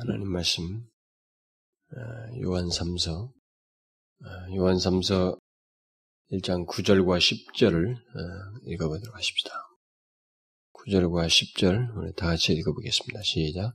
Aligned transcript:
하나님 0.00 0.28
말씀 0.28 0.62
어, 0.62 1.98
요한 2.44 2.68
3서 2.68 3.10
어, 3.10 4.54
요한 4.54 4.76
3서 4.76 5.36
1장 6.30 6.68
9절과 6.68 7.18
10절을 7.18 7.96
어, 7.96 8.00
읽어보도록 8.66 9.16
하십시다. 9.16 9.50
9절과 10.72 11.26
10절 11.26 11.96
우리 11.96 12.12
다 12.14 12.26
같이 12.26 12.52
읽어보겠습니다. 12.52 13.22
시작. 13.24 13.74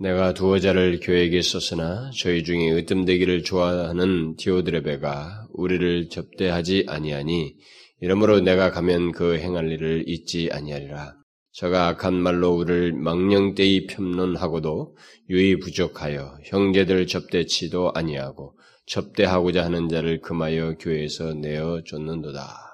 내가 0.00 0.34
두어 0.34 0.58
자를 0.58 0.98
교회에게 0.98 1.40
썼으나 1.40 2.10
저희 2.18 2.42
중에 2.42 2.72
으뜸되기를 2.72 3.44
좋아하는 3.44 4.34
디오드레베가 4.34 5.46
우리를 5.52 6.08
접대하지 6.08 6.86
아니하니 6.88 7.54
이러므로 8.00 8.40
내가 8.40 8.72
가면 8.72 9.12
그 9.12 9.38
행할 9.38 9.70
일을 9.70 10.08
잊지 10.08 10.48
아니하리라. 10.50 11.21
저가 11.52 11.88
악한 11.88 12.14
말로 12.14 12.54
우리를 12.54 12.94
망령되이 12.94 13.86
편론하고도 13.86 14.96
유의 15.30 15.58
부족하여 15.58 16.38
형제들 16.44 17.06
접대치도 17.06 17.92
아니하고 17.94 18.58
접대하고자 18.86 19.64
하는 19.64 19.88
자를 19.88 20.20
금하여 20.20 20.76
교회에서 20.78 21.34
내어 21.34 21.82
줬는도다. 21.84 22.72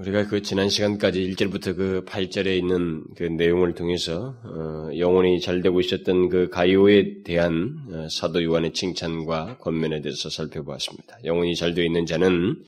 우리가 0.00 0.26
그 0.26 0.42
지난 0.42 0.68
시간까지 0.68 1.30
1절부터 1.30 1.76
그 1.76 2.04
8절에 2.06 2.58
있는 2.58 3.04
그 3.16 3.24
내용을 3.24 3.74
통해서 3.74 4.34
어, 4.44 4.90
영혼이 4.96 5.40
잘 5.40 5.62
되고 5.62 5.80
있었던 5.80 6.28
그 6.28 6.48
가이오에 6.50 7.22
대한 7.24 7.78
어, 7.90 8.08
사도 8.10 8.42
요한의 8.42 8.72
칭찬과 8.72 9.58
권면에 9.58 10.02
대해서 10.02 10.28
살펴보았습니다. 10.28 11.18
영혼이 11.24 11.54
잘 11.54 11.74
되어 11.74 11.84
있는 11.84 12.04
자는 12.04 12.64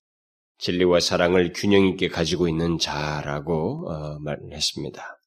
진리와 0.58 1.00
사랑을 1.00 1.52
균형 1.54 1.86
있게 1.86 2.08
가지고 2.08 2.48
있는 2.48 2.78
자라고 2.78 3.90
어, 3.90 4.18
말했습니다. 4.20 5.18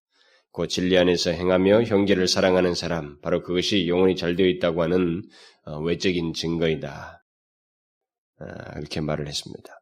그 0.54 0.68
진리 0.68 0.98
안에서 0.98 1.32
행하며 1.32 1.84
형제를 1.84 2.28
사랑하는 2.28 2.76
사람, 2.76 3.20
바로 3.22 3.44
그것이 3.44 3.88
영혼이 3.88 4.16
잘 4.16 4.38
되어 4.38 4.48
있다고 4.48 4.84
하는 4.84 5.22
어, 5.66 5.80
외적인 5.80 6.34
증거이다. 6.34 7.22
아, 8.40 8.80
이렇게 8.80 9.02
말을 9.02 9.28
했습니다. 9.28 9.82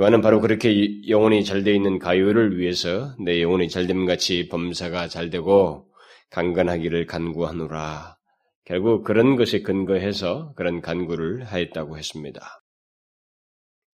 요한은 0.00 0.20
바로 0.20 0.40
그렇게 0.40 1.08
영혼이 1.08 1.44
잘 1.44 1.64
되어 1.64 1.74
있는 1.74 1.98
가요를 1.98 2.58
위해서 2.58 3.14
내 3.24 3.42
영혼이 3.42 3.68
잘됨 3.68 4.06
같이 4.06 4.48
범사가 4.48 5.08
잘 5.08 5.30
되고 5.30 5.88
강건하기를 6.30 7.06
간구하노라. 7.06 8.16
결국 8.64 9.02
그런 9.02 9.36
것에 9.36 9.62
근거해서 9.62 10.52
그런 10.54 10.80
간구를 10.80 11.44
하였다고 11.44 11.98
했습니다. 11.98 12.57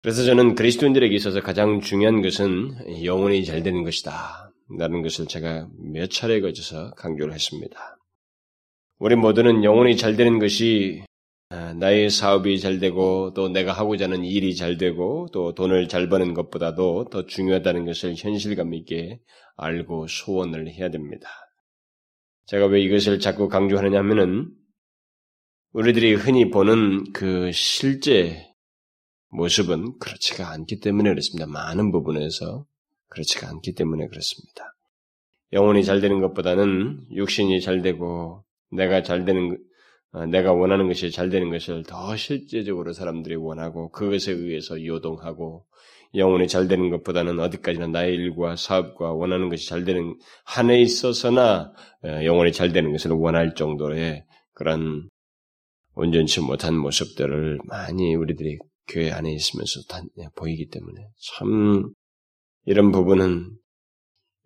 그래서 0.03 0.25
저는 0.25 0.57
그리스도인들에게 0.57 1.15
있어서 1.15 1.41
가장 1.41 1.81
중요한 1.81 2.23
것은 2.23 3.05
영혼이 3.05 3.45
잘 3.45 3.63
되는 3.63 3.85
것이다. 3.85 4.51
라는 4.79 5.03
것을 5.03 5.27
제가 5.27 5.69
몇 5.79 6.11
차례 6.11 6.41
거쳐서 6.41 6.91
강조를 6.95 7.33
했습니다. 7.33 7.99
우리 8.99 9.15
모두는 9.15 9.63
영혼이 9.63 9.97
잘 9.97 10.17
되는 10.17 10.41
것이 10.41 11.05
아, 11.51 11.75
나의 11.75 12.11
사업이 12.11 12.59
잘 12.61 12.79
되고 12.79 13.33
또 13.35 13.49
내가 13.49 13.73
하고자 13.73 14.07
하는 14.07 14.25
일이 14.25 14.57
잘 14.57 14.77
되고 14.77 15.29
또 15.33 15.55
돈을 15.55 15.87
잘 15.89 16.09
버는 16.09 16.35
것보다도 16.35 17.09
더 17.11 17.27
중요하다는 17.27 17.85
것을 17.85 18.15
현실감 18.17 18.75
있게 18.75 19.21
알고 19.57 20.07
소원을 20.09 20.69
해야 20.69 20.91
됩니다. 20.91 21.29
제가 22.47 22.67
왜 22.67 22.81
이것을 22.81 23.21
자꾸 23.21 23.49
강조하느냐 23.49 23.99
하면은 23.99 24.51
우리들이 25.73 26.15
흔히 26.15 26.51
보는 26.51 27.13
그 27.13 27.53
실제 27.53 28.52
모습은 29.33 29.99
그렇지가 29.99 30.51
않기 30.51 30.81
때문에 30.81 31.11
그렇습니다. 31.11 31.47
많은 31.47 31.91
부분에서 31.91 32.67
그렇지가 33.09 33.49
않기 33.49 33.75
때문에 33.75 34.07
그렇습니다. 34.07 34.75
영혼이 35.53 35.85
잘 35.85 36.01
되는 36.01 36.21
것보다는 36.21 37.07
육신이 37.13 37.61
잘 37.61 37.83
되고 37.83 38.45
내가 38.71 39.03
잘 39.03 39.25
되는 39.25 39.59
어, 40.13 40.27
내가 40.27 40.53
원하는 40.53 40.89
것이 40.89 41.11
잘 41.11 41.31
되는 41.31 41.51
것을 41.51 41.85
더 41.85 42.15
실제적으로 42.17 42.93
사람들이 42.93 43.35
원하고 43.35 43.91
그것에 43.91 44.33
의해서 44.33 44.85
요동하고 44.85 45.65
영혼이 46.15 46.49
잘 46.49 46.69
되는 46.69 46.91
것보다는 46.91 47.41
어디까지나 47.41 47.87
나의 47.87 48.15
일과 48.15 48.55
사업과 48.55 49.13
원하는 49.13 49.49
것이 49.49 49.67
잘 49.67 49.85
되는 49.85 50.15
한에 50.45 50.81
있어서나 50.83 51.73
어, 52.05 52.25
영혼이 52.25 52.53
잘 52.53 52.73
되는 52.73 52.93
것을 52.93 53.13
원할 53.13 53.55
정도의 53.55 54.25
그런 54.53 55.09
온전치 55.95 56.41
못한 56.41 56.77
모습들을 56.77 57.61
많이 57.65 58.15
우리들이 58.15 58.59
교회 58.89 59.11
안에 59.11 59.33
있으면서 59.33 59.83
다 59.89 60.03
보이기 60.37 60.69
때문에 60.69 61.01
참 61.37 61.93
이런 62.65 62.93
부분은 62.93 63.51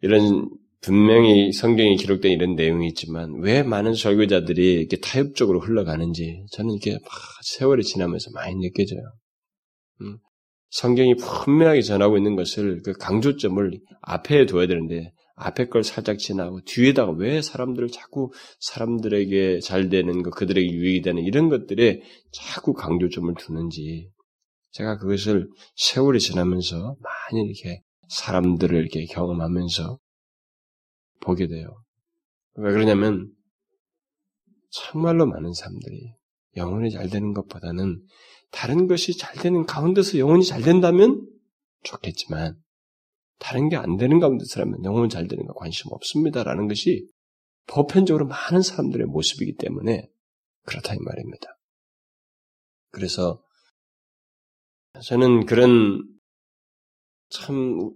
이런 0.03 0.49
분명히 0.81 1.53
성경에 1.53 1.97
기록된 1.97 2.33
이런 2.33 2.55
내용이 2.55 2.87
있지만 2.89 3.41
왜 3.41 3.63
많은 3.63 3.95
설교자들이 3.95 4.75
이렇게 4.75 4.99
타협적으로 4.99 5.61
흘러가는지 5.61 6.45
저는 6.53 6.75
이게 6.75 6.99
세월이 7.43 7.83
지나면서 7.83 8.31
많이 8.35 8.55
느껴져요. 8.57 9.01
음, 10.03 10.19
성경이 10.71 11.17
분명하게 11.17 11.83
전하고 11.83 12.17
있는 12.17 12.37
것을 12.37 12.83
그 12.83 12.93
강조점을 12.93 13.81
앞에 14.03 14.47
둬야 14.47 14.67
되는데 14.67 15.13
앞에 15.37 15.69
걸 15.69 15.85
살짝 15.85 16.19
지나고 16.19 16.61
뒤에다가 16.65 17.13
왜 17.13 17.43
사람들을 17.43 17.89
자꾸 17.89 18.33
사람들에게 18.61 19.61
잘 19.61 19.89
되는 19.89 20.23
것, 20.23 20.31
그들에게 20.31 20.67
유익이 20.71 21.03
되는 21.03 21.23
이런 21.23 21.49
것들에 21.49 22.01
자꾸 22.33 22.73
강조점을 22.73 23.35
두는지 23.39 24.09
제가 24.77 24.99
그것을 24.99 25.49
세월이 25.75 26.21
지나면서 26.21 26.97
많이 27.01 27.43
이렇게 27.47 27.83
사람들을 28.09 28.79
이렇게 28.79 29.07
경험하면서 29.07 29.99
보게 31.21 31.47
돼요. 31.47 31.83
왜 32.57 32.73
그러냐면 32.73 33.33
정말로 34.71 35.27
많은 35.27 35.55
사람들이 35.55 36.13
영혼이 36.57 36.91
잘 36.91 37.09
되는 37.09 37.33
것보다는 37.33 38.03
다른 38.51 38.87
것이 38.87 39.17
잘 39.17 39.35
되는 39.37 39.65
가운데서 39.65 40.19
영혼이 40.19 40.45
잘 40.45 40.61
된다면 40.61 41.27
좋겠지만 41.83 42.61
다른 43.39 43.71
게 43.71 43.77
안 43.77 43.97
되는 43.97 44.21
가운데서라면 44.21 44.85
영혼이 44.85 45.09
잘 45.09 45.27
되는 45.27 45.47
거 45.47 45.55
관심 45.55 45.91
없습니다라는 45.91 46.69
것이 46.69 47.09
보편적으로 47.67 48.27
많은 48.27 48.61
사람들의 48.61 49.07
모습이기 49.07 49.57
때문에 49.57 50.07
그렇다 50.67 50.95
이 50.95 50.99
말입니다. 50.99 51.59
그래서 52.91 53.43
저는 55.03 55.47
그런 55.47 56.03
참 57.29 57.91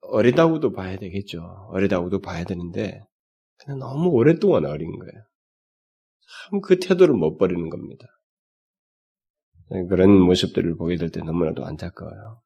어리다고도 0.00 0.72
봐야 0.72 0.96
되겠죠. 0.98 1.68
어리다고도 1.70 2.20
봐야 2.20 2.44
되는데 2.44 3.00
그냥 3.58 3.78
너무 3.78 4.08
오랫동안 4.10 4.64
어린 4.66 4.90
거예요. 4.98 5.24
참 6.50 6.60
그 6.60 6.78
태도를 6.78 7.14
못 7.14 7.36
버리는 7.38 7.68
겁니다. 7.70 8.06
그런 9.88 10.10
모습들을 10.20 10.76
보게 10.76 10.96
될 10.96 11.10
때 11.10 11.20
너무나도 11.22 11.64
안타까워요. 11.64 12.40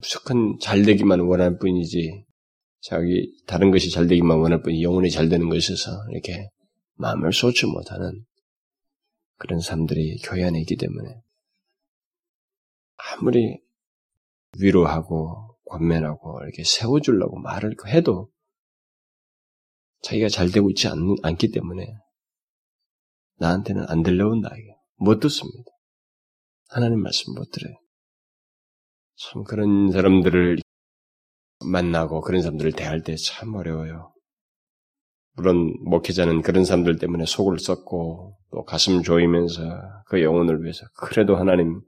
무조건 0.00 0.58
잘 0.60 0.82
되기만 0.82 1.20
원할 1.20 1.58
뿐이지 1.58 2.24
자기 2.80 3.32
다른 3.46 3.70
것이 3.70 3.90
잘 3.90 4.06
되기만 4.06 4.38
원할 4.38 4.62
뿐이 4.62 4.82
영혼이 4.82 5.10
잘 5.10 5.28
되는 5.28 5.48
것에서 5.48 5.90
이렇게 6.12 6.48
마음을 6.94 7.32
쏟지 7.32 7.66
못하는 7.66 8.24
그런 9.38 9.60
사람들이 9.60 10.18
교회 10.24 10.44
안에 10.44 10.60
있기 10.60 10.76
때문에 10.76 11.20
아무리 12.98 13.60
위로하고 14.58 15.56
권면하고 15.66 16.40
이렇게 16.42 16.64
세워주려고 16.64 17.38
말을 17.38 17.74
해도 17.86 18.30
자기가 20.02 20.28
잘 20.28 20.50
되고 20.50 20.70
있지 20.70 20.88
않, 20.88 20.96
않기 21.22 21.50
때문에 21.50 21.86
나한테는 23.36 23.84
안 23.88 24.02
들려온다 24.02 24.50
이게 24.56 24.74
못 24.96 25.20
듣습니다. 25.20 25.70
하나님 26.68 27.00
말씀 27.02 27.34
못 27.34 27.50
들어요. 27.50 27.74
참 29.16 29.42
그런 29.44 29.90
사람들을 29.90 30.58
만나고 31.64 32.20
그런 32.20 32.42
사람들을 32.42 32.72
대할 32.72 33.02
때 33.02 33.16
참 33.16 33.54
어려워요. 33.54 34.12
물론 35.32 35.74
목회자는 35.84 36.42
그런 36.42 36.64
사람들 36.64 36.98
때문에 36.98 37.24
속을 37.26 37.58
썩고 37.60 38.36
또 38.50 38.64
가슴 38.64 39.02
조이면서 39.02 39.62
그 40.06 40.22
영혼을 40.22 40.62
위해서 40.62 40.84
그래도 40.96 41.36
하나님 41.36 41.80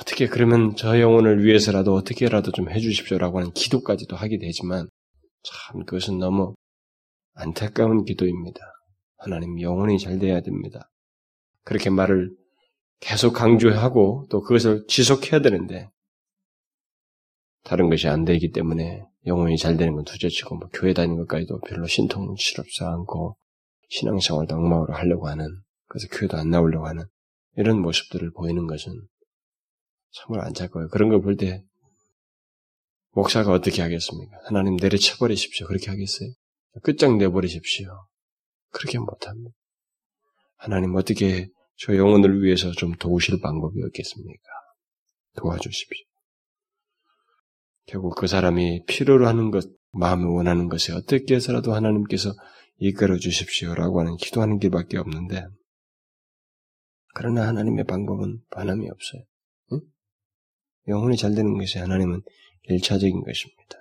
어떻게 0.00 0.28
그러면 0.28 0.76
저 0.76 1.00
영혼을 1.00 1.44
위해서라도 1.44 1.94
어떻게라도 1.94 2.52
좀 2.52 2.70
해주십시오라고 2.70 3.38
하는 3.38 3.52
기도까지도 3.52 4.14
하게 4.14 4.38
되지만 4.38 4.88
참 5.42 5.84
그것은 5.84 6.18
너무 6.18 6.54
안타까운 7.34 8.04
기도입니다. 8.04 8.60
하나님 9.16 9.60
영혼이 9.60 9.98
잘 9.98 10.18
돼야 10.20 10.40
됩니다. 10.40 10.88
그렇게 11.64 11.90
말을 11.90 12.30
계속 13.00 13.32
강조하고 13.32 14.26
또 14.30 14.40
그것을 14.40 14.84
지속해야 14.86 15.40
되는데 15.40 15.90
다른 17.64 17.90
것이 17.90 18.08
안 18.08 18.24
되기 18.24 18.52
때문에 18.52 19.04
영혼이 19.26 19.56
잘 19.58 19.76
되는 19.76 19.94
건 19.94 20.04
두째치고 20.04 20.56
뭐 20.56 20.68
교회 20.72 20.94
다니는 20.94 21.16
것까지도 21.16 21.60
별로 21.66 21.86
신통스럽지 21.88 22.84
않고 22.84 23.36
신앙생활도 23.88 24.54
엉망으로 24.54 24.94
하려고 24.94 25.28
하는 25.28 25.46
그래서 25.88 26.06
교회도 26.12 26.36
안 26.36 26.50
나오려고 26.50 26.86
하는 26.86 27.04
이런 27.56 27.80
모습들을 27.80 28.32
보이는 28.32 28.66
것은 28.68 28.92
정말 30.10 30.44
안타까워요. 30.46 30.88
그런 30.88 31.08
걸 31.10 31.20
볼 31.20 31.36
때 31.36 31.62
목사가 33.12 33.52
어떻게 33.52 33.82
하겠습니까? 33.82 34.36
하나님 34.44 34.76
내려쳐버리십시오. 34.76 35.66
그렇게 35.66 35.90
하겠어요? 35.90 36.30
끝장 36.82 37.18
내버리십시오. 37.18 37.88
그렇게 38.70 38.98
못합니다. 38.98 39.50
하나님 40.56 40.94
어떻게 40.94 41.48
저 41.76 41.96
영혼을 41.96 42.42
위해서 42.42 42.70
좀 42.72 42.92
도우실 42.94 43.40
방법이 43.40 43.82
없겠습니까? 43.82 44.42
도와주십시오. 45.36 46.04
결국 47.86 48.14
그 48.16 48.26
사람이 48.26 48.84
필요로 48.86 49.26
하는 49.26 49.50
것, 49.50 49.66
마음이 49.92 50.24
원하는 50.24 50.68
것에 50.68 50.92
어떻게 50.92 51.36
해서라도 51.36 51.74
하나님께서 51.74 52.34
이끌어 52.78 53.16
주십시오라고 53.16 54.00
하는 54.00 54.16
기도하는 54.16 54.58
길밖에 54.58 54.98
없는데, 54.98 55.46
그러나 57.14 57.48
하나님의 57.48 57.84
방법은 57.84 58.40
반함이 58.50 58.88
없어요. 58.90 59.22
응? 60.88 60.92
영혼이 60.92 61.16
잘 61.16 61.34
되는 61.34 61.56
것이 61.56 61.78
하나님은 61.78 62.22
일차적인 62.64 63.22
것입니다. 63.22 63.78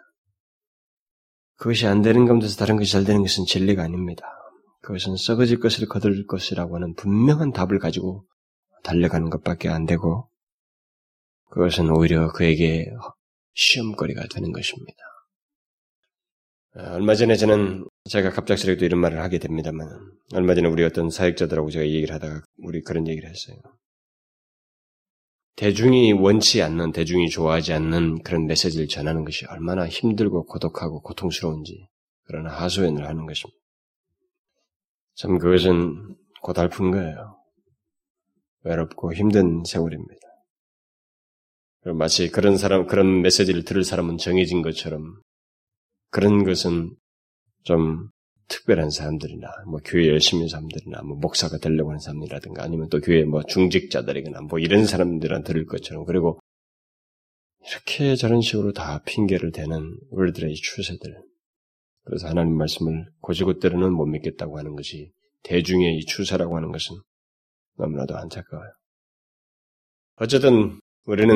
그것이 1.57 1.88
안 1.88 2.01
되는 2.01 2.25
가운데서 2.25 2.57
다른 2.57 2.77
것이 2.77 2.92
잘 2.92 3.04
되는 3.04 3.21
것은 3.21 3.45
진리가 3.45 3.83
아닙니다. 3.83 4.25
그것은 4.81 5.15
썩어질 5.18 5.59
것을 5.59 5.88
거둘 5.88 6.25
것이라고 6.27 6.75
하는 6.75 6.94
분명한 6.94 7.51
답을 7.51 7.80
가지고 7.80 8.25
달려가는 8.83 9.30
것밖에 9.30 9.69
안 9.69 9.86
되고, 9.86 10.30
그것은 11.50 11.89
오히려 11.89 12.31
그에게 12.31 12.86
시험거리가 13.54 14.27
되는 14.33 14.51
것입니다. 14.51 14.98
어, 16.75 16.94
얼마 16.94 17.15
전에 17.15 17.36
저는 17.36 17.88
제가 18.09 18.30
갑작스럽게 18.30 18.86
이런 18.86 19.01
말을 19.01 19.19
하게 19.19 19.39
됩니다만, 19.39 19.89
얼마 20.33 20.54
전에 20.54 20.68
우리 20.68 20.83
어떤 20.83 21.09
사역자들하고 21.09 21.71
제가 21.71 21.86
얘기를 21.86 22.13
하다가 22.13 22.44
우리 22.59 22.81
그런 22.81 23.07
얘기를 23.07 23.27
했어요. 23.27 23.57
대중이 25.57 26.13
원치 26.13 26.62
않는, 26.62 26.92
대중이 26.92 27.30
좋아하지 27.30 27.74
않는 27.74 28.21
그런 28.21 28.45
메시지를 28.45 28.88
전하는 28.88 29.25
것이 29.25 29.45
얼마나 29.48 29.88
힘들고 29.88 30.45
고독하고 30.45 31.01
고통스러운지, 31.01 31.88
그러나 32.25 32.51
하소연을 32.51 33.07
하는 33.07 33.25
것입니다. 33.25 33.59
참 35.15 35.39
그것은 35.39 36.15
고달픈 36.44 36.92
거예요. 36.92 37.39
외롭고 38.65 39.15
힘든 39.15 39.63
세월입니다. 39.65 40.27
마치 41.95 42.30
그런 42.30 42.57
사람, 42.57 42.86
그런 42.86 43.21
메시지를 43.24 43.63
들을 43.63 43.83
사람은 43.83 44.18
정해진 44.18 44.62
것처럼 44.62 45.19
그런 46.12 46.44
것은 46.44 46.95
좀 47.63 48.09
특별한 48.47 48.89
사람들이나, 48.89 49.47
뭐 49.67 49.79
교회 49.83 50.07
열심히 50.07 50.44
한 50.44 50.49
사람들이나, 50.49 51.01
뭐 51.03 51.17
목사가 51.17 51.57
되려고 51.57 51.89
하는 51.89 51.99
사람이라든가, 51.99 52.63
아니면 52.63 52.88
또 52.89 53.01
교회 53.01 53.23
뭐 53.23 53.44
중직자들이거나, 53.44 54.41
뭐 54.41 54.59
이런 54.59 54.85
사람들한 54.85 55.44
들을 55.44 55.65
것처럼, 55.65 56.05
그리고 56.05 56.39
이렇게 57.69 58.15
저런 58.15 58.41
식으로 58.41 58.71
다 58.71 59.03
핑계를 59.03 59.51
대는 59.51 59.97
우리들의 60.11 60.55
추세들. 60.55 61.21
그래서 62.03 62.27
하나님 62.27 62.57
말씀을 62.57 63.09
고지고대로는 63.19 63.91
못 63.91 64.05
믿겠다고 64.05 64.57
하는 64.57 64.75
것이 64.75 65.11
대중의 65.44 65.97
이 65.97 66.05
추세라고 66.05 66.55
하는 66.55 66.71
것은 66.71 66.95
너무나도 67.77 68.15
안타까워요. 68.15 68.71
어쨌든 70.15 70.79
우리는 71.03 71.35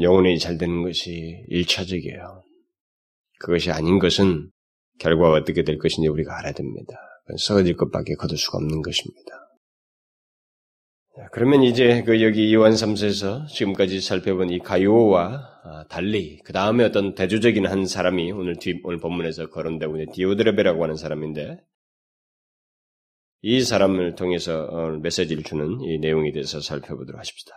영혼이 0.00 0.38
잘 0.38 0.56
되는 0.56 0.82
것이 0.82 1.44
일차적이에요. 1.48 2.42
그것이 3.40 3.72
아닌 3.72 3.98
것은 3.98 4.50
결과가 4.98 5.36
어떻게 5.36 5.62
될 5.64 5.78
것인지 5.78 6.08
우리가 6.08 6.38
알아야 6.38 6.52
됩니다. 6.52 6.96
썩어질 7.36 7.76
것밖에 7.76 8.14
거둘 8.14 8.38
수가 8.38 8.58
없는 8.58 8.82
것입니다. 8.82 9.44
그러면 11.30 11.62
이제 11.62 12.02
그 12.02 12.22
여기 12.22 12.50
이완 12.50 12.72
3세에서 12.72 13.46
지금까지 13.46 14.00
살펴본 14.00 14.50
이 14.50 14.58
가요와 14.58 15.60
아, 15.64 15.84
달리 15.88 16.40
그 16.44 16.52
다음에 16.52 16.84
어떤 16.84 17.14
대조적인 17.14 17.66
한 17.66 17.86
사람이 17.86 18.32
오늘 18.32 18.56
뒤 18.56 18.80
오늘 18.82 18.98
본문에서 18.98 19.48
거론되고 19.50 19.96
있는 19.96 20.12
디오드레베라고 20.12 20.82
하는 20.82 20.96
사람인데 20.96 21.58
이 23.42 23.62
사람을 23.62 24.16
통해서 24.16 24.98
메시지를 25.02 25.44
주는 25.44 25.80
이 25.82 25.98
내용에 25.98 26.32
대해서 26.32 26.60
살펴보도록 26.60 27.18
하십시다. 27.18 27.54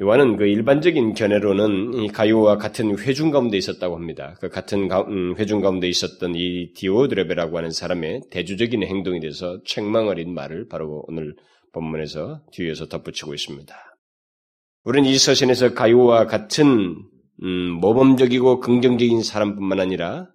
요한은 0.00 0.36
그 0.36 0.46
일반적인 0.46 1.12
견해로는 1.12 1.94
이 1.94 2.08
가요와 2.08 2.56
같은 2.56 2.98
회중 2.98 3.30
가운데 3.30 3.58
있었다고 3.58 3.94
합니다. 3.94 4.36
그 4.40 4.48
같은 4.48 4.88
가, 4.88 5.02
음, 5.02 5.34
회중 5.36 5.60
가운데 5.60 5.86
있었던 5.86 6.32
이 6.34 6.72
디오드레베라고 6.74 7.58
하는 7.58 7.70
사람의 7.70 8.22
대주적인 8.30 8.82
행동에 8.84 9.20
대해서 9.20 9.60
책망 9.66 10.08
어린 10.08 10.32
말을 10.32 10.68
바로 10.68 11.04
오늘 11.08 11.36
본문에서 11.72 12.40
뒤에서 12.52 12.88
덧붙이고 12.88 13.34
있습니다. 13.34 13.74
우리는 14.84 15.08
이 15.08 15.18
서신에서 15.18 15.74
가요와 15.74 16.26
같은 16.26 16.96
음, 17.42 17.70
모범적이고 17.80 18.60
긍정적인 18.60 19.22
사람뿐만 19.22 19.78
아니라 19.78 20.28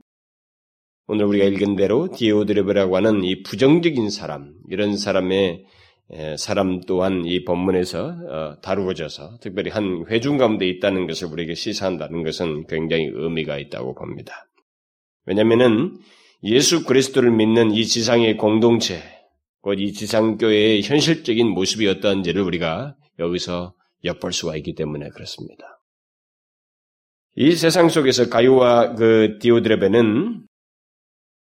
오늘 1.07 1.25
우리가 1.25 1.45
읽은 1.45 1.75
대로 1.77 2.09
디오드레베라고 2.11 2.95
하는 2.95 3.23
이 3.23 3.41
부정적인 3.41 4.09
사람, 4.11 4.53
이런 4.69 4.97
사람의 4.97 5.37
예, 5.39 5.65
사람 6.37 6.81
또한 6.81 7.23
이 7.25 7.43
본문에서 7.43 8.07
어, 8.07 8.61
다루어져서 8.61 9.39
특별히 9.41 9.69
한 9.69 10.05
회중 10.09 10.37
가운데 10.37 10.67
있다는 10.67 11.05
것을 11.07 11.27
우리에게 11.27 11.53
시사한다는 11.53 12.23
것은 12.23 12.67
굉장히 12.67 13.09
의미가 13.13 13.57
있다고 13.57 13.93
봅니다. 13.93 14.47
왜냐하면은 15.25 15.97
예수 16.43 16.85
그리스도를 16.85 17.31
믿는 17.31 17.71
이 17.71 17.85
지상의 17.85 18.37
공동체, 18.37 19.01
곧 19.61 19.79
이 19.79 19.91
지상교회의 19.91 20.81
현실적인 20.81 21.47
모습이 21.49 21.87
어떠한지를 21.87 22.41
우리가 22.41 22.95
여기서 23.19 23.73
엿볼 24.05 24.31
수가 24.31 24.55
있기 24.57 24.75
때문에 24.75 25.09
그렇습니다. 25.09 25.81
이 27.35 27.51
세상 27.51 27.89
속에서 27.89 28.29
가요와 28.29 28.95
그 28.95 29.37
디오드레베는 29.41 30.46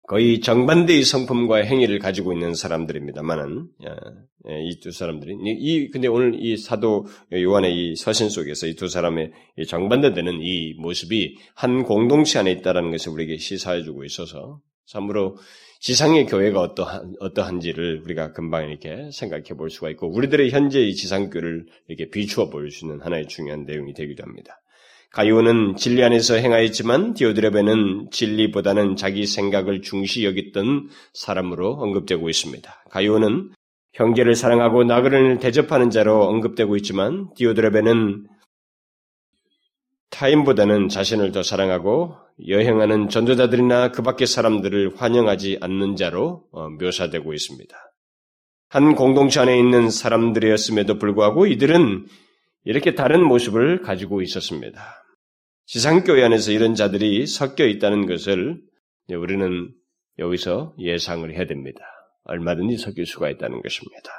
거의 0.06 0.41
정반대의 0.41 1.03
성품과 1.03 1.59
행위를 1.65 1.99
가지고 1.99 2.33
있는 2.35 2.55
사람들입니다만은 2.55 3.69
예, 3.85 3.89
예, 4.51 4.62
이두 4.65 4.91
사람들이 4.93 5.35
이 5.59 5.89
근데 5.91 6.09
오늘 6.09 6.35
이 6.39 6.56
사도 6.59 7.06
요한의 7.33 7.75
이 7.75 7.97
서신 7.97 8.29
속에서 8.29 8.67
이 8.67 8.75
두 8.75 8.89
사람의 8.89 9.33
정반대되는 9.67 10.41
이 10.43 10.75
모습이 10.79 11.37
한 11.55 11.85
공동체 11.85 12.39
안에 12.39 12.53
있다라는 12.53 12.91
것을 12.91 13.12
우리에게 13.12 13.39
시사해주고 13.39 14.05
있어서 14.05 14.61
참으로 14.87 15.39
지상의 15.81 16.27
교회가 16.27 16.61
어떠한 16.61 17.15
어떠한지를 17.21 18.03
우리가 18.05 18.33
금방 18.33 18.69
이렇게 18.69 19.11
생각해 19.12 19.55
볼 19.56 19.71
수가 19.71 19.91
있고 19.91 20.11
우리들의 20.15 20.51
현재 20.51 20.81
이 20.81 20.95
지상교를 20.95 21.67
이렇게 21.89 22.11
비추어 22.11 22.51
볼 22.51 22.71
수 22.71 22.85
있는 22.85 23.01
하나의 23.01 23.27
중요한 23.29 23.65
내용이 23.65 23.95
되기도 23.95 24.23
합니다. 24.23 24.61
가이오는 25.15 25.77
진리 25.77 26.03
안에서 26.03 26.35
행하였지만 26.35 27.15
디오드레베는 27.15 28.09
진리보다는 28.11 28.97
자기 28.97 29.29
생각을 29.29 29.81
중시 29.81 30.25
여겼던 30.25 30.89
사람으로 31.13 31.75
언급되고 31.75 32.29
있습니다. 32.29 32.85
가이오는 32.91 33.51
형제를 33.93 34.35
사랑하고 34.35 34.83
나그네를 34.83 35.39
대접하는 35.39 35.91
자로 35.91 36.25
언급되고 36.25 36.75
있지만 36.79 37.29
디오드레베는 37.37 38.27
타인보다는 40.11 40.89
자신을 40.89 41.31
더 41.31 41.44
사랑하고 41.44 42.17
여행하는 42.49 43.09
전도자들이나 43.09 43.93
그 43.93 44.03
밖의 44.03 44.27
사람들을 44.27 44.97
환영하지 44.97 45.59
않는 45.61 45.94
자로 45.94 46.43
어, 46.51 46.71
묘사되고 46.71 47.33
있습니다. 47.33 47.77
한 48.69 48.97
공동체 48.97 49.39
안에 49.39 49.56
있는 49.56 49.91
사람들이었음에도 49.91 50.99
불구하고 50.99 51.47
이들은 51.47 52.06
이렇게 52.65 52.97
다른 52.97 53.25
모습을 53.25 53.83
가지고 53.83 54.21
있었습니다. 54.21 55.04
지상교회 55.67 56.23
안에서 56.23 56.53
이런 56.53 56.75
자들이 56.75 57.27
섞여 57.27 57.67
있다는 57.67 58.06
것을 58.06 58.61
우리는 59.11 59.75
여기서 60.19 60.75
예상을 60.79 61.31
해야 61.35 61.47
됩니다. 61.47 61.81
얼마든지 62.25 62.79
섞일 62.79 63.06
수가 63.06 63.31
있다는 63.31 63.63
것입니다. 63.63 64.11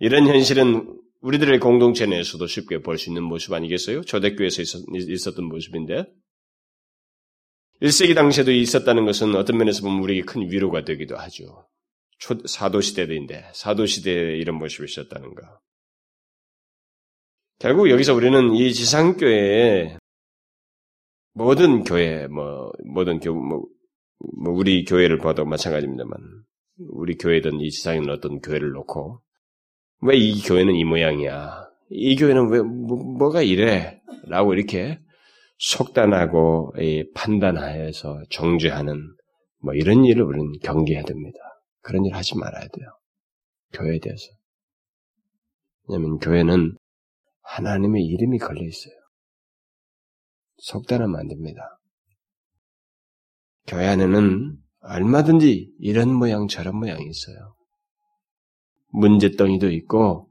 이런 0.00 0.26
현실은 0.26 0.96
우리들의 1.20 1.58
공동체 1.58 2.06
내에서도 2.06 2.46
쉽게 2.46 2.80
볼 2.82 2.96
수 2.96 3.10
있는 3.10 3.24
모습 3.24 3.52
아니겠어요? 3.52 4.02
초대교회에서 4.02 4.62
있었, 4.62 5.34
던 5.34 5.44
모습인데 5.46 6.06
1세기 7.82 8.14
당시에도 8.14 8.52
있었다는 8.52 9.04
것은 9.04 9.34
어떤 9.34 9.58
면에서 9.58 9.82
보면 9.82 10.00
우리에게 10.02 10.22
큰 10.22 10.50
위로가 10.50 10.84
되기도 10.84 11.16
하죠. 11.16 11.68
사도시대인데 12.46 13.50
사도시대에 13.54 14.36
이런 14.36 14.56
모습이 14.56 14.84
있었다는 14.84 15.34
거. 15.34 15.60
결국 17.58 17.90
여기서 17.90 18.14
우리는 18.14 18.54
이 18.54 18.72
지상교회에 18.72 19.98
모든 21.34 21.82
교회, 21.82 22.26
뭐, 22.28 22.70
모든 22.84 23.18
교, 23.18 23.34
뭐, 23.34 23.64
뭐 24.42 24.54
우리 24.54 24.84
교회를 24.84 25.18
봐도 25.18 25.44
마찬가지입니다만, 25.44 26.18
우리 26.90 27.16
교회든 27.16 27.60
이 27.60 27.70
지상에 27.70 27.98
있는 27.98 28.12
어떤 28.12 28.40
교회를 28.40 28.70
놓고, 28.70 29.20
왜 30.02 30.16
이 30.16 30.40
교회는 30.42 30.74
이 30.74 30.84
모양이야? 30.84 31.68
이 31.90 32.16
교회는 32.16 32.48
왜, 32.50 32.60
뭐, 32.62 33.30
가 33.30 33.42
이래? 33.42 34.00
라고 34.26 34.54
이렇게 34.54 35.00
속단하고 35.58 36.74
판단하여서 37.14 38.22
정죄하는 38.30 39.16
뭐 39.60 39.74
이런 39.74 40.04
일을 40.04 40.22
우리는 40.22 40.52
경계해야 40.62 41.02
됩니다. 41.02 41.38
그런 41.80 42.04
일 42.04 42.14
하지 42.14 42.38
말아야 42.38 42.68
돼요. 42.68 42.86
교회에 43.72 43.98
대해서. 43.98 44.24
왜냐하면 45.88 46.18
교회는 46.18 46.76
하나님의 47.48 48.04
이름이 48.04 48.38
걸려 48.38 48.62
있어요. 48.62 48.94
속단하면 50.58 51.18
안 51.18 51.28
됩니다. 51.28 51.80
교회 53.66 53.86
안에는 53.86 54.56
얼마든지 54.80 55.74
이런 55.78 56.12
모양 56.12 56.46
저런 56.48 56.76
모양이 56.76 57.04
있어요. 57.06 57.54
문제덩이도 58.92 59.70
있고 59.70 60.28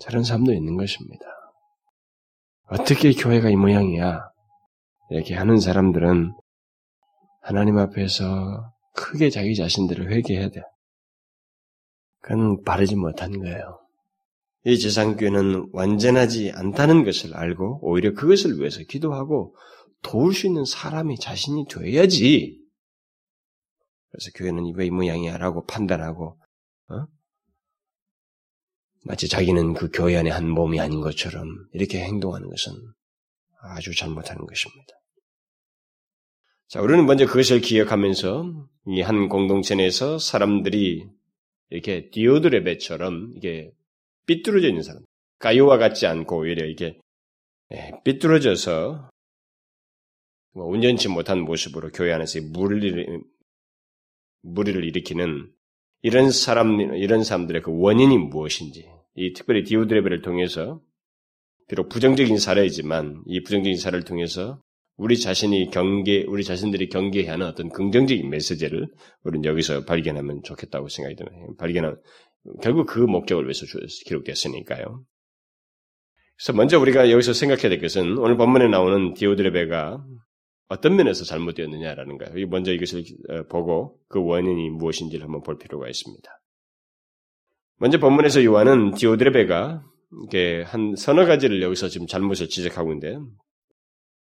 저런 0.00 0.24
사람도 0.24 0.52
있는 0.52 0.76
것입니다. 0.76 1.24
어떻게 2.68 3.12
교회가 3.12 3.50
이 3.50 3.56
모양이야? 3.56 4.20
이렇게 5.10 5.34
하는 5.34 5.60
사람들은 5.60 6.34
하나님 7.42 7.78
앞에서 7.78 8.72
크게 8.94 9.30
자기 9.30 9.54
자신들을 9.54 10.10
회개해야 10.10 10.48
돼. 10.50 10.62
그건 12.20 12.62
바르지 12.64 12.96
못한 12.96 13.38
거예요. 13.38 13.85
이 14.66 14.78
지상교회는 14.78 15.68
완전하지 15.72 16.50
않다는 16.50 17.04
것을 17.04 17.36
알고 17.36 17.78
오히려 17.82 18.12
그것을 18.14 18.58
위해서 18.58 18.80
기도하고 18.82 19.54
도울 20.02 20.34
수 20.34 20.48
있는 20.48 20.64
사람이 20.64 21.20
자신이 21.20 21.66
돼야지. 21.70 22.58
그래서 24.10 24.30
교회는 24.34 24.74
왜 24.74 24.86
이 24.86 24.90
모양이야라고 24.90 25.66
판단하고 25.66 26.40
어? 26.88 27.06
마치 29.04 29.28
자기는 29.28 29.74
그 29.74 29.88
교회 29.92 30.16
안에 30.16 30.30
한 30.30 30.48
몸이 30.48 30.80
아닌 30.80 31.00
것처럼 31.00 31.46
이렇게 31.72 32.00
행동하는 32.00 32.48
것은 32.48 32.72
아주 33.62 33.94
잘못하는 33.94 34.46
것입니다. 34.46 34.92
자, 36.68 36.80
우리는 36.80 37.06
먼저 37.06 37.24
그것을 37.26 37.60
기억하면서 37.60 38.66
이 38.88 39.00
한 39.02 39.28
공동체 39.28 39.76
내에서 39.76 40.18
사람들이 40.18 41.06
이렇게 41.70 42.10
디오드레베처럼 42.10 43.34
이게 43.36 43.70
삐뚤어져 44.26 44.68
있는 44.68 44.82
사람, 44.82 45.04
가요와 45.38 45.78
같지 45.78 46.06
않고 46.06 46.38
오히려 46.38 46.66
이게 46.66 46.98
예, 47.72 47.92
삐뚤어져서 48.04 49.10
뭐 50.54 50.64
온전치 50.66 51.08
못한 51.08 51.40
모습으로 51.40 51.90
교회 51.90 52.12
안에서 52.12 52.40
무리를, 52.42 53.20
무리를 54.42 54.84
일으키는 54.84 55.50
이런 56.02 56.30
사람, 56.30 56.80
이런 56.80 57.24
사람들의 57.24 57.62
그 57.62 57.70
원인이 57.72 58.16
무엇인지, 58.18 58.88
이 59.16 59.32
특별히 59.32 59.64
디오드레베를 59.64 60.22
통해서 60.22 60.80
비록 61.68 61.88
부정적인 61.88 62.38
사례이지만 62.38 63.24
이 63.26 63.42
부정적인 63.42 63.76
사례를 63.76 64.04
통해서 64.04 64.62
우리 64.96 65.18
자신이 65.18 65.70
경계, 65.70 66.24
우리 66.26 66.42
자신들이 66.42 66.88
경계해야 66.88 67.32
하는 67.32 67.46
어떤 67.46 67.68
긍정적인 67.68 68.30
메시지를 68.30 68.88
우리는 69.24 69.44
여기서 69.44 69.84
발견하면 69.84 70.42
좋겠다고 70.42 70.88
생각이 70.88 71.16
드네요. 71.16 71.54
발견하 71.58 71.96
결국 72.62 72.86
그 72.86 72.98
목적을 72.98 73.44
위해서 73.44 73.66
기록됐으니까요. 74.06 75.04
그래서 76.36 76.52
먼저 76.52 76.78
우리가 76.78 77.10
여기서 77.10 77.32
생각해야 77.32 77.70
될 77.70 77.80
것은 77.80 78.18
오늘 78.18 78.36
본문에 78.36 78.68
나오는 78.68 79.14
디오드레베가 79.14 80.04
어떤 80.68 80.96
면에서 80.96 81.24
잘못되었느냐라는 81.24 82.18
거예요. 82.18 82.46
먼저 82.48 82.72
이것을 82.72 83.04
어, 83.30 83.42
보고 83.44 83.98
그 84.08 84.22
원인이 84.22 84.70
무엇인지를 84.70 85.24
한번 85.24 85.42
볼 85.42 85.58
필요가 85.58 85.88
있습니다. 85.88 86.28
먼저 87.78 87.98
본문에서 87.98 88.44
요한은 88.44 88.94
디오드레베가 88.94 89.84
이렇게 90.20 90.62
한 90.62 90.94
서너 90.96 91.26
가지를 91.26 91.62
여기서 91.62 91.88
지금 91.88 92.06
잘못을 92.06 92.48
지적하고 92.48 92.92
있는데 92.92 93.18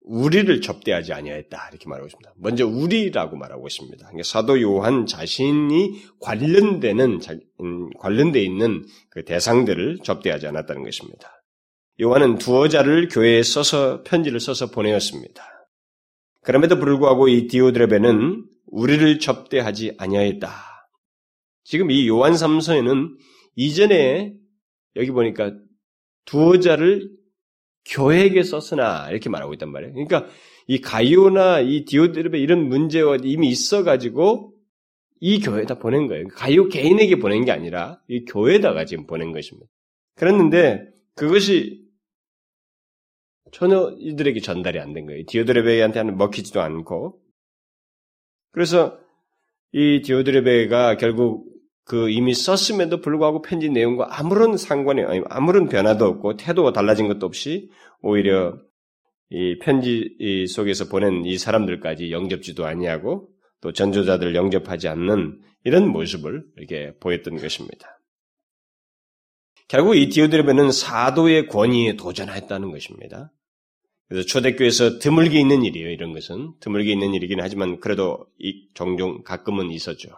우리를 0.05 0.61
접대하지 0.61 1.13
아니하였다 1.13 1.69
이렇게 1.69 1.89
말하고 1.89 2.07
있습니다. 2.07 2.33
먼저 2.37 2.67
우리라고 2.67 3.37
말하고 3.37 3.67
있습니다. 3.67 3.97
그러니까 3.97 4.23
사도 4.23 4.61
요한 4.61 5.05
자신이 5.05 6.01
관련되는 6.19 7.19
음, 7.61 7.89
관련돼 7.97 8.41
있는 8.43 8.85
그 9.09 9.25
대상들을 9.25 9.99
접대하지 10.03 10.47
않았다는 10.47 10.83
것입니다. 10.83 11.43
요한은 12.01 12.37
두어 12.37 12.67
자를 12.67 13.07
교회에 13.07 13.41
써서 13.41 14.03
편지를 14.03 14.39
써서 14.39 14.69
보내었습니다. 14.69 15.43
그럼에도 16.41 16.77
불구하고 16.77 17.27
이 17.27 17.47
디오드레베는 17.47 18.45
우리를 18.67 19.19
접대하지 19.19 19.95
아니하였다. 19.97 20.51
지금 21.63 21.89
이 21.89 22.07
요한 22.07 22.33
3서에는 22.33 23.15
이전에 23.55 24.33
여기 24.97 25.11
보니까 25.11 25.53
두어 26.25 26.59
자를 26.59 27.09
교회에게 27.85 28.43
썼으나 28.43 29.09
이렇게 29.09 29.29
말하고 29.29 29.53
있단 29.53 29.71
말이에요. 29.71 29.93
그러니까 29.93 30.27
이 30.67 30.81
가이오나 30.81 31.59
이 31.61 31.85
디오드레베 31.85 32.39
이런 32.39 32.67
문제가 32.67 33.17
이미 33.23 33.49
있어가지고 33.49 34.53
이 35.19 35.39
교회에다 35.39 35.79
보낸 35.79 36.07
거예요. 36.07 36.27
가이오 36.29 36.69
개인에게 36.69 37.19
보낸 37.19 37.45
게 37.45 37.51
아니라 37.51 38.01
이 38.07 38.25
교회에다가 38.25 38.85
지금 38.85 39.05
보낸 39.05 39.31
것입니다. 39.31 39.67
그랬는데 40.15 40.87
그것이 41.15 41.85
전혀 43.51 43.95
이들에게 43.99 44.39
전달이 44.41 44.79
안 44.79 44.93
된 44.93 45.05
거예요. 45.05 45.23
디오드레베한테는 45.27 46.17
먹히지도 46.17 46.61
않고 46.61 47.21
그래서 48.51 48.99
이 49.71 50.01
디오드레베가 50.03 50.97
결국 50.97 51.54
그 51.85 52.09
이미 52.09 52.33
썼음에도 52.33 52.99
불구하고 52.99 53.43
편지 53.43 53.69
내용과 53.69 54.07
아무런 54.19 54.57
상관이 54.57 55.03
아무런 55.29 55.69
변화도 55.69 56.05
없고 56.05 56.35
태도가 56.35 56.73
달라진 56.73 57.07
것도 57.07 57.25
없이 57.27 57.69
오히려 58.01 58.57
이 59.29 59.59
편지 59.59 60.17
속에서 60.49 60.89
보낸 60.89 61.23
이 61.25 61.37
사람들까지 61.37 62.11
영접지도 62.11 62.65
아니하고 62.65 63.29
또 63.61 63.71
전조자들 63.71 64.35
영접하지 64.35 64.87
않는 64.87 65.39
이런 65.63 65.87
모습을 65.87 66.43
이렇게 66.57 66.93
보였던 66.99 67.37
것입니다. 67.37 67.99
결국 69.67 69.95
이 69.95 70.09
디오드레베는 70.09 70.71
사도의 70.71 71.47
권위에 71.47 71.95
도전했다는 71.97 72.71
것입니다. 72.71 73.31
그래서 74.07 74.27
초대교회에서 74.27 74.99
드물게 74.99 75.39
있는 75.39 75.63
일이에요. 75.63 75.89
이런 75.89 76.13
것은 76.13 76.53
드물게 76.59 76.91
있는 76.91 77.13
일이긴 77.15 77.41
하지만 77.41 77.79
그래도 77.79 78.27
종종 78.75 79.23
가끔은 79.23 79.71
있었죠. 79.71 80.09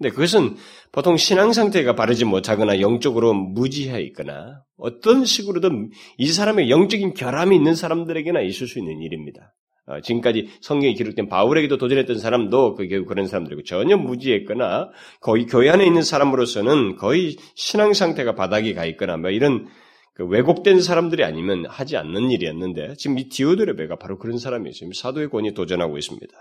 근데 0.00 0.14
그것은 0.14 0.56
보통 0.92 1.18
신앙 1.18 1.52
상태가 1.52 1.94
바르지 1.94 2.24
못하거나 2.24 2.80
영적으로 2.80 3.34
무지해 3.34 4.00
있거나 4.04 4.62
어떤 4.78 5.26
식으로든 5.26 5.90
이 6.16 6.26
사람의 6.26 6.70
영적인 6.70 7.12
결함이 7.12 7.54
있는 7.54 7.74
사람들에게나 7.74 8.40
있을 8.40 8.66
수 8.66 8.78
있는 8.78 9.02
일입니다. 9.02 9.52
어, 9.86 10.00
지금까지 10.00 10.48
성경에 10.62 10.94
기록된 10.94 11.28
바울에게도 11.28 11.76
도전했던 11.76 12.18
사람도 12.18 12.76
그 12.76 12.88
결국 12.88 13.08
그런 13.08 13.26
사람들이고 13.26 13.64
전혀 13.64 13.98
무지했거나 13.98 14.88
거의 15.20 15.44
교회 15.44 15.68
안에 15.68 15.84
있는 15.84 16.00
사람으로서는 16.00 16.96
거의 16.96 17.36
신앙 17.54 17.92
상태가 17.92 18.34
바닥에 18.34 18.72
가 18.72 18.86
있거나 18.86 19.18
뭐 19.18 19.28
이런 19.28 19.68
그 20.14 20.24
왜곡된 20.24 20.80
사람들이 20.80 21.24
아니면 21.24 21.66
하지 21.66 21.98
않는 21.98 22.30
일이었는데 22.30 22.94
지금 22.96 23.18
이 23.18 23.28
디오드레베가 23.28 23.96
바로 23.96 24.16
그런 24.16 24.38
사람이었어요. 24.38 24.92
사도의 24.94 25.28
권위 25.28 25.52
도전하고 25.52 25.98
있습니다. 25.98 26.34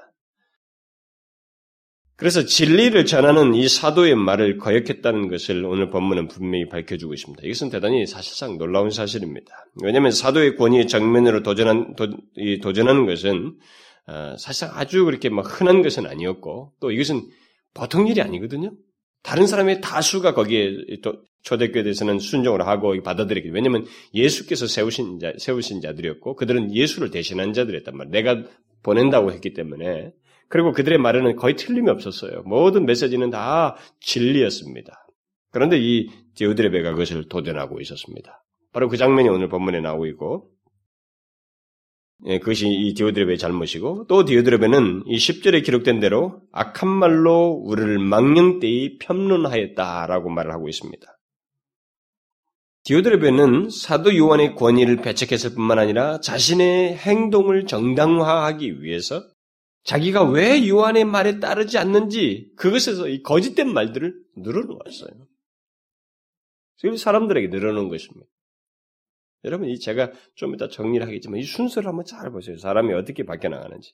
그래서 2.20 2.44
진리를 2.44 3.06
전하는 3.06 3.56
이 3.56 3.70
사도의 3.70 4.14
말을 4.16 4.58
거역했다는 4.58 5.30
것을 5.30 5.64
오늘 5.64 5.90
본문은 5.90 6.28
분명히 6.28 6.68
밝혀주고 6.68 7.14
있습니다. 7.14 7.44
이것은 7.46 7.70
대단히 7.70 8.06
사실상 8.06 8.58
놀라운 8.58 8.90
사실입니다. 8.90 9.54
왜냐하면 9.82 10.12
사도의 10.12 10.58
권위의 10.58 10.88
정면으로 10.88 11.44
도전한, 11.44 11.96
도, 11.96 12.10
전하는 12.74 13.06
것은 13.06 13.56
어, 14.08 14.36
사실상 14.38 14.72
아주 14.74 15.06
그렇게 15.06 15.30
막 15.30 15.44
흔한 15.44 15.82
것은 15.82 16.06
아니었고 16.08 16.74
또 16.82 16.92
이것은 16.92 17.22
보통 17.74 18.08
일이 18.08 18.22
아니거든요. 18.22 18.74
다른 19.24 19.48
사람의 19.48 19.80
다수가 19.80 20.34
거기에 20.34 20.76
또 21.02 21.22
초대교회에 21.44 21.84
대해서는 21.84 22.20
순종을 22.20 22.68
하고 22.68 23.02
받아들이기 23.02 23.50
왜냐하면 23.52 23.86
예수께서 24.14 24.68
세우신 24.68 25.20
자, 25.20 25.32
세우신 25.38 25.80
자들이었고 25.80 26.36
그들은 26.36 26.76
예수를 26.76 27.12
대신한 27.12 27.54
자들이었단 27.54 27.96
말이에요. 27.96 28.12
내가 28.12 28.44
보낸다고 28.84 29.32
했기 29.32 29.54
때문에 29.54 30.12
그리고 30.50 30.72
그들의 30.72 30.98
말에는 30.98 31.36
거의 31.36 31.56
틀림이 31.56 31.90
없었어요. 31.90 32.42
모든 32.44 32.86
메시지는 32.86 33.30
다 33.30 33.78
진리였습니다. 34.02 35.06
그런데 35.52 35.78
이 35.80 36.10
디오드레베가 36.36 36.92
그것을 36.92 37.30
도전하고 37.30 37.80
있었습니다. 37.82 38.44
바로 38.74 38.90
그 38.90 38.98
장면이 38.98 39.30
오늘 39.30 39.48
본문에 39.48 39.80
나오고 39.80 40.08
있고, 40.08 40.50
예, 42.26 42.40
그것이 42.40 42.68
이 42.68 42.94
디오드레베의 42.96 43.38
잘못이고, 43.38 44.08
또 44.08 44.26
디오드레베는 44.26 45.04
이 45.06 45.18
10절에 45.18 45.64
기록된 45.64 46.00
대로 46.00 46.42
악한 46.52 46.90
말로 46.90 47.52
우리를 47.66 47.98
망령되이 48.00 48.98
편론하였다라고 48.98 50.30
말을 50.30 50.52
하고 50.52 50.68
있습니다. 50.68 51.08
디오드레베는 52.84 53.70
사도 53.70 54.16
요한의 54.16 54.56
권위를 54.56 54.98
배척했을 54.98 55.54
뿐만 55.54 55.78
아니라 55.80 56.20
자신의 56.20 56.98
행동을 56.98 57.66
정당화하기 57.66 58.82
위해서 58.82 59.24
자기가 59.84 60.30
왜 60.30 60.68
요한의 60.68 61.06
말에 61.06 61.40
따르지 61.40 61.78
않는지 61.78 62.52
그것에서 62.56 63.08
이 63.08 63.24
거짓된 63.24 63.74
말들을 63.74 64.14
늘어놓았어요. 64.38 65.28
지금 66.78 66.96
사람들에게 66.96 67.48
늘어놓은 67.48 67.90
것입니다. 67.90 68.26
여러분, 69.46 69.70
이 69.70 69.80
제가 69.80 70.12
좀 70.36 70.54
이따 70.54 70.68
정리를 70.68 71.06
하겠지만 71.06 71.40
이 71.40 71.44
순서를 71.44 71.88
한번 71.88 72.06
잘 72.06 72.30
보세요. 72.32 72.58
사람이 72.58 72.94
어떻게 72.94 73.26
바뀌어 73.26 73.50
나가는지. 73.50 73.94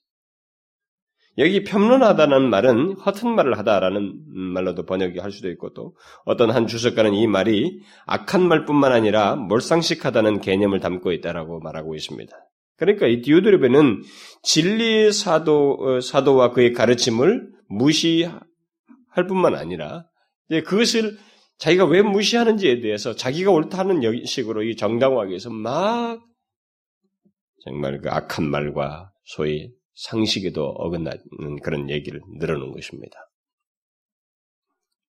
여기 1.37 1.63
평론하다는 1.63 2.49
말은 2.49 2.93
허튼 2.93 3.35
말을 3.35 3.57
하다라는 3.57 4.53
말로도 4.53 4.85
번역이 4.85 5.19
할 5.19 5.31
수도 5.31 5.49
있고 5.49 5.73
또 5.73 5.95
어떤 6.23 6.49
한 6.49 6.65
주석가는 6.65 7.13
이 7.13 7.27
말이 7.27 7.81
악한 8.05 8.47
말뿐만 8.47 8.93
아니라 8.93 9.35
몰상식하다는 9.35 10.39
개념을 10.39 10.79
담고 10.79 11.11
있다라고 11.11 11.59
말하고 11.59 11.95
있습니다. 11.95 12.33
그러니까 12.77 13.07
이 13.07 13.21
디오드레베는 13.21 14.03
진리의 14.43 15.13
사도, 15.13 15.77
어, 15.79 16.01
사도와 16.01 16.51
그의 16.51 16.73
가르침을 16.73 17.51
무시할 17.67 19.27
뿐만 19.27 19.55
아니라 19.55 20.05
이제 20.49 20.61
그것을 20.61 21.17
자기가 21.57 21.85
왜 21.85 22.01
무시하는지에 22.01 22.81
대해서 22.81 23.15
자기가 23.15 23.51
옳다는 23.51 24.25
식으로 24.25 24.63
이 24.63 24.75
정당화하기 24.75 25.29
위해서 25.29 25.49
막 25.49 26.21
정말 27.63 27.99
그 28.01 28.09
악한 28.09 28.45
말과 28.45 29.11
소위 29.23 29.71
상식에도 29.93 30.65
어긋나는 30.65 31.61
그런 31.63 31.89
얘기를 31.89 32.21
늘어놓은 32.39 32.71
것입니다. 32.73 33.17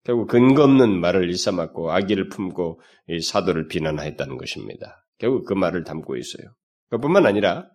결국 0.04 0.28
근거 0.28 0.64
없는 0.64 1.00
말을 1.00 1.30
일삼았고 1.30 1.94
악의를 1.94 2.28
품고 2.28 2.82
이 3.08 3.22
사도를 3.22 3.70
비난하였다는 3.70 4.38
것입니다. 4.38 5.06
결국 5.18 5.46
그 5.46 5.54
말을 5.54 5.86
담고 5.86 6.18
있어요. 6.18 6.54
그뿐만 6.94 7.26
아니라 7.26 7.68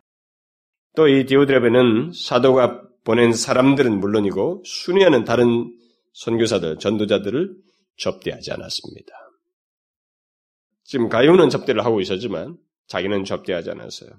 또 0.97 1.09
이 1.09 1.27
디오드레베는 1.27 2.13
사도가 2.13 2.83
보낸 3.05 3.33
사람들은 3.33 4.01
물론이고 4.01 4.63
순위하는 4.65 5.25
다른 5.25 5.73
선교사들, 6.13 6.79
전도자들을 6.79 7.55
접대하지 7.97 8.53
않았습니다. 8.53 9.13
지금 10.85 11.09
가요는 11.09 11.51
접대를 11.51 11.85
하고 11.85 12.01
있었지만 12.01 12.57
자기는 12.87 13.25
접대하지 13.25 13.71
않았어요. 13.71 14.11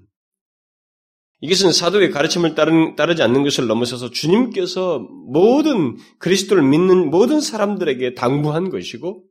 이것은 1.42 1.72
사도의 1.72 2.12
가르침을 2.12 2.56
따르, 2.56 3.16
지 3.16 3.24
않는 3.24 3.44
것을 3.44 3.68
넘어서서 3.68 4.12
주님께서 4.12 5.00
모든 5.00 5.98
그리스도를 6.20 6.64
믿는 6.64 7.10
모든 7.10 7.40
사람들에게 7.40 8.14
당부한 8.14 8.70
것이고 8.70 9.24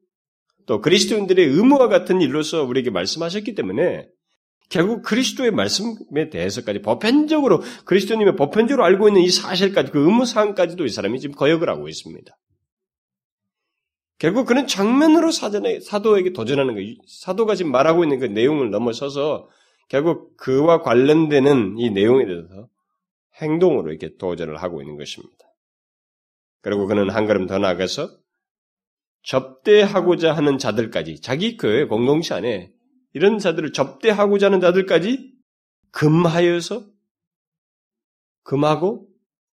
또 0.66 0.80
그리스도인들의 0.80 1.46
의무와 1.46 1.88
같은 1.88 2.20
일로서 2.20 2.64
우리에게 2.64 2.90
말씀하셨기 2.90 3.54
때문에 3.54 4.06
결국 4.68 5.02
그리스도의 5.02 5.50
말씀에 5.50 6.28
대해서까지 6.30 6.82
보편적으로 6.82 7.62
그리스도님의 7.84 8.36
보편적으로 8.36 8.84
알고 8.84 9.08
있는 9.08 9.22
이 9.22 9.30
사실까지 9.30 9.92
그 9.92 10.04
의무 10.04 10.26
사항까지도 10.26 10.84
이 10.84 10.90
사람이 10.90 11.20
지금 11.20 11.34
거역을 11.34 11.68
하고 11.70 11.88
있습니다. 11.88 12.36
결국 14.18 14.46
그는 14.46 14.66
정면으로 14.66 15.30
사전에 15.30 15.80
사도에게 15.80 16.32
도전하는 16.32 16.74
거예요. 16.74 16.96
사도가 17.06 17.54
지금 17.54 17.70
말하고 17.70 18.04
있는 18.04 18.18
그 18.18 18.26
내용을 18.26 18.70
넘어서서 18.70 19.48
결국 19.88 20.36
그와 20.36 20.82
관련되는 20.82 21.78
이 21.78 21.90
내용에 21.90 22.26
대해서 22.26 22.68
행동으로 23.40 23.90
이렇게 23.90 24.16
도전을 24.16 24.56
하고 24.56 24.82
있는 24.82 24.96
것입니다. 24.96 25.36
그리고 26.60 26.86
그는 26.86 27.08
한 27.08 27.26
걸음 27.26 27.46
더 27.46 27.58
나아가서 27.58 28.10
접대하고자 29.22 30.32
하는 30.32 30.58
자들까지 30.58 31.20
자기 31.20 31.56
교회 31.56 31.84
공동체 31.84 32.34
안에 32.34 32.72
이런 33.12 33.38
자들을 33.38 33.72
접대하고자 33.72 34.46
하는 34.46 34.60
자들까지 34.60 35.32
금하여서 35.92 36.86
금하고 38.42 39.08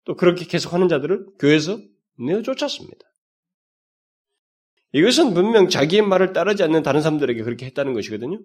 또 0.05 0.15
그렇게 0.15 0.45
계속하는 0.45 0.87
자들을 0.87 1.25
교회에서 1.39 1.79
내어 2.19 2.41
쫓았습니다. 2.41 3.05
이것은 4.93 5.33
분명 5.33 5.69
자기의 5.69 6.01
말을 6.01 6.33
따르지 6.33 6.63
않는 6.63 6.83
다른 6.83 7.01
사람들에게 7.01 7.43
그렇게 7.43 7.65
했다는 7.67 7.93
것이거든요. 7.93 8.39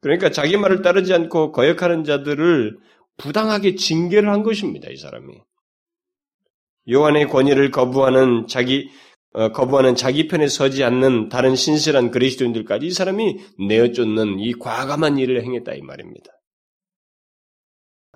그러니까 0.00 0.30
자기 0.30 0.56
말을 0.56 0.82
따르지 0.82 1.12
않고 1.12 1.52
거역하는 1.52 2.04
자들을 2.04 2.78
부당하게 3.18 3.74
징계를 3.74 4.30
한 4.30 4.42
것입니다. 4.42 4.90
이 4.90 4.96
사람이. 4.96 5.34
요한의 6.90 7.28
권위를 7.28 7.70
거부하는 7.70 8.46
자기 8.48 8.88
어, 8.88 9.11
거부하는 9.32 9.94
자기 9.94 10.28
편에 10.28 10.46
서지 10.46 10.84
않는 10.84 11.28
다른 11.28 11.56
신실한 11.56 12.10
그리스도인들까지 12.10 12.86
이 12.86 12.90
사람이 12.90 13.38
내어쫓는 13.66 14.40
이 14.40 14.52
과감한 14.54 15.18
일을 15.18 15.42
행했다 15.42 15.72
이 15.74 15.80
말입니다. 15.80 16.30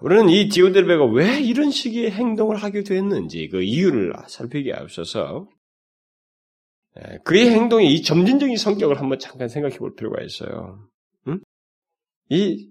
우리는 0.02 0.28
이 0.28 0.48
디오델베가 0.50 1.06
왜 1.06 1.40
이런 1.40 1.70
식의 1.70 2.10
행동을 2.10 2.56
하게 2.56 2.82
됐는지 2.82 3.48
그 3.48 3.62
이유를 3.62 4.12
살피기 4.28 4.72
앞서서 4.72 5.48
그의 7.24 7.50
행동의 7.50 7.92
이 7.92 8.02
점진적인 8.02 8.56
성격을 8.56 9.00
한번 9.00 9.18
잠깐 9.18 9.48
생각해 9.48 9.78
볼 9.78 9.94
필요가 9.94 10.22
있어요. 10.22 10.86
응? 11.28 11.40
이 12.28 12.70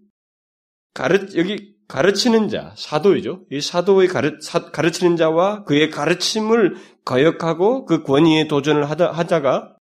가르 0.94 1.28
여기 1.36 1.75
가르치는 1.88 2.50
자 2.50 2.74
사도이죠. 2.78 3.46
이 3.52 3.62
사도의 3.62 4.08
가르 4.08 4.40
사, 4.42 4.72
가르치는 4.72 5.18
자와 5.18 5.64
그의 5.66 5.92
가르침을 5.92 6.76
거역하고 7.06 7.86
그 7.86 8.04
권위에 8.04 8.48
도전을 8.48 8.90
하다, 8.90 9.12
하다가 9.12 9.76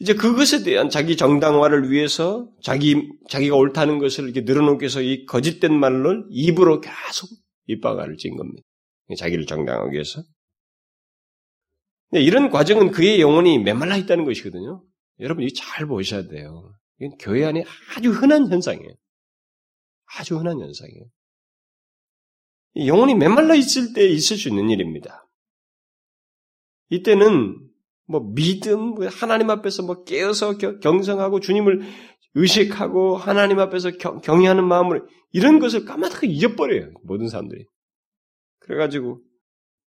이제 0.00 0.14
그것에 0.14 0.62
대한 0.64 0.88
자기 0.88 1.16
정당화를 1.16 1.90
위해서 1.90 2.48
자기 2.62 3.06
자기가 3.28 3.54
옳다는 3.54 3.98
것을 3.98 4.24
이렇게 4.24 4.40
늘어놓기 4.40 4.82
위해서 4.82 5.02
이 5.02 5.26
거짓된 5.26 5.78
말을 5.78 6.24
입으로 6.30 6.80
계속 6.80 7.28
입바가를 7.66 8.16
찐 8.16 8.36
겁니다. 8.36 8.66
자기를 9.18 9.44
정당하기 9.44 9.92
위해서. 9.92 10.22
이런 12.12 12.50
과정은 12.50 12.92
그의 12.92 13.20
영혼이 13.20 13.58
메말라 13.58 13.96
있다는 13.96 14.24
것이거든요. 14.24 14.82
여러분 15.20 15.44
이잘 15.44 15.86
보셔야 15.86 16.26
돼요. 16.26 16.72
이건 16.98 17.18
교회 17.18 17.44
안에 17.44 17.64
아주 17.94 18.10
흔한 18.10 18.50
현상이에요. 18.50 18.94
아주 20.16 20.38
흔한 20.38 20.60
현상이에요. 20.60 21.04
영혼이 22.76 23.14
메말라 23.14 23.54
있을 23.54 23.92
때 23.92 24.06
있을 24.06 24.36
수 24.36 24.48
있는 24.48 24.70
일입니다. 24.70 25.26
이때는 26.88 27.68
뭐 28.06 28.32
믿음, 28.34 28.94
뭐 28.94 29.06
하나님 29.08 29.50
앞에서 29.50 29.84
뭐 29.84 30.02
깨어서 30.04 30.58
경성하고 30.58 31.40
주님을 31.40 31.80
의식하고 32.34 33.16
하나님 33.16 33.58
앞에서 33.58 33.92
경, 33.92 34.20
경외하는 34.20 34.64
마음으로 34.64 35.06
이런 35.32 35.58
것을 35.58 35.84
까맣게 35.84 36.26
잊어버려요. 36.26 36.92
모든 37.04 37.28
사람들이. 37.28 37.64
그래가지고 38.60 39.20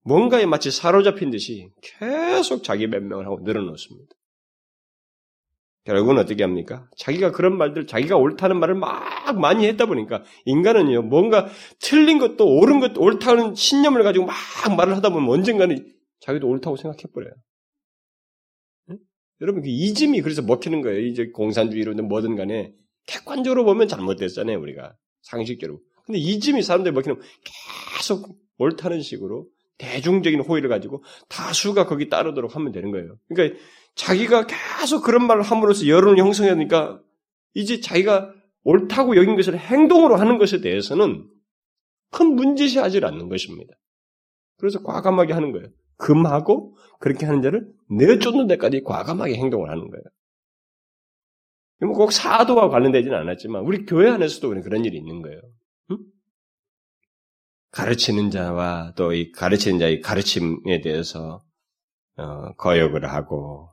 뭔가에 0.03 0.45
마치 0.45 0.71
사로잡힌 0.71 1.31
듯이 1.31 1.69
계속 1.81 2.63
자기 2.63 2.89
변명을 2.89 3.25
하고 3.25 3.39
늘어놓습니다. 3.41 4.15
결국은 5.85 6.17
어떻게 6.17 6.43
합니까? 6.43 6.87
자기가 6.97 7.31
그런 7.31 7.57
말들, 7.57 7.87
자기가 7.87 8.17
옳다는 8.17 8.59
말을 8.59 8.75
막 8.75 9.39
많이 9.39 9.65
했다 9.65 9.85
보니까 9.85 10.23
인간은요, 10.45 11.03
뭔가 11.03 11.47
틀린 11.79 12.19
것도 12.19 12.45
옳은 12.45 12.79
것도 12.79 13.01
옳다는 13.01 13.55
신념을 13.55 14.03
가지고 14.03 14.25
막 14.25 14.35
말을 14.77 14.95
하다 14.97 15.09
보면 15.09 15.29
언젠가는 15.29 15.91
자기도 16.19 16.47
옳다고 16.47 16.75
생각해버려요. 16.75 17.33
응? 18.91 18.97
여러분, 19.41 19.63
그 19.63 19.69
이즘이 19.69 20.21
그래서 20.21 20.41
먹히는 20.41 20.81
거예요. 20.81 20.99
이제 20.99 21.29
공산주의로든 21.31 22.07
뭐든 22.07 22.35
간에 22.35 22.73
객관적으로 23.07 23.63
보면 23.63 23.87
잘못됐잖아요, 23.87 24.59
우리가. 24.59 24.95
상식적으로. 25.21 25.79
근데 26.05 26.19
이즘이 26.19 26.61
사람들이 26.61 26.93
먹히면 26.93 27.21
계속 27.97 28.37
옳다는 28.57 29.01
식으로 29.01 29.47
대중적인 29.77 30.41
호의를 30.41 30.69
가지고 30.69 31.03
다수가 31.29 31.85
거기 31.87 32.09
따르도록 32.09 32.55
하면 32.55 32.71
되는 32.71 32.91
거예요. 32.91 33.17
그러니까 33.29 33.57
자기가 33.95 34.47
계속 34.47 35.03
그런 35.03 35.27
말을 35.27 35.41
함으로써 35.43 35.87
여론을 35.87 36.17
형성하니까 36.17 37.01
이제 37.53 37.79
자기가 37.79 38.33
옳다고 38.63 39.15
여긴 39.17 39.35
것을 39.35 39.57
행동으로 39.57 40.15
하는 40.15 40.37
것에 40.37 40.61
대해서는 40.61 41.27
큰 42.11 42.35
문제시하지 42.35 42.99
않는 43.03 43.29
것입니다. 43.29 43.73
그래서 44.57 44.81
과감하게 44.83 45.33
하는 45.33 45.51
거예요. 45.51 45.67
금하고 45.97 46.75
그렇게 46.99 47.25
하는 47.25 47.41
자를 47.41 47.67
내쫓는 47.89 48.47
데까지 48.47 48.81
과감하게 48.83 49.35
행동을 49.35 49.69
하는 49.69 49.89
거예요. 49.89 50.03
꼭 51.93 52.11
사도와 52.11 52.69
관련되지는 52.69 53.17
않았지만 53.17 53.63
우리 53.63 53.85
교회 53.85 54.09
안에서도 54.09 54.49
그런 54.61 54.83
일이 54.83 54.97
있는 54.97 55.21
거예요. 55.21 55.39
응? 55.91 55.97
가르치는 57.71 58.31
자와 58.31 58.93
또 58.95 59.13
이 59.13 59.31
가르치는 59.31 59.79
자의 59.79 60.01
가르침에 60.01 60.81
대해서 60.81 61.41
어, 62.17 62.53
거역을 62.55 63.05
하고 63.05 63.69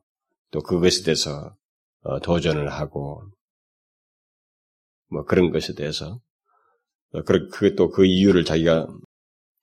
또 0.57 0.63
그것에 0.63 1.03
대해서 1.05 1.55
어, 2.01 2.19
도전을 2.21 2.73
하고 2.73 3.23
뭐 5.11 5.25
그런 5.25 5.51
것에 5.51 5.75
대해서 5.75 6.19
어, 7.13 7.23
그또그 7.25 7.91
그 7.91 8.07
이유를 8.07 8.47
자기가 8.47 8.89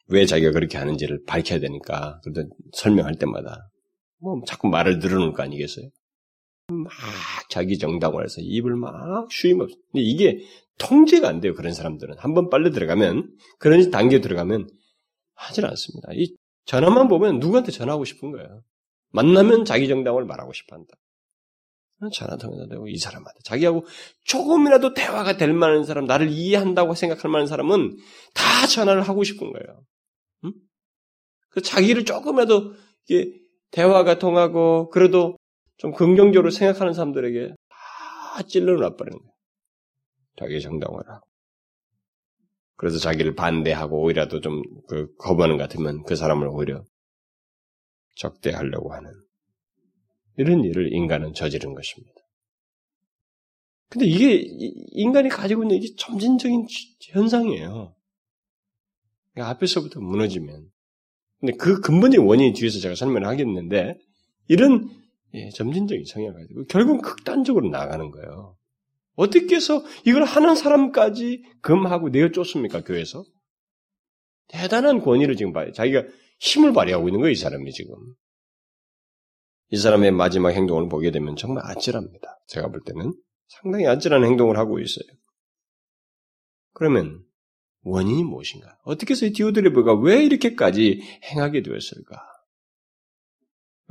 왜 0.09 0.27
자기가 0.27 0.51
그렇게 0.51 0.77
하는지를 0.77 1.23
밝혀야 1.25 1.59
되니까 1.59 2.21
그래도 2.23 2.47
설명할 2.73 3.15
때마다 3.15 3.71
뭐 4.19 4.39
자꾸 4.45 4.67
말을 4.67 4.99
늘어놓을 4.99 5.33
거 5.33 5.41
아니겠어요? 5.41 5.89
막 6.67 6.93
자기 7.49 7.79
정당을 7.79 8.23
해서 8.23 8.35
입을 8.41 8.75
막 8.75 9.27
쉼 9.31 9.59
없이 9.59 9.75
근데 9.91 10.03
이게 10.03 10.45
통제가 10.77 11.27
안 11.27 11.39
돼요 11.39 11.55
그런 11.55 11.73
사람들은 11.73 12.19
한 12.19 12.35
번 12.35 12.51
빨려 12.51 12.69
들어가면 12.69 13.35
그런 13.57 13.89
단계 13.89 14.21
들어가면 14.21 14.69
하질 15.33 15.65
않습니다. 15.65 16.09
이 16.13 16.35
전화만 16.65 17.07
보면 17.07 17.39
누구한테 17.39 17.71
전화하고 17.71 18.05
싶은 18.05 18.29
거예요. 18.31 18.61
만나면 19.13 19.63
자기 19.63 19.87
정당을 19.87 20.25
말하고 20.25 20.51
싶어 20.53 20.75
한다. 20.75 20.93
전화 22.11 22.35
통해서 22.35 22.67
되고 22.67 22.87
이 22.87 22.97
사람한테 22.97 23.39
자기하고 23.45 23.85
조금이라도 24.25 24.93
대화가 24.93 25.37
될 25.37 25.53
만한 25.53 25.85
사람, 25.85 26.05
나를 26.05 26.29
이해한다고 26.29 26.95
생각할 26.95 27.31
만한 27.31 27.47
사람은 27.47 27.97
다 28.33 28.67
전화를 28.67 29.03
하고 29.03 29.23
싶은 29.23 29.51
거예요. 29.53 29.83
응? 30.45 30.53
그 31.49 31.61
자기를 31.61 32.03
조금이라도 32.03 32.73
이게 33.07 33.31
대화가 33.71 34.19
통하고 34.19 34.89
그래도 34.89 35.37
좀 35.77 35.93
긍정적으로 35.93 36.51
생각하는 36.51 36.93
사람들에게 36.93 37.49
다 37.69 38.43
찔러 38.43 38.73
놔버리는 38.73 39.17
거예요. 39.17 39.33
자기 40.37 40.61
정당화를 40.61 41.09
하고. 41.09 41.27
그래서 42.75 42.97
자기를 42.97 43.35
반대하고 43.35 44.01
오히려도 44.01 44.41
좀그 44.41 45.15
거부하는 45.17 45.57
것 45.57 45.63
같으면 45.63 46.03
그 46.03 46.15
사람을 46.15 46.47
오히려 46.47 46.83
적대하려고 48.15 48.93
하는 48.93 49.11
이런 50.37 50.63
일을 50.63 50.93
인간은 50.93 51.33
저지른 51.33 51.73
것입니다. 51.73 52.13
근데 53.89 54.07
이게 54.07 54.43
인간이 54.91 55.29
가지고 55.29 55.63
있는 55.63 55.75
이게 55.75 55.93
점진적인 55.95 56.65
현상이에요. 57.11 57.95
그러니까 59.33 59.51
앞에서부터 59.51 59.99
무너지면. 59.99 60.67
근데 61.39 61.53
그 61.57 61.79
근본의 61.79 62.19
원인이 62.19 62.53
뒤에서 62.53 62.79
제가 62.79 62.95
설명을 62.95 63.27
하겠는데, 63.27 63.95
이런 64.47 64.89
예, 65.35 65.49
점진적인 65.49 66.05
성향을 66.05 66.33
가지고 66.41 66.65
결국 66.65 67.01
극단적으로 67.03 67.69
나가는 67.69 68.09
거예요. 68.09 68.57
어떻게 69.15 69.55
해서 69.55 69.83
이걸 70.05 70.23
하는 70.23 70.55
사람까지 70.55 71.43
금하고 71.61 72.09
내어 72.09 72.31
쫓습니까, 72.31 72.81
교회에서? 72.83 73.23
대단한 74.47 75.01
권위를 75.01 75.35
지금 75.35 75.53
봐요. 75.53 75.71
자기가 75.71 76.03
힘을 76.43 76.73
발휘하고 76.73 77.07
있는 77.07 77.21
거예요, 77.21 77.31
이 77.31 77.35
사람이 77.35 77.71
지금. 77.71 77.95
이 79.69 79.77
사람의 79.77 80.11
마지막 80.11 80.51
행동을 80.51 80.89
보게 80.89 81.09
되면 81.09 81.37
정말 81.37 81.65
아찔합니다. 81.65 82.39
제가 82.47 82.67
볼 82.67 82.81
때는. 82.85 83.13
상당히 83.47 83.87
아찔한 83.87 84.25
행동을 84.25 84.57
하고 84.57 84.79
있어요. 84.79 85.05
그러면 86.73 87.23
원인이 87.83 88.23
무엇인가? 88.23 88.77
어떻게 88.83 89.13
해서 89.13 89.27
디오드레베가 89.33 89.95
왜 90.01 90.23
이렇게까지 90.25 91.01
행하게 91.23 91.63
되었을까? 91.63 92.32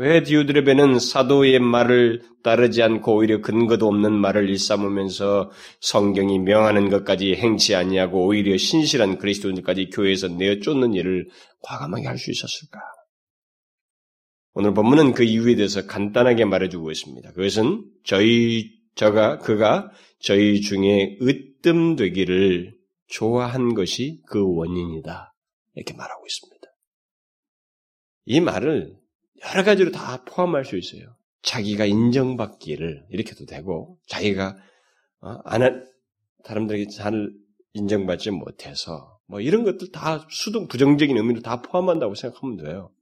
왜 0.02 0.24
디오드레베는 0.24 0.98
사도의 0.98 1.60
말을 1.60 2.22
따르지 2.42 2.82
않고 2.82 3.18
오히려 3.18 3.40
근거도 3.40 3.86
없는 3.86 4.12
말을 4.12 4.50
일삼으면서 4.50 5.52
성경이 5.80 6.40
명하는 6.40 6.90
것까지 6.90 7.36
행치 7.36 7.76
아니하고 7.76 8.26
오히려 8.26 8.56
신실한 8.56 9.18
그리스도인들까지 9.18 9.90
교회에서 9.90 10.26
내어 10.26 10.58
쫓는 10.58 10.94
일을 10.94 11.28
과감하게 11.60 12.08
할 12.08 12.18
수 12.18 12.32
있었을까? 12.32 12.80
오늘 14.54 14.74
본문은 14.74 15.12
그 15.12 15.22
이유에 15.22 15.54
대해서 15.54 15.86
간단하게 15.86 16.46
말해주고 16.46 16.90
있습니다. 16.90 17.30
그것은 17.34 17.84
저희 18.02 18.72
저가 18.96 19.38
그가 19.38 19.92
저희 20.18 20.62
중에 20.62 21.16
으뜸 21.22 21.94
되기를 21.94 22.74
좋아한 23.06 23.74
것이 23.74 24.20
그 24.26 24.42
원인이다. 24.44 25.32
이렇게 25.76 25.94
말하고 25.94 26.26
있습니다. 26.26 26.66
이 28.24 28.40
말을 28.40 29.01
여러 29.50 29.64
가지로 29.64 29.90
다 29.90 30.24
포함할 30.24 30.64
수 30.64 30.76
있어요. 30.76 31.16
자기가 31.42 31.86
인정받기를 31.86 33.06
이렇게도 33.10 33.46
되고 33.46 33.98
자기가 34.06 34.56
어, 35.20 35.28
안 35.44 35.84
사람들에게 36.44 36.88
잘 36.88 37.32
인정받지 37.72 38.30
못해서 38.30 39.18
뭐 39.26 39.40
이런 39.40 39.64
것들 39.64 39.90
다 39.92 40.26
수동 40.30 40.68
부정적인 40.68 41.16
의미를 41.16 41.42
다 41.42 41.62
포함한다고 41.62 42.14
생각하면 42.14 42.56
돼요. 42.56 42.92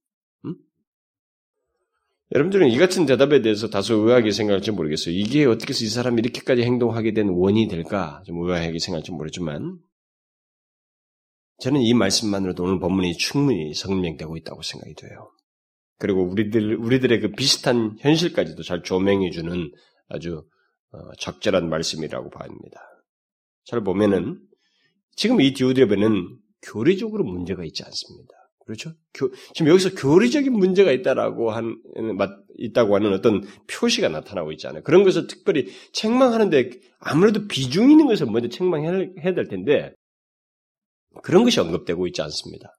여러분들은 2.33 2.69
이 2.69 2.79
같은 2.79 3.07
대답에 3.07 3.43
대해서 3.43 3.69
다소 3.69 3.95
의아하게 3.97 4.31
생각할지 4.31 4.71
모르겠어요. 4.71 5.15
이게 5.15 5.47
어떻게 5.47 5.71
해서 5.71 5.85
이 5.85 5.89
사람이 5.89 6.21
이렇게까지 6.21 6.63
행동하게 6.63 7.13
된 7.13 7.29
원인이 7.29 7.69
될까? 7.69 8.23
좀 8.25 8.41
의아하게 8.41 8.79
생각할지 8.79 9.11
모르지만, 9.11 9.79
저는 11.59 11.81
이 11.81 11.93
말씀만으로도 11.93 12.63
오늘 12.63 12.79
본문이 12.79 13.17
충분히 13.17 13.75
설명되고 13.75 14.37
있다고 14.37 14.63
생각이 14.63 14.95
돼요. 14.95 15.33
그리고 16.01 16.23
우리들, 16.23 16.77
우리들의 16.77 17.21
그 17.21 17.31
비슷한 17.33 17.97
현실까지도 18.01 18.63
잘 18.63 18.83
조명해 18.83 19.31
주는 19.31 19.71
아주 20.09 20.45
어, 20.93 20.99
적절한 21.19 21.69
말씀이라고 21.69 22.31
봅니다. 22.31 22.81
잘 23.65 23.85
보면은, 23.85 24.41
지금 25.15 25.43
이 25.43 25.53
디오드레베는 25.53 26.39
교리적으로 26.63 27.23
문제가 27.25 27.65
있지 27.65 27.85
않습니다. 27.85 28.33
그렇죠? 28.65 28.95
교, 29.13 29.31
지금 29.53 29.71
여기서 29.71 29.95
교리적인 29.95 30.53
문제가 30.53 30.91
있다라고 30.91 31.51
한, 31.51 31.77
있다고 32.57 32.95
하는 32.95 33.13
어떤 33.13 33.43
표시가 33.67 34.09
나타나고 34.09 34.53
있잖아요. 34.53 34.83
그런 34.83 35.05
것을 35.05 35.27
특별히 35.27 35.69
책망하는데 35.93 36.71
아무래도 36.99 37.47
비중 37.47 37.91
있는 37.91 38.07
것을 38.07 38.27
먼저 38.27 38.49
책망해야 38.49 39.35
될 39.35 39.49
텐데, 39.49 39.93
그런 41.23 41.45
것이 41.45 41.61
언급되고 41.61 42.07
있지 42.07 42.23
않습니다. 42.23 42.73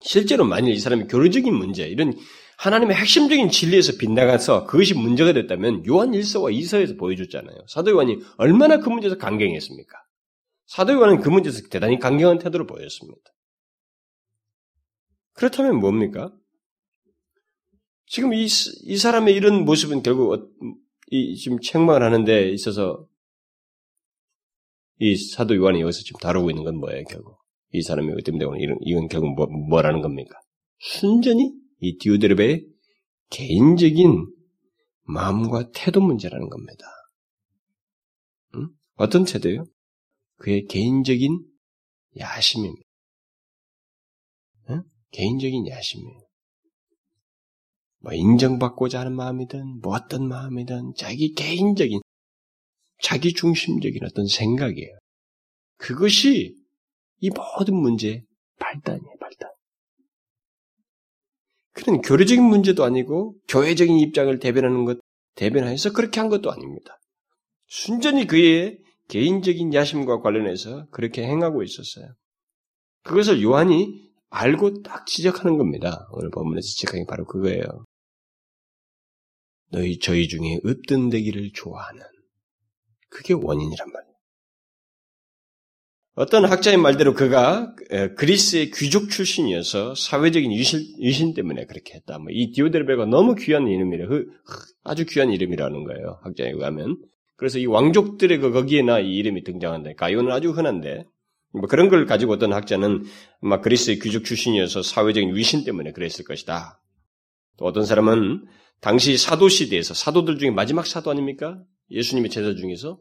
실제로 0.00 0.44
만일 0.44 0.74
이 0.74 0.78
사람이 0.78 1.08
교리적인 1.08 1.52
문제, 1.54 1.86
이런 1.86 2.14
하나님의 2.58 2.96
핵심적인 2.96 3.50
진리에서 3.50 3.98
빗나가서 3.98 4.64
그것이 4.64 4.94
문제가 4.94 5.32
됐다면 5.32 5.86
요한 5.86 6.10
1서와 6.10 6.52
2서에서 6.52 6.98
보여줬잖아요. 6.98 7.66
사도 7.68 7.92
요한이 7.92 8.18
얼마나 8.36 8.78
그 8.78 8.88
문제에서 8.88 9.16
강경했습니까? 9.16 9.96
사도 10.66 10.92
요한은 10.94 11.20
그 11.20 11.28
문제에서 11.28 11.68
대단히 11.70 11.98
강경한 11.98 12.38
태도를 12.38 12.66
보였습니다. 12.66 13.22
그렇다면 15.34 15.78
뭡니까? 15.78 16.32
지금 18.06 18.34
이, 18.34 18.44
이 18.44 18.96
사람의 18.96 19.34
이런 19.34 19.64
모습은 19.64 20.02
결국 20.02 20.32
어, 20.32 20.48
이, 21.10 21.36
지금 21.36 21.60
책망을 21.60 22.02
하는데 22.02 22.50
있어서 22.50 23.06
이 24.98 25.14
사도 25.16 25.54
요한이 25.54 25.80
여기서 25.80 26.02
지금 26.02 26.18
다루고 26.18 26.50
있는 26.50 26.64
건 26.64 26.76
뭐예요, 26.76 27.04
결국? 27.08 27.37
이 27.72 27.82
사람이 27.82 28.12
어떻게 28.12 28.38
때문에 28.38 28.60
이런, 28.62 28.78
이건 28.80 29.08
결국 29.08 29.34
뭐, 29.34 29.46
뭐라는 29.46 30.00
겁니까? 30.00 30.38
순전히 30.78 31.52
이 31.80 31.98
디오드르베의 31.98 32.66
개인적인 33.30 34.26
마음과 35.02 35.70
태도 35.72 36.00
문제라는 36.00 36.48
겁니다. 36.48 36.84
응? 38.56 38.68
어떤 38.94 39.24
태도요? 39.24 39.64
그의 40.36 40.66
개인적인 40.66 41.44
야심입니다. 42.18 42.82
응? 44.70 44.82
개인적인 45.10 45.68
야심이에요. 45.68 46.20
뭐 48.00 48.12
인정받고자 48.12 49.00
하는 49.00 49.14
마음이든 49.14 49.80
뭐 49.80 49.94
어떤 49.94 50.28
마음이든 50.28 50.94
자기 50.96 51.32
개인적인 51.34 52.00
자기 53.02 53.32
중심적인 53.32 54.04
어떤 54.04 54.26
생각이에요. 54.26 54.98
그것이 55.76 56.57
이 57.20 57.30
모든 57.30 57.74
문제의 57.76 58.24
발단이에요, 58.58 59.16
발단. 59.20 59.50
그런 61.72 62.00
교류적인 62.00 62.42
문제도 62.42 62.84
아니고 62.84 63.36
교회적인 63.48 63.98
입장을 63.98 64.36
대변하는 64.38 64.84
것, 64.84 64.98
대변하여서 65.36 65.92
그렇게 65.92 66.20
한 66.20 66.28
것도 66.28 66.50
아닙니다. 66.50 66.98
순전히 67.68 68.26
그의 68.26 68.78
개인적인 69.08 69.72
야심과 69.72 70.20
관련해서 70.20 70.86
그렇게 70.90 71.22
행하고 71.22 71.62
있었어요. 71.62 72.14
그것을 73.04 73.42
요한이 73.42 74.08
알고 74.30 74.82
딱 74.82 75.06
지적하는 75.06 75.56
겁니다. 75.56 76.06
오늘 76.12 76.30
본문에서 76.30 76.66
지적하는 76.66 77.04
게 77.04 77.08
바로 77.08 77.24
그거예요. 77.24 77.64
너희 79.70 79.98
저희 79.98 80.28
중에 80.28 80.60
으뜸되기를 80.64 81.52
좋아하는 81.54 82.02
그게 83.08 83.34
원인이란 83.34 83.92
말이에요. 83.92 84.07
어떤 86.18 86.46
학자의 86.46 86.78
말대로 86.78 87.14
그가 87.14 87.72
그리스의 88.16 88.72
귀족 88.72 89.08
출신이어서 89.08 89.94
사회적인 89.94 90.52
유신, 90.52 90.80
유신 91.00 91.32
때문에 91.32 91.64
그렇게 91.66 91.94
했다. 91.94 92.18
뭐이 92.18 92.50
디오데르베가 92.50 93.06
너무 93.06 93.36
귀한 93.36 93.68
이름이래. 93.68 94.06
그, 94.06 94.26
아주 94.82 95.06
귀한 95.06 95.30
이름이라는 95.30 95.84
거예요. 95.84 96.18
학자에 96.24 96.50
의하면. 96.50 96.98
그래서 97.36 97.60
이 97.60 97.66
왕족들의 97.66 98.36
그 98.38 98.50
거기에나 98.50 98.98
이 98.98 99.14
이름이 99.14 99.44
등장한다. 99.44 99.92
가이오는 99.96 100.32
아주 100.32 100.50
흔한데 100.50 101.04
뭐 101.52 101.68
그런 101.68 101.88
걸 101.88 102.04
가지고 102.04 102.32
어떤 102.32 102.52
학자는 102.52 103.04
막 103.40 103.62
그리스의 103.62 104.00
귀족 104.00 104.24
출신이어서 104.24 104.82
사회적인 104.82 105.36
위신 105.36 105.62
때문에 105.62 105.92
그랬을 105.92 106.24
것이다. 106.24 106.82
또 107.58 107.64
어떤 107.64 107.84
사람은 107.84 108.44
당시 108.80 109.16
사도 109.16 109.48
시대에서 109.48 109.94
사도들 109.94 110.38
중에 110.38 110.50
마지막 110.50 110.84
사도 110.84 111.12
아닙니까? 111.12 111.62
예수님의 111.92 112.30
제자 112.30 112.56
중에서 112.56 112.98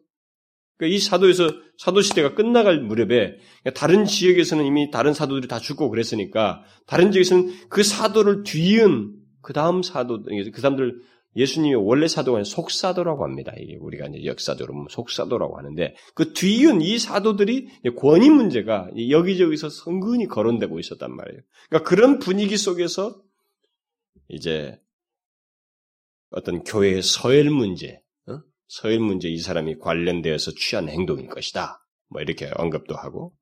그러니까 0.77 0.95
이 0.95 0.99
사도에서 0.99 1.49
사도 1.77 2.01
시대가 2.01 2.35
끝나갈 2.35 2.81
무렵에 2.81 3.07
그러니까 3.07 3.71
다른 3.75 4.05
지역에서는 4.05 4.65
이미 4.65 4.91
다른 4.91 5.13
사도들이 5.13 5.47
다 5.47 5.59
죽고 5.59 5.89
그랬으니까 5.89 6.63
다른 6.85 7.11
지역에서는 7.11 7.69
그 7.69 7.83
사도를 7.83 8.43
뒤은 8.43 9.15
그 9.41 9.53
다음 9.53 9.81
사도 9.81 10.23
그 10.23 10.61
사람들 10.61 10.99
예수님이 11.35 11.75
원래 11.75 12.07
사도가 12.07 12.37
아니라 12.37 12.49
속사도라고 12.49 13.23
합니다. 13.23 13.53
우리가 13.79 14.07
이제 14.07 14.25
역사적으로 14.25 14.87
속사도라고 14.89 15.57
하는데 15.57 15.95
그 16.15 16.33
뒤은 16.33 16.81
이 16.81 16.97
사도들이 16.97 17.67
권위 17.95 18.29
문제가 18.29 18.89
여기저기서 19.09 19.69
성근히 19.69 20.25
거론되고 20.25 20.79
있었단 20.79 21.15
말이에요. 21.15 21.41
그러니까 21.69 21.89
그런 21.89 22.17
분위기 22.17 22.57
속에서 22.57 23.21
이제 24.29 24.79
어떤 26.31 26.63
교회의 26.63 27.03
서열 27.03 27.51
문제, 27.51 27.93
어? 27.93 28.06
서열 28.67 28.99
문제 28.99 29.29
이 29.29 29.37
사람이 29.37 29.77
관련되어서 29.79 30.51
취한 30.51 30.89
행동일 30.89 31.27
것이다. 31.27 31.79
뭐 32.09 32.21
이렇게 32.21 32.49
언급도 32.55 32.95
하고 32.95 33.33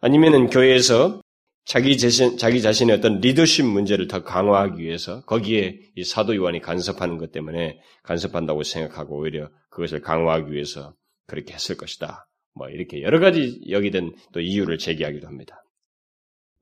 아니면은 0.00 0.48
교회에서 0.48 1.20
자기 1.64 1.96
자신, 1.96 2.36
자기 2.36 2.60
자신의 2.60 2.96
어떤 2.96 3.20
리더십 3.20 3.64
문제를 3.64 4.06
더 4.06 4.22
강화하기 4.22 4.82
위해서 4.82 5.24
거기에 5.24 5.80
이 5.96 6.04
사도 6.04 6.36
요한이 6.36 6.60
간섭하는 6.60 7.16
것 7.16 7.32
때문에 7.32 7.80
간섭한다고 8.02 8.62
생각하고 8.62 9.18
오히려 9.18 9.50
그것을 9.70 10.02
강화하기 10.02 10.52
위해서 10.52 10.94
그렇게 11.26 11.54
했을 11.54 11.76
것이다. 11.76 12.28
뭐 12.52 12.68
이렇게 12.68 13.02
여러 13.02 13.18
가지 13.18 13.62
여기든 13.68 14.14
또 14.32 14.40
이유를 14.40 14.78
제기하기도 14.78 15.26
합니다. 15.26 15.64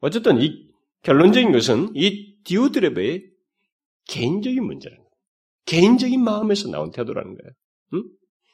어쨌든 0.01 0.41
이 0.41 0.69
결론적인 1.03 1.51
것은 1.53 1.93
이 1.97 2.37
디오드레베의 2.45 3.25
개인적인 4.09 4.65
문제라는 4.65 5.03
거예요. 5.03 5.13
개인적인 5.67 6.23
마음에서 6.23 6.71
나온 6.71 6.93
태도라는 6.93 7.35
거예요. 7.35 7.53
응? 7.95 8.03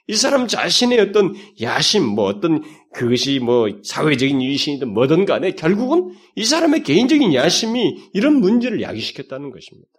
이 0.06 0.14
사람 0.16 0.46
자신의 0.48 0.98
어떤 1.00 1.34
야심, 1.60 2.04
뭐 2.04 2.24
어떤 2.24 2.62
그것이 2.94 3.40
뭐 3.40 3.68
사회적인 3.84 4.42
유신이든 4.42 4.88
뭐든 4.94 5.26
간에 5.26 5.52
결국은 5.52 6.14
이 6.34 6.44
사람의 6.44 6.82
개인적인 6.82 7.34
야심이 7.34 8.10
이런 8.14 8.36
문제를 8.40 8.80
야기시켰다는 8.80 9.50
것입니다. 9.50 9.90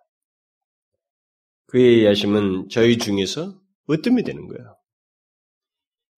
그의 1.68 2.06
야심은 2.06 2.70
저희 2.72 2.98
중에서 2.98 3.54
으뜸이 3.90 4.24
되는 4.24 4.48
거예요. 4.48 4.76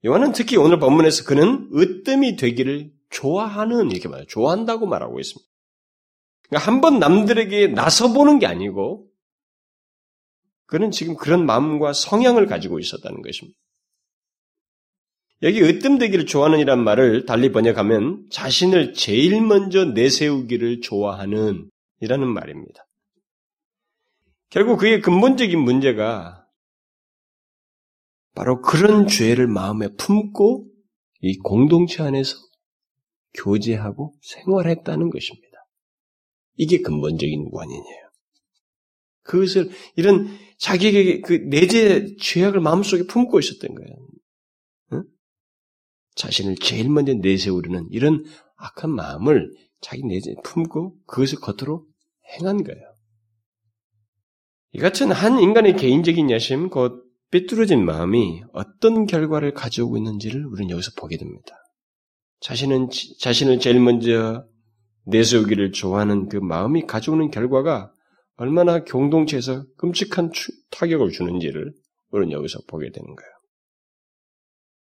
요한은 0.05 0.31
특히 0.31 0.55
오늘 0.55 0.79
본문에서 0.79 1.25
그는 1.25 1.69
으뜸이 1.75 2.37
되기를 2.37 2.91
좋아하는 3.09 3.91
이렇게 3.91 4.07
말해요. 4.07 4.25
좋아한다고 4.27 4.87
말하고 4.87 5.19
있습니다. 5.19 5.51
그러니까 6.47 6.71
한 6.71 6.81
번 6.81 6.99
남들에게 6.99 7.67
나서 7.67 8.13
보는 8.13 8.39
게 8.39 8.45
아니고 8.45 9.10
그는 10.71 10.89
지금 10.89 11.17
그런 11.17 11.45
마음과 11.45 11.91
성향을 11.91 12.45
가지고 12.45 12.79
있었다는 12.79 13.21
것입니다. 13.21 13.59
여기 15.41 15.61
으뜸되기를 15.61 16.25
좋아하는 16.27 16.59
이란 16.59 16.81
말을 16.81 17.25
달리 17.25 17.51
번역하면 17.51 18.27
자신을 18.31 18.93
제일 18.93 19.41
먼저 19.41 19.83
내세우기를 19.83 20.79
좋아하는 20.79 21.69
이라는 21.99 22.25
말입니다. 22.29 22.87
결국 24.49 24.77
그의 24.77 25.01
근본적인 25.01 25.59
문제가 25.59 26.47
바로 28.33 28.61
그런 28.61 29.07
죄를 29.07 29.47
마음에 29.47 29.89
품고 29.97 30.69
이 31.19 31.37
공동체 31.39 32.01
안에서 32.01 32.37
교제하고 33.33 34.13
생활했다는 34.21 35.09
것입니다. 35.09 35.57
이게 36.55 36.79
근본적인 36.79 37.49
원인이에요. 37.51 38.11
그것을 39.23 39.69
이런 39.95 40.27
자기에게 40.61 41.21
그 41.21 41.33
내재 41.33 42.15
죄악을 42.19 42.59
마음속에 42.59 43.03
품고 43.07 43.39
있었던 43.39 43.73
거예요. 43.73 43.95
응? 44.93 45.03
자신을 46.15 46.55
제일 46.57 46.89
먼저 46.89 47.13
내세우려는 47.15 47.87
이런 47.89 48.23
악한 48.57 48.91
마음을 48.91 49.51
자기 49.81 50.03
내재 50.03 50.35
품고 50.43 50.97
그것을 51.07 51.39
겉으로 51.39 51.87
행한 52.33 52.63
거예요. 52.63 52.81
이 54.73 54.79
같은 54.79 55.11
한 55.11 55.39
인간의 55.39 55.75
개인적인 55.75 56.29
야심, 56.29 56.69
곧 56.69 57.05
삐뚤어진 57.31 57.83
마음이 57.83 58.43
어떤 58.53 59.07
결과를 59.07 59.53
가져오고 59.53 59.97
있는지를 59.97 60.45
우리는 60.45 60.69
여기서 60.69 60.91
보게 60.95 61.17
됩니다. 61.17 61.55
자신은, 62.39 62.89
자신을 63.19 63.59
제일 63.59 63.79
먼저 63.79 64.45
내세우기를 65.05 65.71
좋아하는 65.71 66.29
그 66.29 66.37
마음이 66.37 66.85
가져오는 66.85 67.31
결과가 67.31 67.91
얼마나 68.35 68.83
공동체에서 68.83 69.65
끔찍한 69.77 70.31
타격을 70.71 71.11
주는지를 71.11 71.73
우리는 72.09 72.31
여기서 72.31 72.59
보게 72.67 72.91
되는 72.91 73.15
거예요. 73.15 73.31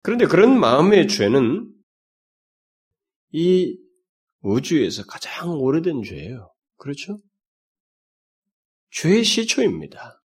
그런데 0.02 0.26
그런 0.26 0.58
마음의 0.58 1.08
죄는 1.08 1.72
이 3.32 3.78
우주에서 4.40 5.04
가장 5.04 5.60
오래된 5.60 6.02
죄예요. 6.02 6.52
그렇죠? 6.76 7.18
죄의 8.90 9.24
시초입니다. 9.24 10.22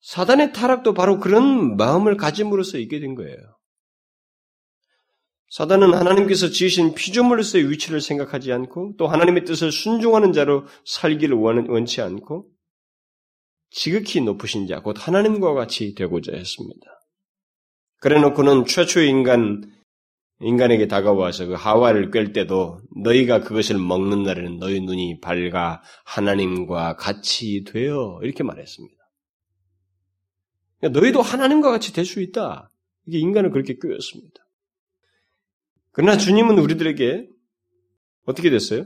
사단의 0.00 0.52
타락도 0.52 0.94
바로 0.94 1.20
그런 1.20 1.76
마음을 1.76 2.16
가짐으로써 2.16 2.78
있게 2.78 2.98
된 2.98 3.14
거예요. 3.14 3.36
사단은 5.52 5.92
하나님께서 5.92 6.48
지으신 6.48 6.94
피조물로서의 6.94 7.68
위치를 7.68 8.00
생각하지 8.00 8.50
않고 8.52 8.94
또 8.96 9.06
하나님의 9.06 9.44
뜻을 9.44 9.70
순종하는 9.70 10.32
자로 10.32 10.64
살기를 10.86 11.36
원치 11.36 12.00
않고 12.00 12.46
지극히 13.68 14.22
높으신 14.22 14.66
자, 14.66 14.80
곧 14.80 14.96
하나님과 14.98 15.52
같이 15.52 15.94
되고자 15.94 16.32
했습니다. 16.32 16.86
그래 17.98 18.18
놓고는 18.18 18.64
최초의 18.64 19.10
인간, 19.10 19.70
인간에게 20.40 20.88
다가와서 20.88 21.44
그 21.44 21.52
하와를 21.52 22.10
꿰 22.10 22.32
때도 22.32 22.80
너희가 23.04 23.40
그것을 23.40 23.76
먹는 23.76 24.22
날에는 24.22 24.56
너희 24.56 24.80
눈이 24.80 25.20
밝아 25.20 25.82
하나님과 26.06 26.96
같이 26.96 27.64
되어 27.64 28.20
이렇게 28.22 28.42
말했습니다. 28.42 28.96
그러니까 30.80 30.98
너희도 30.98 31.20
하나님과 31.20 31.70
같이 31.72 31.92
될 31.92 32.06
수 32.06 32.22
있다. 32.22 32.70
이게 33.06 33.18
인간을 33.18 33.50
그렇게 33.50 33.76
꿰었습니다. 33.78 34.41
그러나 35.92 36.16
주님은 36.16 36.58
우리들에게 36.58 37.28
어떻게 38.24 38.50
됐어요? 38.50 38.84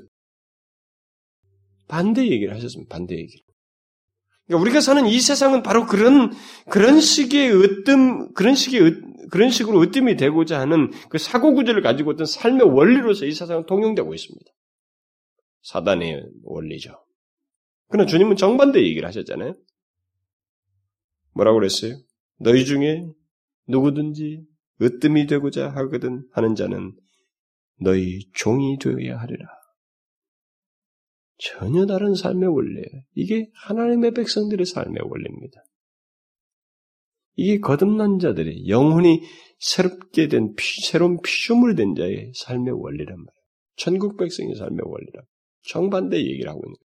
반대 1.88 2.28
얘기를 2.28 2.54
하셨습니다. 2.54 2.92
반대 2.94 3.16
얘기를. 3.16 3.44
그러니까 4.46 4.62
우리가 4.62 4.80
사는 4.80 5.06
이 5.06 5.20
세상은 5.20 5.62
바로 5.62 5.86
그런 5.86 6.32
그런 6.68 7.00
식의 7.00 7.52
으뜸, 7.52 8.32
그런 8.34 8.54
식의 8.54 8.80
으, 8.80 9.00
그런 9.30 9.50
식으로 9.50 9.80
으뜸이 9.80 10.16
되고자 10.16 10.60
하는 10.60 10.90
그 11.08 11.18
사고 11.18 11.54
구조를 11.54 11.82
가지고 11.82 12.12
어떤 12.12 12.26
삶의 12.26 12.68
원리로서 12.68 13.26
이 13.26 13.32
세상은 13.32 13.66
통용되고 13.66 14.12
있습니다. 14.14 14.50
사단의 15.62 16.22
원리죠. 16.44 17.04
그러나 17.88 18.06
주님은 18.06 18.36
정반대 18.36 18.82
얘기를 18.82 19.06
하셨잖아요. 19.08 19.56
뭐라고 21.34 21.58
그랬어요? 21.58 21.98
너희 22.38 22.64
중에 22.64 23.04
누구든지 23.68 24.42
으뜸이 24.80 25.26
되고자 25.26 25.70
하거든 25.70 26.26
하는 26.32 26.54
자는 26.54 26.92
너희 27.80 28.30
종이 28.32 28.78
되어야 28.78 29.18
하리라. 29.18 29.46
전혀 31.38 31.86
다른 31.86 32.14
삶의 32.14 32.48
원리예요. 32.48 33.02
이게 33.14 33.50
하나님의 33.54 34.12
백성들의 34.12 34.64
삶의 34.64 34.98
원리입니다. 35.02 35.62
이게 37.34 37.60
거듭난 37.60 38.18
자들이 38.18 38.68
영혼이 38.68 39.20
새롭게 39.58 40.28
된 40.28 40.54
피, 40.54 40.82
새로운 40.82 41.20
피조물 41.22 41.74
된 41.74 41.94
자의 41.94 42.32
삶의 42.34 42.72
원리란 42.72 43.16
말이에요. 43.16 43.36
천국 43.76 44.16
백성의 44.16 44.54
삶의 44.54 44.80
원리라. 44.82 45.22
정반대 45.68 46.18
얘기를 46.18 46.48
하고 46.48 46.60
있는 46.60 46.74
거예요. 46.74 46.86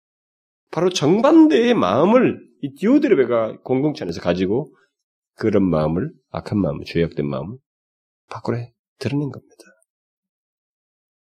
바로 0.71 0.89
정반대의 0.89 1.75
마음을 1.75 2.39
이 2.61 2.73
디오드레베가 2.75 3.61
공동체 3.61 4.03
안에서 4.03 4.21
가지고 4.21 4.73
그런 5.35 5.69
마음을 5.69 6.11
악한 6.31 6.59
마음을 6.59 6.85
죄악된 6.85 7.27
마음을 7.27 7.57
밖으로 8.31 8.57
드러낸 8.97 9.29
겁니다. 9.29 9.63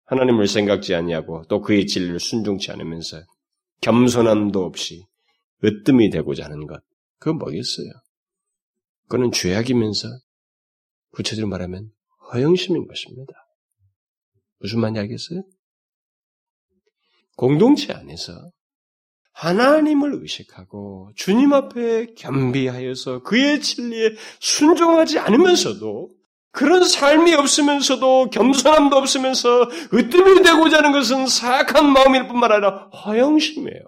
하나님을 0.07 0.47
생각지 0.47 0.95
아니하고 0.95 1.45
또 1.49 1.61
그의 1.61 1.87
진리를 1.87 2.21
순종치 2.21 2.71
않으면서 2.71 3.23
겸손함도 3.81 4.63
없이 4.65 5.07
으뜸이 5.65 6.11
되고자 6.11 6.45
하는 6.45 6.67
것, 6.67 6.83
그건 7.19 7.39
뭐겠어요? 7.39 7.89
그거는 9.05 9.33
죄악이면서 9.33 10.09
구체적으로 11.11 11.49
말하면 11.49 11.91
허영심인 12.33 12.87
것입니다. 12.87 13.33
무슨 14.59 14.81
말인지 14.81 15.01
알겠어요? 15.01 15.43
공동체 17.37 17.93
안에서 17.93 18.51
하나님을 19.33 20.15
의식하고 20.23 21.11
주님 21.15 21.53
앞에 21.53 22.15
겸비하여서 22.15 23.23
그의 23.23 23.61
진리에 23.61 24.11
순종하지 24.41 25.19
않으면서도 25.19 26.11
그런 26.57 26.85
삶이 26.85 27.35
없으면서도 27.35 28.31
겸손함도 28.31 28.97
없으면서 28.97 29.69
으뜸이 29.93 30.43
되고자 30.43 30.79
하는 30.79 30.93
것은 30.93 31.27
사악한 31.27 31.93
마음일 31.93 32.29
뿐만 32.29 32.51
아니라 32.51 32.89
허영심이에요. 32.89 33.83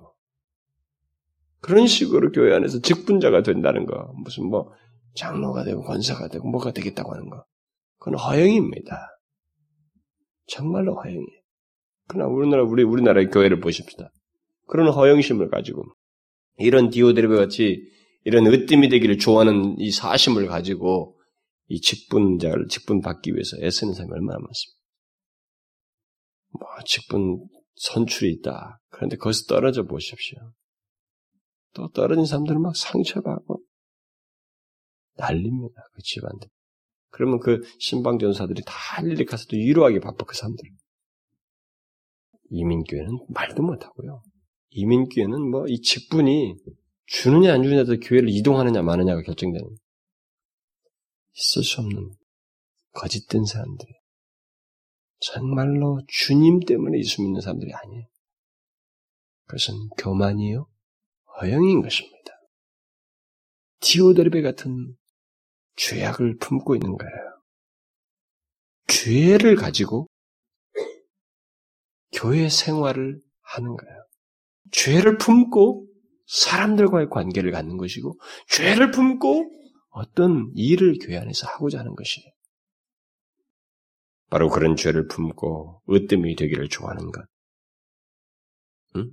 그런 1.60 1.86
식으로 1.86 2.30
교회 2.30 2.54
안에서 2.54 2.82
직분자가 2.82 3.42
된다는 3.42 3.86
거, 3.86 4.12
무슨 4.22 4.50
뭐 4.50 4.70
장로가 5.14 5.64
되고 5.64 5.82
권사가 5.82 6.28
되고 6.28 6.46
뭐가 6.46 6.72
되겠다고 6.72 7.14
하는 7.14 7.30
거, 7.30 7.42
그건 7.98 8.18
허영입니다. 8.18 9.18
정말로 10.46 10.94
허영이에요. 10.96 11.40
그러나 12.06 12.28
우리나라 12.28 12.64
우리 12.64 12.82
우리나라의 12.82 13.30
교회를 13.30 13.60
보십시다. 13.60 14.10
그런 14.66 14.92
허영심을 14.92 15.48
가지고 15.48 15.84
이런 16.58 16.90
디오드레베 16.90 17.34
같이 17.34 17.80
이런 18.24 18.46
으뜸이 18.46 18.90
되기를 18.90 19.16
좋아하는 19.16 19.76
이 19.78 19.90
사심을 19.90 20.48
가지고 20.48 21.17
이 21.68 21.80
직분자를 21.80 22.66
직분 22.68 23.00
받기 23.00 23.32
위해서 23.32 23.56
애쓰는 23.60 23.94
사람이 23.94 24.12
얼마나 24.12 24.38
많습니까? 24.38 24.78
뭐 26.52 26.68
직분 26.86 27.46
선출이 27.76 28.32
있다. 28.32 28.80
그런데 28.88 29.16
거기서 29.16 29.46
떨어져 29.46 29.84
보십시오. 29.84 30.38
또 31.74 31.88
떨어진 31.90 32.24
사람들은 32.24 32.60
막 32.60 32.74
상처받고 32.74 33.62
난립니다. 35.16 35.74
그 35.92 36.02
집안들. 36.02 36.48
그러면 37.10 37.40
그 37.40 37.62
신방전사들이 37.78 38.62
다 38.66 39.02
일일이 39.02 39.24
가서 39.24 39.46
또 39.50 39.56
위로하기 39.56 40.00
바빠 40.00 40.24
그 40.24 40.34
사람들. 40.34 40.64
이민교회는 42.50 43.26
말도 43.28 43.62
못하고요. 43.62 44.22
이민교회는 44.70 45.50
뭐 45.50 45.64
이 45.68 45.80
직분이 45.80 46.54
주느냐 47.06 47.52
안 47.54 47.62
주느냐도 47.62 47.98
교회를 48.00 48.28
이동하느냐 48.30 48.82
마느냐가 48.82 49.22
결정되는 49.22 49.66
있을 51.38 51.62
수 51.62 51.80
없는 51.80 52.14
거짓된 52.92 53.44
사람들. 53.44 53.86
정말로 55.20 56.00
주님 56.08 56.60
때문에 56.60 56.98
예수 56.98 57.22
믿는 57.22 57.40
사람들이 57.40 57.72
아니에요. 57.72 58.06
그것은 59.46 59.74
교만이요, 59.98 60.68
허영인 61.40 61.82
것입니다. 61.82 62.32
디오드레베 63.80 64.42
같은 64.42 64.96
죄악을 65.76 66.36
품고 66.38 66.74
있는 66.74 66.96
거예요. 66.96 67.42
죄를 68.88 69.54
가지고 69.54 70.08
교회 72.12 72.48
생활을 72.48 73.20
하는 73.42 73.76
거예요. 73.76 74.06
죄를 74.72 75.18
품고 75.18 75.86
사람들과의 76.26 77.08
관계를 77.08 77.52
갖는 77.52 77.76
것이고, 77.76 78.18
죄를 78.48 78.90
품고 78.90 79.50
어떤 79.90 80.52
일을 80.54 80.98
교회 81.00 81.18
안에서 81.18 81.46
하고자 81.48 81.78
하는 81.78 81.94
것이에요. 81.94 82.30
바로 84.30 84.48
그런 84.50 84.76
죄를 84.76 85.06
품고 85.06 85.82
으뜸이 85.90 86.36
되기를 86.36 86.68
좋아하는 86.68 87.10
것. 87.10 87.24
응? 88.96 89.10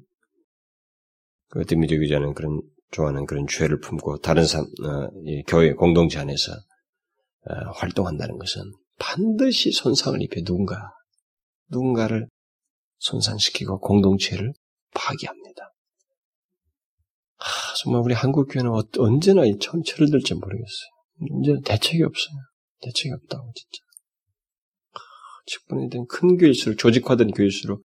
그 1.49 1.61
으뜸이 1.61 1.87
되고자 1.87 2.15
하는 2.15 2.33
그런 2.33 2.61
좋아하는 2.91 3.25
그런 3.25 3.47
죄를 3.47 3.79
품고 3.79 4.19
다른 4.19 4.45
사람, 4.45 4.65
어, 4.65 5.09
교회 5.47 5.73
공동체 5.73 6.19
안에서 6.19 6.51
어, 6.51 7.71
활동한다는 7.75 8.37
것은 8.37 8.71
반드시 8.97 9.71
손상을 9.71 10.21
입혀 10.21 10.41
누군가, 10.41 10.91
누군가를 11.69 12.27
손상시키고 12.99 13.79
공동체를 13.79 14.53
파괴합니다. 14.93 15.74
아, 17.45 17.73
정말 17.77 18.01
우리 18.01 18.13
한국 18.13 18.47
교회는 18.49 18.71
어, 18.71 18.81
언제나 18.97 19.43
참 19.61 19.83
철을 19.83 20.09
들지 20.09 20.33
모르겠어요. 20.33 20.89
이제 21.41 21.55
대책이 21.63 22.03
없어요. 22.03 22.35
대책이 22.81 23.13
없다고 23.13 23.51
진짜. 23.53 23.85
직분이 25.45 25.89
된큰 25.89 26.37
교회일수록 26.37 26.77
조직화된 26.79 27.31
교회일수록 27.31 27.83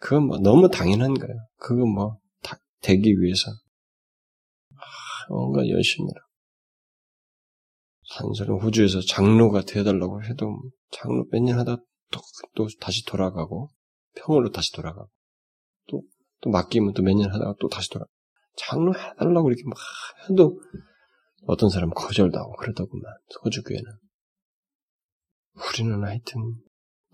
그건 0.00 0.26
뭐 0.26 0.38
너무 0.38 0.68
당연한 0.68 1.14
거예요. 1.14 1.36
그건 1.58 1.88
뭐 1.88 2.18
되기 2.80 3.18
위해서 3.20 3.50
뭔가 5.30 5.66
열심히 5.68 6.12
라 6.12 6.20
산소는 8.16 8.60
호주에서 8.60 9.00
장로가 9.00 9.62
되어달라고 9.62 10.22
해도 10.24 10.60
장로 10.90 11.24
몇 11.30 11.40
년 11.42 11.58
하다 11.58 11.76
또, 12.10 12.20
또 12.54 12.68
다시 12.80 13.04
돌아가고 13.06 13.70
평으로 14.16 14.50
다시 14.50 14.72
돌아가고 14.72 15.08
또, 15.88 16.02
또 16.42 16.50
맡기면 16.50 16.92
또 16.92 17.02
몇 17.02 17.16
년 17.16 17.30
하다가 17.32 17.54
또 17.60 17.68
다시 17.68 17.88
돌아 17.88 18.04
장로 18.56 18.94
해달라고 18.94 19.50
이렇게 19.50 19.62
막 19.66 19.76
해도 20.28 20.60
어떤 21.46 21.68
사람 21.68 21.90
거절도 21.90 22.38
하고 22.38 22.52
그러더구만 22.56 23.02
호주교회는 23.44 23.84
우리는 25.54 26.04
하여튼 26.04 26.54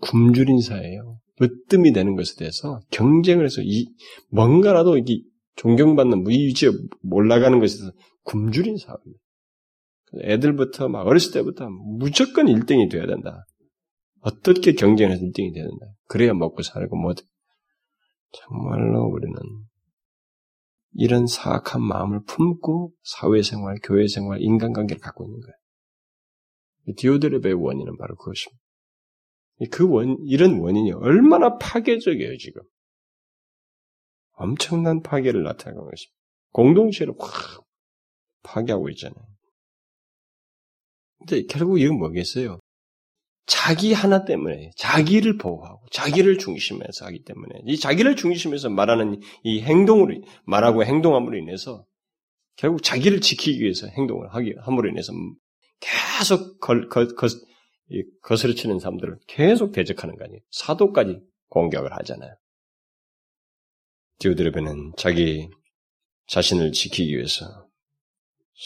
굶주린 0.01 0.61
사회예요. 0.61 1.19
으뜸이 1.41 1.93
되는 1.93 2.15
것에 2.15 2.35
대해서 2.37 2.79
경쟁을 2.91 3.45
해서 3.45 3.61
이 3.63 3.87
뭔가라도 4.29 4.97
이게 4.97 5.21
존경받는 5.55 6.25
위치에 6.27 6.69
올라가는 7.09 7.59
것에서 7.59 7.91
굶주린 8.23 8.77
사회입니다. 8.77 9.19
애들부터 10.23 10.89
막 10.89 11.07
어렸을 11.07 11.31
때부터 11.33 11.69
무조건 11.69 12.45
1등이 12.47 12.91
돼야 12.91 13.05
된다. 13.05 13.45
어떻게 14.21 14.73
경쟁해서 14.73 15.21
1등이 15.21 15.53
돼야 15.53 15.63
된다. 15.63 15.85
그래야 16.07 16.33
먹고 16.33 16.61
살고 16.61 16.95
뭐 16.95 17.13
정말로 18.31 19.05
우리는 19.05 19.35
이런 20.93 21.25
사악한 21.27 21.81
마음을 21.81 22.23
품고 22.25 22.93
사회생활, 23.03 23.77
교회생활, 23.83 24.41
인간관계를 24.41 25.01
갖고 25.01 25.25
있는 25.25 25.39
거예요. 25.39 26.95
디오드레베의 26.97 27.55
원인은 27.55 27.97
바로 27.97 28.15
그것입니다. 28.15 28.61
그 29.71 29.87
원, 29.87 30.17
이런 30.25 30.59
원인이 30.59 30.91
얼마나 30.93 31.57
파괴적이에요, 31.57 32.37
지금. 32.37 32.61
엄청난 34.33 35.01
파괴를 35.01 35.43
나타내고 35.43 35.89
있습니다. 35.93 36.19
공동체를 36.51 37.13
확 37.19 37.63
파괴하고 38.43 38.89
있잖아요. 38.89 39.23
근데 41.19 41.43
결국 41.45 41.79
이건 41.79 41.99
뭐겠어요? 41.99 42.59
자기 43.45 43.93
하나 43.93 44.23
때문에, 44.23 44.71
자기를 44.77 45.37
보호하고, 45.37 45.85
자기를 45.91 46.37
중심에서 46.37 47.05
하기 47.05 47.23
때문에, 47.23 47.61
이 47.65 47.77
자기를 47.77 48.15
중심에서 48.15 48.69
말하는 48.69 49.19
이 49.43 49.61
행동으로, 49.61 50.21
말하고 50.45 50.85
행동함으로 50.85 51.37
인해서, 51.37 51.85
결국 52.55 52.83
자기를 52.83 53.21
지키기 53.21 53.61
위해서 53.61 53.87
행동을 53.87 54.33
하기, 54.35 54.55
함으로 54.61 54.89
인해서 54.89 55.11
계속 55.79 56.59
걸, 56.59 56.87
거, 56.89 57.07
거, 57.07 57.27
거스르치는 58.21 58.79
사람들을 58.79 59.19
계속 59.27 59.71
대적하는 59.71 60.15
거 60.15 60.25
아니에요. 60.25 60.39
사도까지 60.51 61.19
공격을 61.49 61.91
하잖아요. 61.93 62.33
디오드레베는 64.19 64.93
자기 64.97 65.49
자신을 66.27 66.71
지키기 66.71 67.15
위해서 67.15 67.67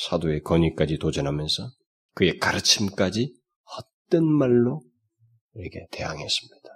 사도의 0.09 0.41
권위까지 0.43 0.97
도전하면서 0.97 1.69
그의 2.13 2.37
가르침까지 2.39 3.33
헛된 4.05 4.25
말로 4.25 4.81
이렇게 5.55 5.87
대항했습니다. 5.91 6.69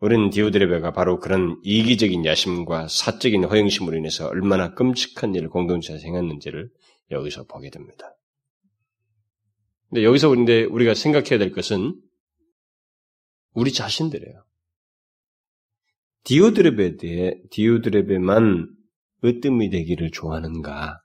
우리는 0.00 0.30
디오드레베가 0.30 0.92
바로 0.92 1.18
그런 1.18 1.58
이기적인 1.64 2.24
야심과 2.24 2.88
사적인 2.88 3.44
허영심으로 3.44 3.96
인해서 3.96 4.28
얼마나 4.28 4.74
끔찍한 4.74 5.34
일을 5.34 5.48
공동체에서 5.48 6.04
행했는지를 6.06 6.70
여기서 7.10 7.44
보게 7.44 7.70
됩니다. 7.70 8.14
근데 9.88 10.04
여기서 10.04 10.28
근데 10.28 10.64
우리가 10.64 10.94
생각해야 10.94 11.38
될 11.38 11.52
것은 11.52 11.98
우리 13.52 13.72
자신들이에요. 13.72 14.44
디오드레베에 16.24 16.96
대해 16.96 17.34
디오드레베만 17.50 18.68
으뜸이 19.24 19.70
되기를 19.70 20.10
좋아하는가? 20.10 21.00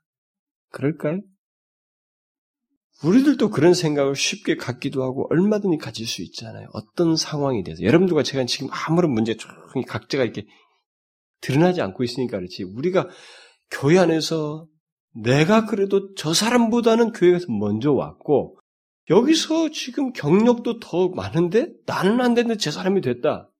그럴까요? 0.70 1.20
우리들도 3.04 3.50
그런 3.50 3.74
생각을 3.74 4.14
쉽게 4.14 4.56
갖기도 4.56 5.02
하고 5.02 5.26
얼마든지 5.30 5.78
가질 5.78 6.06
수 6.06 6.22
있잖아요. 6.22 6.68
어떤 6.72 7.16
상황에 7.16 7.62
대해서. 7.62 7.82
여러분들과 7.82 8.22
제가 8.22 8.44
지금 8.46 8.68
아무런 8.70 9.12
문제 9.12 9.36
조용히 9.36 9.84
각자가 9.86 10.24
이렇게 10.24 10.46
드러나지 11.40 11.82
않고 11.82 12.04
있으니까 12.04 12.38
그렇지. 12.38 12.62
우리가 12.62 13.08
교회 13.70 13.98
안에서 13.98 14.66
내가 15.14 15.66
그래도 15.66 16.14
저 16.14 16.32
사람보다는 16.32 17.12
교회에서 17.12 17.46
먼저 17.50 17.92
왔고 17.92 18.58
여기서 19.10 19.70
지금 19.70 20.12
경력도 20.12 20.78
더 20.78 21.08
많은데 21.08 21.72
나는 21.86 22.20
안 22.20 22.34
됐는데 22.34 22.58
제 22.58 22.70
사람이 22.70 23.00
됐다. 23.00 23.50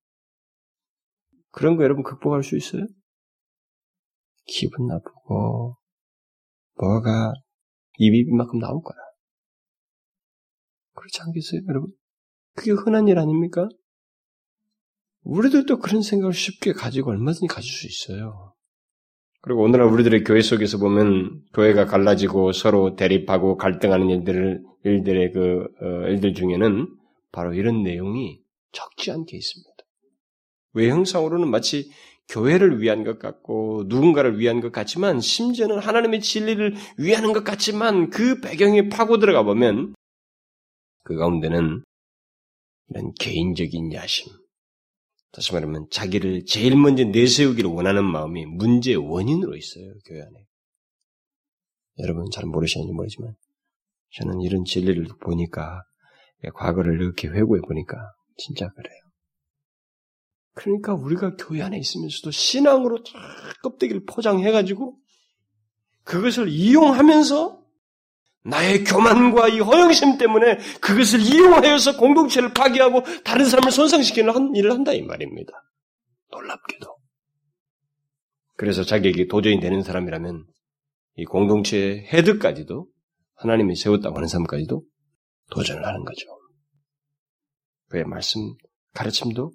그런 1.51 1.77
거 1.77 1.83
여러분 1.83 2.05
극복할 2.05 2.45
수 2.45 2.57
있어요? 2.57 2.87
기분 4.47 4.87
나쁘고 4.87 5.77
뭐가 6.79 7.33
입이 7.99 8.25
이만큼 8.29 8.59
나올 8.59 8.81
거야. 8.83 8.97
그렇지 10.95 11.21
않겠어요, 11.23 11.63
여러분? 11.69 11.91
그게 12.55 12.73
흔한 12.73 13.09
일 13.09 13.19
아닙니까? 13.19 13.69
우리들도 15.25 15.79
그런 15.79 16.03
생각을 16.03 16.33
쉽게 16.33 16.73
가지고 16.73 17.11
얼마든지 17.11 17.47
가질 17.47 17.71
수 17.71 17.87
있어요. 17.87 18.55
그리고 19.41 19.63
오늘날 19.63 19.89
우리들의 19.89 20.25
교회 20.25 20.41
속에서 20.41 20.79
보면 20.79 21.43
교회가 21.55 21.87
갈라지고 21.87 22.53
서로 22.53 22.95
대립하고 22.95 23.57
갈등하는 23.57 24.09
일들을 24.09 24.63
일들의 24.85 25.33
그 25.33 25.65
어, 25.81 26.09
일들 26.09 26.35
중에는 26.35 26.89
바로 27.33 27.53
이런 27.55 27.83
내용이 27.83 28.41
적지 28.73 29.11
않게 29.11 29.37
있습니다. 29.37 29.71
외형상으로는 30.75 31.51
마치 31.51 31.91
교회를 32.29 32.81
위한 32.81 33.05
것 33.05 33.19
같고 33.19 33.85
누군가를 33.89 34.39
위한 34.39 34.61
것 34.61 34.73
같지만 34.73 35.21
심지어는 35.21 35.79
하나님의 35.79 36.21
진리를 36.21 36.77
위하는 36.99 37.33
것 37.33 37.45
같지만 37.45 38.11
그 38.11 38.41
배경에 38.41 38.89
파고 38.89 39.19
들어가 39.19 39.43
보면 39.43 39.95
그 41.03 41.17
가운데는 41.17 41.83
이런 42.89 43.13
개인적인 43.19 43.93
야심, 43.93 44.33
다시 45.33 45.53
말하면 45.53 45.87
자기를 45.91 46.45
제일 46.45 46.77
먼저 46.77 47.05
내세우기를 47.05 47.71
원하는 47.71 48.05
마음이 48.05 48.45
문제의 48.47 48.97
원인으로 48.97 49.57
있어요 49.57 49.95
교회 50.07 50.21
안에. 50.21 50.45
여러분 51.99 52.27
잘 52.31 52.45
모르시는지 52.45 52.93
모르지만 52.93 53.35
저는 54.15 54.41
이런 54.43 54.65
진리를 54.65 55.07
보니까 55.21 55.83
과거를 56.55 57.01
이렇게 57.01 57.29
회고해 57.29 57.61
보니까 57.63 57.97
진짜 58.37 58.69
그래요. 58.71 59.01
그러니까 60.55 60.95
우리가 60.95 61.37
교회 61.37 61.63
안에 61.63 61.79
있으면서도 61.79 62.31
신앙으로 62.31 63.03
껍데기를 63.63 64.05
포장해가지고 64.05 64.99
그것을 66.05 66.49
이용하면서 66.49 67.62
나의 68.45 68.85
교만과 68.85 69.49
이 69.49 69.61
허영심 69.61 70.19
때문에 70.19 70.59
그것을 70.81 71.21
이용하여서 71.21 71.97
공동체를 71.97 72.53
파괴하고 72.53 73.03
다른 73.25 73.45
사람을 73.47 73.71
손상시키는 73.71 74.57
일을 74.57 74.73
한다 74.73 74.93
이 74.93 75.03
말입니다. 75.03 75.53
놀랍게도. 76.31 76.97
그래서 78.57 78.83
자기에게 78.83 79.27
도전이 79.29 79.61
되는 79.61 79.83
사람이라면 79.83 80.45
이 81.17 81.25
공동체의 81.25 82.07
헤드까지도 82.07 82.87
하나님이 83.37 83.77
세웠다고 83.77 84.17
하는 84.17 84.29
사람까지도 84.29 84.83
도전을 85.51 85.85
하는 85.85 86.05
거죠. 86.05 86.27
그의 87.89 88.05
말씀, 88.05 88.41
가르침도 88.95 89.53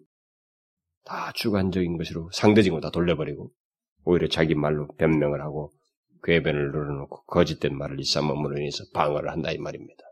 다 1.03 1.31
주관적인 1.33 1.97
것으로 1.97 2.29
상대적인 2.33 2.73
거 2.73 2.81
다 2.81 2.91
돌려버리고 2.91 3.51
오히려 4.03 4.27
자기 4.27 4.55
말로 4.55 4.87
변명을 4.97 5.41
하고 5.41 5.71
궤변을 6.27 6.71
늘어놓고 6.71 7.23
거짓된 7.23 7.77
말을 7.77 7.97
일삼음으로 7.99 8.57
인해서 8.59 8.83
방어를 8.93 9.31
한다 9.31 9.51
이 9.51 9.57
말입니다. 9.57 10.03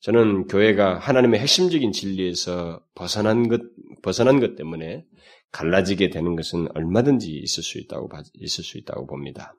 저는 0.00 0.46
교회가 0.46 0.98
하나님의 0.98 1.40
핵심적인 1.40 1.92
진리에서 1.92 2.80
벗어난 2.94 3.48
것 3.48 3.60
벗어난 4.02 4.40
것 4.40 4.56
때문에 4.56 5.04
갈라지게 5.52 6.10
되는 6.10 6.36
것은 6.36 6.68
얼마든지 6.74 7.30
있을 7.30 7.62
수 7.62 7.78
있다고 7.78 8.08
있을 8.34 8.64
수 8.64 8.78
있다고 8.78 9.06
봅니다. 9.06 9.54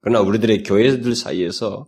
그러나 0.00 0.20
우리들의 0.20 0.62
교회들 0.62 1.14
사이에서 1.14 1.86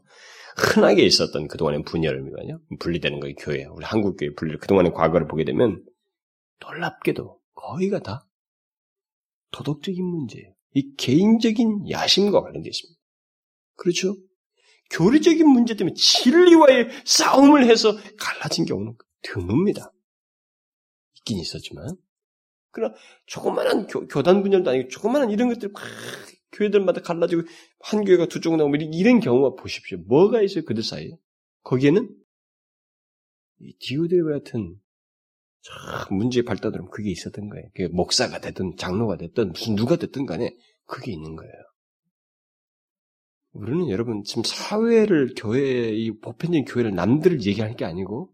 흔하게 0.57 1.05
있었던 1.05 1.47
그동안의 1.47 1.83
분열을요 1.85 2.61
분리되는 2.81 3.21
거예요, 3.21 3.35
교회. 3.37 3.65
우리 3.67 3.85
한국 3.85 4.17
교회 4.17 4.35
분리, 4.35 4.57
그동안의 4.57 4.93
과거를 4.93 5.29
보게 5.29 5.45
되면 5.45 5.85
놀랍게도 6.61 7.39
거의가 7.55 8.01
다 8.01 8.27
도덕적인 9.53 10.05
문제예요. 10.05 10.58
이 10.75 10.95
개인적인 10.97 11.91
야심과 11.91 12.41
관련되어 12.43 12.71
있습니다. 12.71 13.01
그렇죠? 13.77 14.17
교리적인 14.91 15.47
문제 15.49 15.75
때문에 15.77 15.95
진리와의 15.95 16.89
싸움을 17.05 17.69
해서 17.69 17.97
갈라진 18.19 18.65
경우는 18.65 18.95
드뭅니다. 19.23 19.93
있긴 21.19 21.39
있었지만. 21.39 21.97
그러나 22.71 22.95
조그마한 23.27 23.87
교, 23.87 24.23
단 24.23 24.43
분열도 24.43 24.71
아니고 24.71 24.89
조그마한 24.89 25.31
이런 25.31 25.49
것들 25.49 25.71
막 25.71 25.83
교회들마다 26.53 27.03
갈라지고 27.03 27.43
한 27.81 28.05
교회가 28.05 28.27
두 28.27 28.41
쪽 28.41 28.57
나오고 28.57 28.77
이런 28.77 29.21
경우가 29.21 29.61
보십시오. 29.61 29.99
뭐가 30.07 30.43
있어요 30.43 30.65
그들 30.65 30.83
사이에? 30.83 31.11
거기에는 31.63 32.09
이 33.61 33.75
디오데르 33.81 34.25
같은 34.41 34.77
문제의 36.11 36.45
발달들은 36.45 36.87
그게 36.91 37.11
있었던 37.11 37.49
거예요. 37.49 37.67
그게 37.75 37.89
목사가 37.89 38.41
됐든 38.41 38.77
장로가 38.77 39.17
됐든 39.17 39.53
무슨 39.53 39.77
누가 39.77 39.97
됐든 39.97 40.27
간에 40.27 40.55
그게 40.87 41.13
있는 41.13 41.37
거예요. 41.37 41.53
우리는 43.53 43.89
여러분 43.91 44.23
지금 44.25 44.43
사회를 44.45 45.35
교회 45.37 45.91
이 45.91 46.13
보편적인 46.21 46.65
교회를 46.65 46.95
남들을 46.95 47.45
얘기할 47.45 47.77
게 47.77 47.85
아니고 47.85 48.31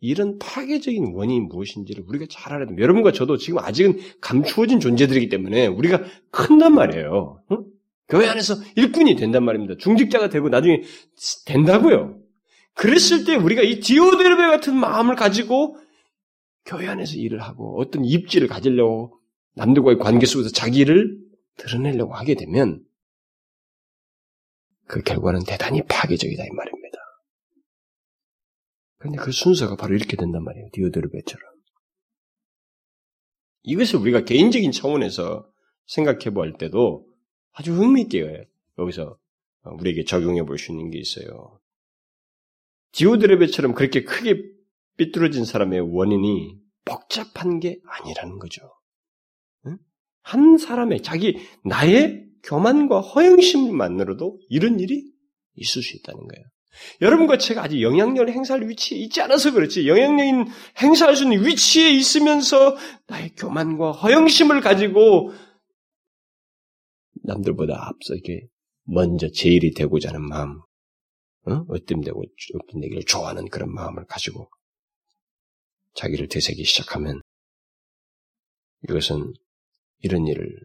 이런 0.00 0.38
파괴적인 0.38 1.12
원인이 1.14 1.40
무엇인지를 1.46 2.04
우리가 2.06 2.26
잘 2.28 2.52
알아야 2.52 2.66
됩니다. 2.66 2.82
여러분과 2.82 3.12
저도 3.12 3.36
지금 3.38 3.58
아직은 3.60 3.98
감추어진 4.20 4.80
존재들이기 4.80 5.28
때문에 5.28 5.66
우리가 5.66 6.02
큰단 6.30 6.74
말이에요. 6.74 7.42
응? 7.52 7.64
교회 8.08 8.26
안에서 8.28 8.54
일꾼이 8.76 9.16
된단 9.16 9.44
말입니다. 9.44 9.76
중직자가 9.78 10.28
되고 10.28 10.50
나중에 10.50 10.82
된다고요. 11.46 12.18
그랬을 12.74 13.24
때 13.24 13.34
우리가 13.34 13.62
이 13.62 13.80
디오데르베 13.80 14.42
같은 14.42 14.76
마음을 14.76 15.14
가지고 15.14 15.78
교회 16.64 16.88
안에서 16.88 17.16
일을 17.16 17.42
하고 17.42 17.80
어떤 17.80 18.04
입지를 18.04 18.48
가지려고 18.48 19.20
남들과의 19.54 19.98
관계 19.98 20.26
속에서 20.26 20.50
자기를 20.50 21.18
드러내려고 21.56 22.14
하게 22.14 22.34
되면 22.34 22.84
그 24.86 25.02
결과는 25.02 25.40
대단히 25.46 25.82
파괴적이다 25.82 26.44
이 26.44 26.48
말입니다. 26.50 26.98
그런데 28.98 29.18
그 29.18 29.32
순서가 29.32 29.76
바로 29.76 29.94
이렇게 29.94 30.16
된단 30.16 30.42
말이에요. 30.42 30.68
디오드르베처럼. 30.72 31.54
이것을 33.62 33.98
우리가 34.00 34.24
개인적인 34.24 34.72
차원에서 34.72 35.50
생각해 35.86 36.30
볼 36.30 36.54
때도 36.58 37.06
아주 37.52 37.72
흥미있게 37.74 38.46
여기서 38.78 39.18
우리에게 39.64 40.04
적용해 40.04 40.44
볼 40.44 40.58
수 40.58 40.72
있는 40.72 40.90
게 40.90 40.98
있어요. 40.98 41.60
디오드레베처럼 42.92 43.74
그렇게 43.74 44.04
크게 44.04 44.42
삐뚤어진 44.96 45.44
사람의 45.44 45.80
원인이 45.80 46.56
복잡한 46.84 47.60
게 47.60 47.78
아니라는 47.86 48.38
거죠. 48.38 48.62
한 50.24 50.56
사람의 50.56 51.02
자기 51.02 51.38
나의 51.64 52.24
교만과 52.42 53.00
허영심만으로도 53.00 54.40
이런 54.48 54.80
일이 54.80 55.04
있을 55.54 55.82
수 55.82 55.96
있다는 55.96 56.26
거예요. 56.26 56.44
여러분과 57.00 57.38
제가 57.38 57.62
아직 57.62 57.80
영향력을 57.82 58.32
행사할 58.32 58.68
위치에 58.68 58.98
있지 58.98 59.20
않아서 59.20 59.52
그렇지. 59.52 59.86
영향력인 59.86 60.46
행사할 60.82 61.14
수 61.14 61.24
있는 61.24 61.46
위치에 61.46 61.90
있으면서 61.92 62.76
나의 63.06 63.34
교만과 63.36 63.92
허영심을 63.92 64.60
가지고 64.60 65.32
남들보다 67.22 67.74
앞서 67.74 68.14
이렇게 68.14 68.46
먼저 68.82 69.28
제일이 69.30 69.72
되고자 69.72 70.08
하는 70.08 70.28
마음, 70.28 70.60
어? 71.46 71.64
어뜸되고 71.68 72.22
어뜸되기를 72.22 73.04
좋아하는 73.06 73.48
그런 73.48 73.72
마음을 73.72 74.04
가지고 74.06 74.50
자기를 75.94 76.28
되새기 76.28 76.64
시작하면 76.64 77.20
이것은 78.88 79.32
이런 80.00 80.26
일을 80.26 80.60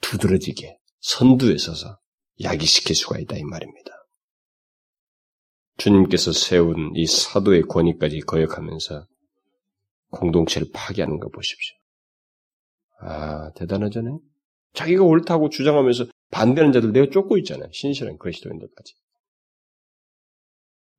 두드러지게 0.00 0.76
선두에 1.00 1.56
서서 1.58 1.98
야기시킬 2.42 2.94
수가 2.94 3.18
있다 3.18 3.36
이 3.36 3.44
말입니다. 3.44 3.90
주님께서 5.78 6.32
세운 6.32 6.92
이 6.94 7.06
사도의 7.06 7.62
권위까지 7.62 8.20
거역하면서 8.20 9.06
공동체를 10.10 10.68
파괴하는 10.72 11.18
거 11.18 11.28
보십시오. 11.30 11.76
아, 13.00 13.52
대단하잖아요? 13.54 14.20
자기가 14.74 15.02
옳다고 15.04 15.48
주장하면서 15.48 16.06
반대하는 16.30 16.72
자들 16.72 16.92
내가 16.92 17.10
쫓고 17.10 17.38
있잖아요. 17.38 17.68
신실한 17.72 18.18
그리스도인들까지. 18.18 18.94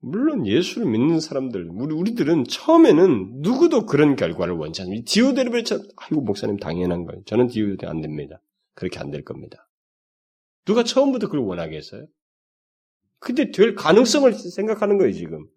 물론 0.05 0.45
예수를 0.45 0.85
믿는 0.85 1.21
사람들, 1.21 1.69
우리, 1.71 1.95
우리들은 1.95 2.43
처음에는 2.43 3.41
누구도 3.41 3.85
그런 3.85 4.17
결과를 4.17 4.53
원치 4.55 4.81
않습니다. 4.81 5.05
디오데르베처, 5.07 5.79
아이고, 5.95 6.19
목사님 6.21 6.57
당연한 6.57 7.05
거예요. 7.05 7.23
저는 7.23 7.47
디오데르 7.47 7.89
안 7.89 8.01
됩니다. 8.01 8.41
그렇게 8.75 8.99
안 8.99 9.11
될 9.11 9.23
겁니다. 9.23 9.69
누가 10.65 10.83
처음부터 10.83 11.27
그걸 11.27 11.39
원하겠어요? 11.41 12.05
근데 13.19 13.51
될 13.51 13.75
가능성을 13.75 14.33
생각하는 14.33 14.97
거예요, 14.97 15.13
지금. 15.13 15.47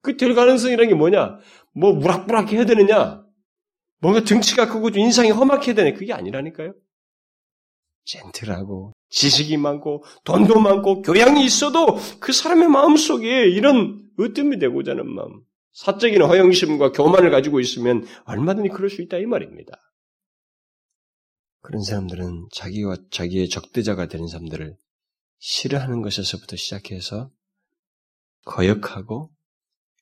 그 0.00 0.16
될 0.16 0.34
가능성이라는 0.34 0.88
게 0.88 0.94
뭐냐? 0.94 1.38
뭐, 1.74 1.92
무락무락 1.92 2.50
해야 2.50 2.64
되느냐? 2.64 3.24
뭔가 4.00 4.24
등치가 4.24 4.68
크고 4.72 4.88
인상이 4.94 5.30
험악해야 5.30 5.74
되냐? 5.74 5.94
그게 5.98 6.14
아니라니까요? 6.14 6.72
젠틀하고, 8.06 8.92
지식이 9.14 9.56
많고 9.58 10.02
돈도 10.24 10.58
많고 10.58 11.02
교양이 11.02 11.44
있어도 11.44 11.96
그 12.18 12.32
사람의 12.32 12.68
마음 12.68 12.96
속에 12.96 13.48
이런 13.48 14.10
으뜸이 14.18 14.58
되고자 14.58 14.92
하는 14.92 15.08
마음, 15.08 15.42
사적인 15.72 16.20
허영심과 16.20 16.90
교만을 16.90 17.30
가지고 17.30 17.60
있으면 17.60 18.06
얼마든지 18.24 18.70
그럴 18.70 18.90
수 18.90 19.02
있다 19.02 19.18
이 19.18 19.26
말입니다. 19.26 19.80
그런 21.60 21.82
사람들은 21.82 22.48
자기와 22.52 22.96
자기의 23.10 23.48
적대자가 23.48 24.08
되는 24.08 24.26
사람들을 24.26 24.76
싫어하는 25.38 26.02
것에서부터 26.02 26.56
시작해서 26.56 27.30
거역하고 28.44 29.30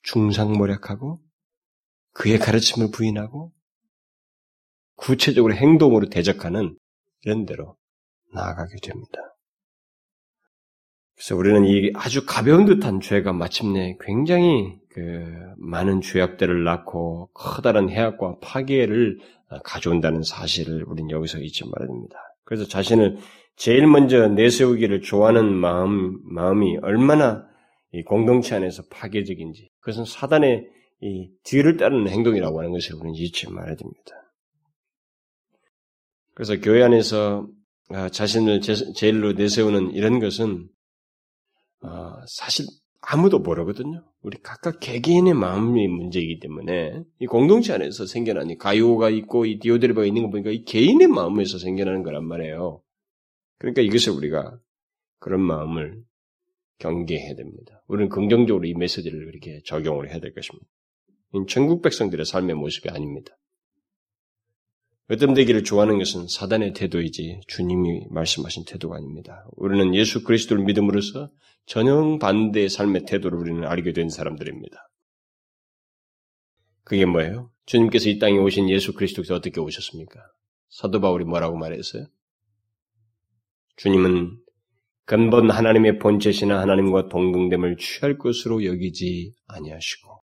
중상모략하고 0.04 1.20
그의 2.14 2.38
가르침을 2.38 2.90
부인하고 2.90 3.52
구체적으로 4.96 5.54
행동으로 5.54 6.08
대적하는 6.08 6.78
이런 7.24 7.44
대로 7.44 7.76
나아가게 8.32 8.76
됩니다. 8.82 9.18
그래서 11.14 11.36
우리는 11.36 11.64
이 11.64 11.92
아주 11.94 12.26
가벼운 12.26 12.64
듯한 12.64 13.00
죄가 13.00 13.32
마침내 13.32 13.96
굉장히 14.00 14.74
그 14.90 15.24
많은 15.58 16.00
죄악들을 16.00 16.64
낳고 16.64 17.30
커다란 17.32 17.88
해악과 17.88 18.38
파괴를 18.40 19.18
가져온다는 19.64 20.22
사실을 20.22 20.84
우리는 20.84 21.10
여기서 21.10 21.38
잊지 21.38 21.64
말아야 21.68 21.88
됩니다. 21.88 22.16
그래서 22.44 22.66
자신을 22.66 23.18
제일 23.56 23.86
먼저 23.86 24.28
내세우기를 24.28 25.02
좋아하는 25.02 25.52
마음, 25.52 26.18
마음이 26.24 26.78
얼마나 26.82 27.46
이 27.92 28.02
공동체 28.02 28.56
안에서 28.56 28.82
파괴적인지, 28.90 29.70
그것은 29.80 30.06
사단의 30.06 30.66
이 31.02 31.30
뒤를 31.44 31.76
따르는 31.76 32.08
행동이라고 32.08 32.58
하는 32.58 32.72
것을 32.72 32.94
우리는 32.94 33.14
잊지 33.14 33.50
말아야 33.50 33.76
됩니다. 33.76 34.12
그래서 36.34 36.58
교회 36.60 36.82
안에서 36.82 37.46
아, 37.46 37.61
자신을 38.10 38.60
제일로 38.60 39.32
내세우는 39.32 39.92
이런 39.92 40.18
것은 40.18 40.68
어, 41.82 42.14
사실 42.26 42.66
아무도 43.00 43.40
모르거든요. 43.40 44.04
우리 44.22 44.38
각각 44.40 44.78
개개인의 44.78 45.34
마음의 45.34 45.88
문제이기 45.88 46.38
때문에 46.38 47.02
이 47.18 47.26
공동체 47.26 47.72
안에서 47.72 48.06
생겨난 48.06 48.50
이 48.50 48.56
가요가 48.56 49.10
있고 49.10 49.44
이 49.44 49.58
디오데르바가 49.58 50.06
있는 50.06 50.22
거 50.22 50.30
보니까 50.30 50.50
이 50.50 50.64
개인의 50.64 51.08
마음에서 51.08 51.58
생겨나는 51.58 52.04
거란 52.04 52.24
말이에요. 52.24 52.80
그러니까 53.58 53.82
이것을 53.82 54.12
우리가 54.12 54.56
그런 55.18 55.40
마음을 55.40 56.02
경계해야 56.78 57.34
됩니다. 57.34 57.82
우리는 57.88 58.08
긍정적으로 58.08 58.64
이 58.66 58.74
메시지를 58.74 59.26
그렇게 59.26 59.60
적용을 59.64 60.10
해야 60.10 60.20
될 60.20 60.32
것입니다. 60.34 60.66
전국 61.48 61.82
백성들의 61.82 62.24
삶의 62.24 62.54
모습이 62.56 62.88
아닙니다. 62.88 63.36
으뜸되기를 65.10 65.64
좋아하는 65.64 65.98
것은 65.98 66.28
사단의 66.28 66.74
태도이지 66.74 67.40
주님이 67.48 68.06
말씀하신 68.10 68.64
태도가 68.66 68.96
아닙니다. 68.96 69.44
우리는 69.56 69.94
예수 69.94 70.22
그리스도를 70.22 70.64
믿음으로써 70.64 71.30
전형 71.66 72.18
반대의 72.18 72.68
삶의 72.68 73.04
태도를 73.06 73.38
우리는 73.38 73.64
알게 73.64 73.92
된 73.92 74.08
사람들입니다. 74.08 74.88
그게 76.84 77.04
뭐예요? 77.04 77.50
주님께서 77.66 78.08
이 78.08 78.18
땅에 78.18 78.38
오신 78.38 78.68
예수 78.70 78.92
그리스도께서 78.92 79.34
어떻게 79.34 79.60
오셨습니까? 79.60 80.20
사도 80.68 81.00
바울이 81.00 81.24
뭐라고 81.24 81.56
말했어요? 81.56 82.06
주님은 83.76 84.38
근본 85.04 85.50
하나님의 85.50 85.98
본체시나 85.98 86.60
하나님과 86.60 87.08
동등됨을 87.08 87.76
취할 87.76 88.18
것으로 88.18 88.64
여기지 88.64 89.34
아니하시고 89.46 90.22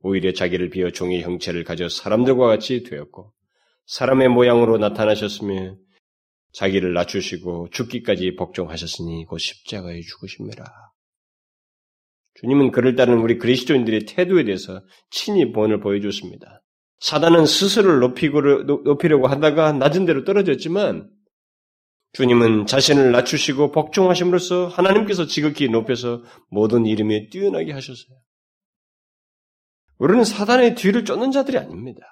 오히려 0.00 0.32
자기를 0.32 0.70
비어 0.70 0.90
종의 0.90 1.22
형체를 1.22 1.64
가져 1.64 1.88
사람들과 1.88 2.46
같이 2.46 2.82
되었고 2.82 3.32
사람의 3.88 4.28
모양으로 4.28 4.76
나타나셨으며 4.76 5.76
자기를 6.52 6.92
낮추시고 6.92 7.70
죽기까지 7.70 8.36
복종하셨으니 8.36 9.24
곧 9.24 9.38
십자가에 9.38 10.00
죽으십니다. 10.02 10.92
주님은 12.34 12.70
그를 12.70 12.96
따르는 12.96 13.20
우리 13.20 13.38
그리스도인들의 13.38 14.04
태도에 14.06 14.44
대해서 14.44 14.82
친히 15.10 15.52
본을 15.52 15.80
보여줬습니다. 15.80 16.62
사단은 17.00 17.46
스스로를 17.46 18.00
높이려고 18.84 19.26
하다가 19.26 19.72
낮은 19.72 20.04
대로 20.04 20.24
떨어졌지만 20.24 21.10
주님은 22.12 22.66
자신을 22.66 23.10
낮추시고 23.10 23.72
복종하심으로써 23.72 24.68
하나님께서 24.68 25.26
지극히 25.26 25.68
높여서 25.68 26.22
모든 26.50 26.84
이름에 26.84 27.28
뛰어나게 27.30 27.72
하셨어요. 27.72 28.18
우리는 29.96 30.24
사단의 30.24 30.74
뒤를 30.74 31.06
쫓는 31.06 31.32
자들이 31.32 31.56
아닙니다. 31.56 32.02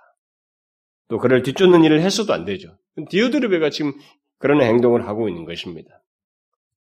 또 1.08 1.18
그를 1.18 1.42
뒤쫓는 1.42 1.84
일을 1.84 2.00
했어도 2.00 2.32
안 2.32 2.44
되죠. 2.44 2.76
디오드르베가 3.10 3.70
지금 3.70 3.92
그런 4.38 4.60
행동을 4.62 5.06
하고 5.06 5.28
있는 5.28 5.44
것입니다. 5.44 6.02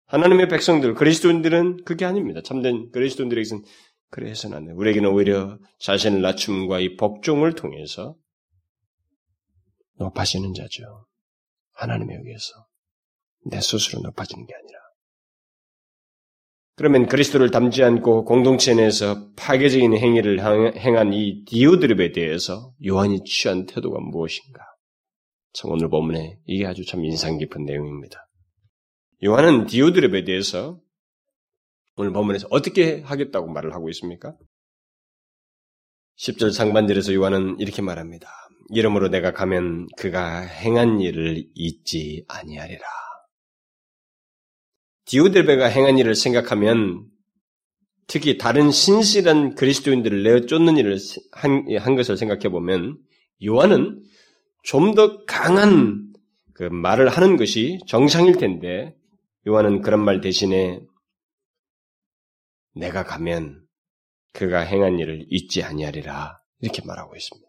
하나님의 0.08 0.48
백성들, 0.50 0.94
그리스도인들은 0.94 1.84
그게 1.84 2.06
아닙니다. 2.06 2.42
참된 2.44 2.92
그리스도인들에게서는 2.92 3.64
그래 4.12 4.30
해서는 4.30 4.58
안 4.58 4.66
돼요. 4.66 4.76
우리에게는 4.78 5.10
오히려 5.10 5.58
자신을 5.80 6.22
낮춤과 6.22 6.80
이 6.80 6.96
복종을 6.96 7.54
통해서 7.54 8.16
높아지는 9.98 10.54
자죠. 10.54 11.08
하나님에 11.74 12.14
의해서. 12.16 12.68
내 13.46 13.60
스스로 13.60 14.02
높아지는 14.02 14.46
게 14.46 14.54
아니라. 14.54 14.80
그러면 16.78 17.08
그리스도를 17.08 17.52
닮지 17.52 17.84
않고 17.84 18.26
공동체 18.26 18.76
내에서 18.76 19.30
파괴적인 19.38 19.96
행위를 19.96 20.40
행한 20.78 21.14
이 21.14 21.46
디오드립에 21.46 22.12
대해서 22.12 22.74
요한이 22.86 23.24
취한 23.24 23.66
태도가 23.66 24.00
무엇인가? 24.02 24.62
참 25.54 25.72
오늘 25.72 25.90
본문에 25.90 26.40
이게 26.46 26.66
아주 26.66 26.86
참 26.86 27.06
인상 27.06 27.38
깊은 27.38 27.64
내용입니다. 27.64 28.28
요한은 29.24 29.68
디오드립에 29.68 30.26
대해서 30.26 30.82
오늘 31.96 32.12
본문에서 32.12 32.48
어떻게 32.52 33.02
하겠다고 33.02 33.48
말을 33.48 33.74
하고 33.74 33.90
있습니까? 33.92 34.36
10절 36.20 36.52
상반절에서 36.52 37.14
요한은 37.14 37.58
이렇게 37.60 37.82
말합니다. 37.82 38.28
이름으로 38.72 39.08
내가 39.10 39.32
가면 39.32 39.88
그가 39.98 40.42
행한 40.42 41.00
일을 41.00 41.46
잊지 41.54 42.26
아니하리라. 42.28 43.05
디오델베가 45.06 45.66
행한 45.68 45.98
일을 45.98 46.16
생각하면 46.16 47.06
특히 48.08 48.38
다른 48.38 48.72
신실한 48.72 49.56
그리스도인들을 49.56 50.24
내어 50.24 50.42
쫓는 50.42 50.78
일을 50.78 50.98
한, 51.32 51.66
한 51.80 51.96
것을 51.96 52.18
생각해 52.18 52.50
보면 52.50 52.98
요한은 53.44 54.04
좀 54.64 54.96
더 54.96 55.24
강한 55.26 56.12
그 56.54 56.64
말을 56.64 57.10
하는 57.10 57.38
것이 57.38 57.80
정상일 57.88 58.38
텐데 58.38 58.96
요한은 59.48 59.82
그런 59.82 60.04
말 60.04 60.22
대신에 60.22 60.82
내가 62.74 63.04
가면 63.04 63.64
그가 64.34 64.62
행한 64.62 65.00
일을 65.00 65.26
잊지 65.30 65.64
아니하리라 65.64 66.40
이렇게 66.62 66.82
말하고 66.86 67.16
있습니다. 67.16 67.48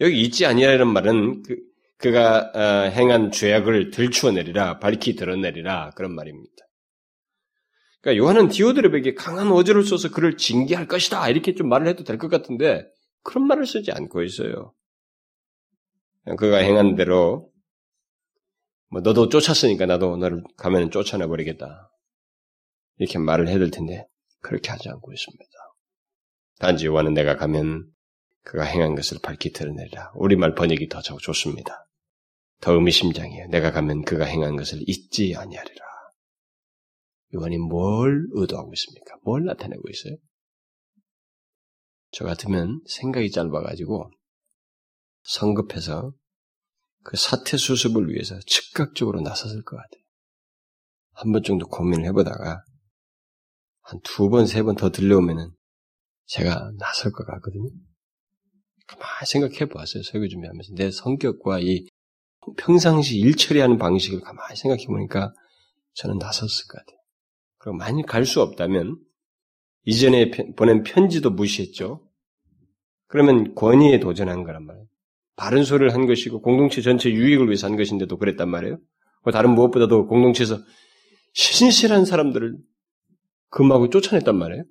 여기 0.00 0.20
잊지 0.22 0.44
아니하리라는 0.44 0.92
말은 0.92 1.42
그, 1.42 1.56
그가 1.98 2.50
어, 2.54 2.90
행한 2.90 3.30
죄악을 3.30 3.90
들추어내리라, 3.90 4.78
밝히 4.78 5.14
드러내리라 5.16 5.90
그런 5.96 6.14
말입니다. 6.14 6.50
그러니까 8.00 8.22
요한은 8.22 8.48
디오드랩에게 8.48 9.14
강한 9.16 9.50
어조를 9.50 9.84
써서 9.84 10.10
그를 10.10 10.36
징계할 10.36 10.86
것이다 10.86 11.28
이렇게 11.30 11.54
좀 11.54 11.68
말을 11.68 11.86
해도 11.86 12.04
될 12.04 12.18
것 12.18 12.28
같은데 12.28 12.84
그런 13.22 13.46
말을 13.46 13.66
쓰지 13.66 13.92
않고 13.92 14.22
있어요. 14.22 14.74
그가 16.36 16.58
행한 16.58 16.96
대로 16.96 17.50
뭐 18.90 19.00
너도 19.00 19.28
쫓았으니까 19.30 19.86
나도 19.86 20.16
너를 20.18 20.42
가면 20.58 20.90
쫓아내 20.90 21.26
버리겠다 21.26 21.90
이렇게 22.98 23.18
말을 23.18 23.48
해야 23.48 23.58
될 23.58 23.70
텐데 23.70 24.06
그렇게 24.40 24.70
하지 24.70 24.88
않고 24.90 25.12
있습니다. 25.12 25.44
단지 26.58 26.86
요한은 26.86 27.14
내가 27.14 27.36
가면 27.36 27.86
그가 28.42 28.64
행한 28.64 28.94
것을 28.94 29.18
밝히 29.22 29.52
드러내리라. 29.52 30.12
우리말 30.14 30.54
번역이 30.54 30.88
더 30.90 31.00
좋습니다. 31.00 31.83
더 32.64 32.72
의미심장해요. 32.72 33.48
내가 33.48 33.70
가면 33.72 34.02
그가 34.06 34.24
행한 34.24 34.56
것을 34.56 34.78
잊지 34.86 35.36
아니하리라. 35.36 35.84
요한이 37.34 37.58
뭘 37.58 38.26
의도하고 38.32 38.72
있습니까? 38.72 39.16
뭘 39.22 39.44
나타내고 39.44 39.82
있어요? 39.90 40.16
저 42.10 42.24
같으면 42.24 42.80
생각이 42.86 43.30
짧아가지고 43.30 44.10
성급해서 45.24 46.14
그 47.02 47.18
사태 47.18 47.58
수습을 47.58 48.08
위해서 48.08 48.38
즉각적으로 48.46 49.20
나섰을 49.20 49.62
것 49.62 49.76
같아요. 49.76 50.02
한 51.16 51.32
번 51.32 51.42
정도 51.42 51.66
고민을 51.68 52.06
해보다가 52.06 52.64
한 53.82 54.00
두 54.02 54.30
번, 54.30 54.46
세 54.46 54.62
번 54.62 54.74
더 54.76 54.90
들려오면은 54.90 55.50
제가 56.26 56.72
나설 56.78 57.12
것 57.12 57.26
같거든요. 57.26 57.68
가만히 58.86 59.26
생각해 59.26 59.66
보았어요. 59.68 60.02
설교 60.02 60.28
준비하면서. 60.28 60.72
내 60.76 60.90
성격과 60.90 61.60
이 61.60 61.86
평상시 62.56 63.18
일 63.18 63.36
처리하는 63.36 63.78
방식을 63.78 64.20
가만히 64.20 64.56
생각해 64.56 64.86
보니까 64.86 65.32
저는 65.94 66.18
나섰을 66.18 66.66
것 66.68 66.78
같아요. 66.78 66.98
그리고 67.58 67.76
만약 67.76 68.06
갈 68.06 68.24
수 68.26 68.42
없다면 68.42 68.98
이전에 69.84 70.30
보낸 70.56 70.82
편지도 70.82 71.30
무시했죠. 71.30 72.06
그러면 73.06 73.54
권위에 73.54 74.00
도전한 74.00 74.44
거란 74.44 74.64
말이에요. 74.64 74.86
바른 75.36 75.64
소리를 75.64 75.92
한 75.92 76.06
것이고 76.06 76.40
공동체 76.40 76.80
전체 76.80 77.10
유익을 77.10 77.46
위해서 77.46 77.66
한 77.66 77.76
것인데도 77.76 78.16
그랬단 78.18 78.48
말이에요. 78.48 78.78
다른 79.32 79.54
무엇보다도 79.54 80.06
공동체에서 80.06 80.58
신실한 81.32 82.04
사람들을 82.04 82.56
금하고 83.50 83.90
쫓아냈단 83.90 84.36
말이에요. 84.36 84.64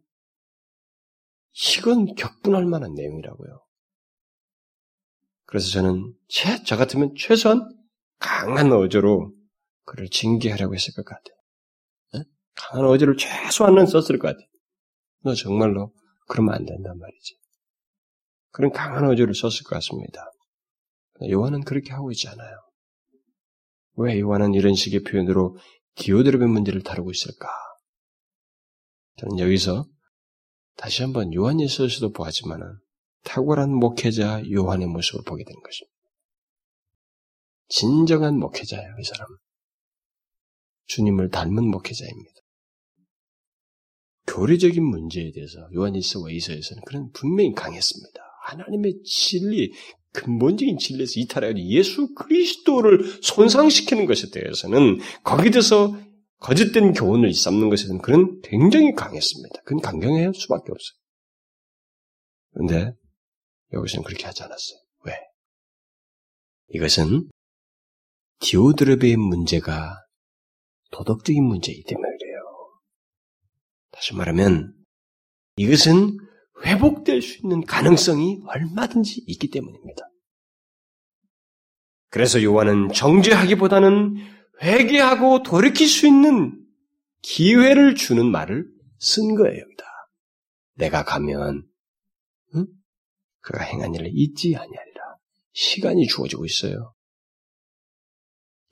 이건 1.77 2.15
격분할 2.15 2.65
만한 2.65 2.93
내용이라고요. 2.93 3.62
그래서 5.53 5.69
저는 5.69 6.15
최, 6.29 6.63
저 6.63 6.77
같으면 6.77 7.13
최소한 7.15 7.69
강한 8.17 8.71
어조로 8.71 9.31
그를 9.85 10.09
징계하려고 10.09 10.73
했을 10.73 10.95
것 10.95 11.05
같아요. 11.05 11.35
네? 12.13 12.23
강한 12.55 12.87
어조를 12.87 13.17
최소한은 13.17 13.85
썼을 13.85 14.17
것 14.17 14.29
같아요. 14.29 14.47
너 15.21 15.35
정말로 15.35 15.93
그러면 16.27 16.55
안 16.55 16.65
된단 16.65 16.97
말이지. 16.97 17.37
그런 18.49 18.71
강한 18.71 19.07
어조를 19.07 19.35
썼을 19.35 19.61
것 19.63 19.75
같습니다. 19.75 20.25
요한은 21.29 21.65
그렇게 21.65 21.91
하고 21.91 22.09
있지 22.09 22.27
않아요. 22.29 22.57
왜 23.97 24.19
요한은 24.19 24.55
이런 24.55 24.73
식의 24.73 25.03
표현으로 25.03 25.55
디오드롭의 25.97 26.47
문제를 26.47 26.81
다루고 26.81 27.11
있을까? 27.11 27.47
저는 29.17 29.37
여기서 29.37 29.85
다시 30.77 31.03
한번 31.03 31.31
요한일서에서도 31.31 32.11
보았지만은 32.11 32.75
탁월한 33.23 33.73
목회자 33.73 34.43
요한의 34.51 34.87
모습을 34.87 35.23
보게 35.25 35.43
되는 35.43 35.61
것입니다. 35.61 35.93
진정한 37.69 38.37
목회자예요, 38.37 38.95
이 38.99 39.03
사람. 39.03 39.27
주님을 40.85 41.29
닮은 41.29 41.65
목회자입니다. 41.65 42.33
교리적인 44.27 44.83
문제에 44.83 45.31
대해서 45.31 45.67
요한일서와 45.73 46.31
이서에서는 46.31 46.83
그런 46.85 47.09
분명히 47.11 47.53
강했습니다. 47.53 48.21
하나님의 48.45 49.01
진리, 49.03 49.71
근본적인 50.13 50.77
진리에서 50.77 51.13
이탈하여 51.17 51.55
예수 51.57 52.13
그리스도를 52.13 53.03
손상시키는 53.21 54.05
것에 54.05 54.29
대해서는 54.29 54.99
거기에 55.23 55.51
대해서 55.51 55.97
거짓된 56.39 56.93
교훈을 56.93 57.33
삼는 57.33 57.69
것에 57.69 57.83
대해서는 57.83 58.01
그런 58.01 58.41
굉장히 58.41 58.93
강했습니다. 58.93 59.61
그건 59.63 59.81
강경해야 59.81 60.27
할 60.27 60.33
수밖에 60.33 60.71
없어요. 60.71 60.97
그런데 62.51 62.93
여기서는 63.73 64.03
그렇게 64.03 64.25
하지 64.25 64.43
않았어요. 64.43 64.79
왜? 65.05 65.13
이것은 66.69 67.29
디오드르베의 68.39 69.17
문제가 69.17 70.05
도덕적인 70.91 71.43
문제이기 71.43 71.83
때문에 71.83 72.07
그래요. 72.19 72.79
다시 73.91 74.15
말하면 74.15 74.73
이것은 75.55 76.17
회복될 76.65 77.21
수 77.21 77.39
있는 77.41 77.61
가능성이 77.65 78.39
얼마든지 78.47 79.23
있기 79.27 79.49
때문입니다. 79.49 80.01
그래서 82.09 82.41
요한은 82.43 82.89
정죄하기보다는 82.93 84.15
회개하고 84.61 85.43
돌이킬 85.43 85.87
수 85.87 86.07
있는 86.07 86.63
기회를 87.21 87.95
주는 87.95 88.29
말을 88.29 88.67
쓴 88.99 89.35
거예요. 89.35 89.63
내가 90.75 91.03
가면, 91.03 91.67
응? 92.55 92.65
그가 93.43 93.63
행한 93.63 93.93
일을 93.93 94.09
잊지 94.13 94.55
아니하리라. 94.55 95.17
시간이 95.53 96.07
주어지고 96.07 96.45
있어요. 96.45 96.93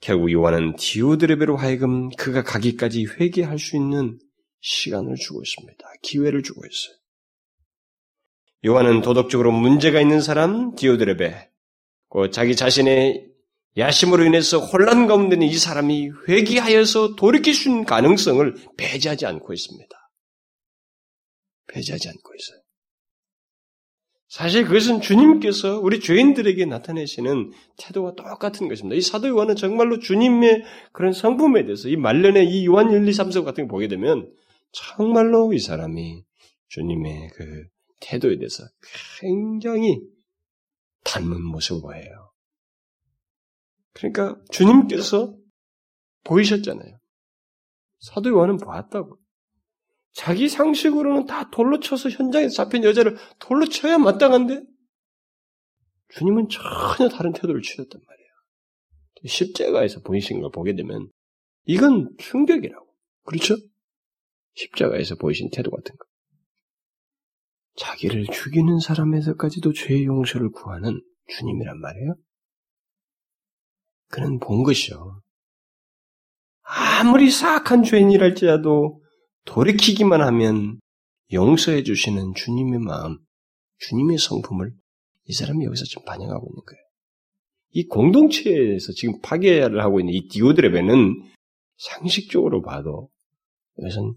결국 0.00 0.32
요한은 0.32 0.74
디오드레베로 0.76 1.56
하여금 1.56 2.08
그가 2.10 2.42
가기까지 2.42 3.04
회개할 3.04 3.58
수 3.58 3.76
있는 3.76 4.18
시간을 4.60 5.14
주고 5.14 5.42
있습니다. 5.42 5.84
기회를 6.02 6.42
주고 6.42 6.62
있어요. 6.66 6.96
요한은 8.64 9.02
도덕적으로 9.02 9.52
문제가 9.52 10.00
있는 10.00 10.20
사람 10.20 10.74
디오드레베, 10.74 11.50
그 12.08 12.30
자기 12.30 12.56
자신의 12.56 13.28
야심으로 13.76 14.24
인해서 14.24 14.58
혼란 14.58 15.06
가운데 15.06 15.36
있는 15.36 15.48
이 15.48 15.54
사람이 15.56 16.10
회개하여서 16.28 17.16
돌이킬 17.16 17.54
수 17.54 17.68
있는 17.68 17.84
가능성을 17.84 18.54
배제하지 18.76 19.26
않고 19.26 19.52
있습니다. 19.52 20.10
배제하지 21.68 22.08
않고 22.08 22.34
있어요. 22.34 22.61
사실 24.32 24.64
그것은 24.64 25.02
주님께서 25.02 25.78
우리 25.80 26.00
죄인들에게 26.00 26.64
나타내시는 26.64 27.52
태도와 27.76 28.14
똑같은 28.14 28.66
것입니다. 28.66 28.96
이 28.96 29.02
사도 29.02 29.28
요한은 29.28 29.56
정말로 29.56 29.98
주님의 29.98 30.64
그런 30.92 31.12
성품에 31.12 31.64
대해서 31.64 31.90
이 31.90 31.96
말년에 31.96 32.42
이 32.42 32.64
요한 32.64 32.90
1, 32.90 33.06
2, 33.06 33.10
3서 33.10 33.44
같은 33.44 33.68
거 33.68 33.72
보게 33.72 33.88
되면 33.88 34.32
정말로 34.72 35.52
이 35.52 35.58
사람이 35.58 36.24
주님의 36.68 37.28
그 37.34 37.64
태도에 38.00 38.38
대해서 38.38 38.64
굉장히 39.20 40.00
닮은 41.04 41.44
모습을 41.44 41.82
보여요. 41.82 42.32
그러니까 43.92 44.40
주님께서 44.50 45.36
보이셨잖아요. 46.24 46.96
사도 48.00 48.30
요한은 48.30 48.56
보았다고. 48.56 49.18
자기 50.12 50.48
상식으로는 50.48 51.26
다 51.26 51.50
돌로 51.50 51.80
쳐서 51.80 52.10
현장에서 52.10 52.54
잡힌 52.54 52.84
여자를 52.84 53.16
돌로 53.38 53.66
쳐야 53.66 53.98
마땅한데 53.98 54.62
주님은 56.10 56.48
전혀 56.48 57.08
다른 57.08 57.32
태도를 57.32 57.62
취했단 57.62 58.00
말이에요. 58.06 58.30
십자가에서 59.24 60.00
보이신 60.00 60.40
걸 60.40 60.50
보게 60.50 60.74
되면 60.74 61.10
이건 61.64 62.14
충격이라고. 62.18 62.86
그렇죠? 63.24 63.56
십자가에서 64.54 65.14
보이신 65.14 65.48
태도 65.50 65.70
같은 65.70 65.96
거. 65.96 66.04
자기를 67.76 68.26
죽이는 68.26 68.80
사람에서까지도 68.80 69.72
죄의 69.72 70.04
용서를 70.04 70.50
구하는 70.50 71.00
주님이란 71.28 71.80
말이에요. 71.80 72.16
그는 74.08 74.38
본 74.38 74.62
것이요. 74.62 75.22
아무리 76.60 77.30
사악한 77.30 77.84
죄인이랄지라도 77.84 79.01
돌이키기만 79.44 80.20
하면 80.20 80.80
용서해 81.32 81.82
주시는 81.82 82.34
주님의 82.34 82.80
마음, 82.80 83.18
주님의 83.78 84.18
성품을 84.18 84.72
이 85.24 85.32
사람이 85.32 85.64
여기서 85.64 85.84
지금 85.84 86.04
반영하고 86.04 86.46
있는 86.46 86.62
거예요. 86.64 86.82
이 87.70 87.86
공동체에서 87.86 88.92
지금 88.92 89.20
파괴를 89.20 89.80
하고 89.82 90.00
있는 90.00 90.12
이 90.12 90.28
디오드레베는 90.28 91.32
상식적으로 91.78 92.62
봐도 92.62 93.08
이것은 93.78 94.14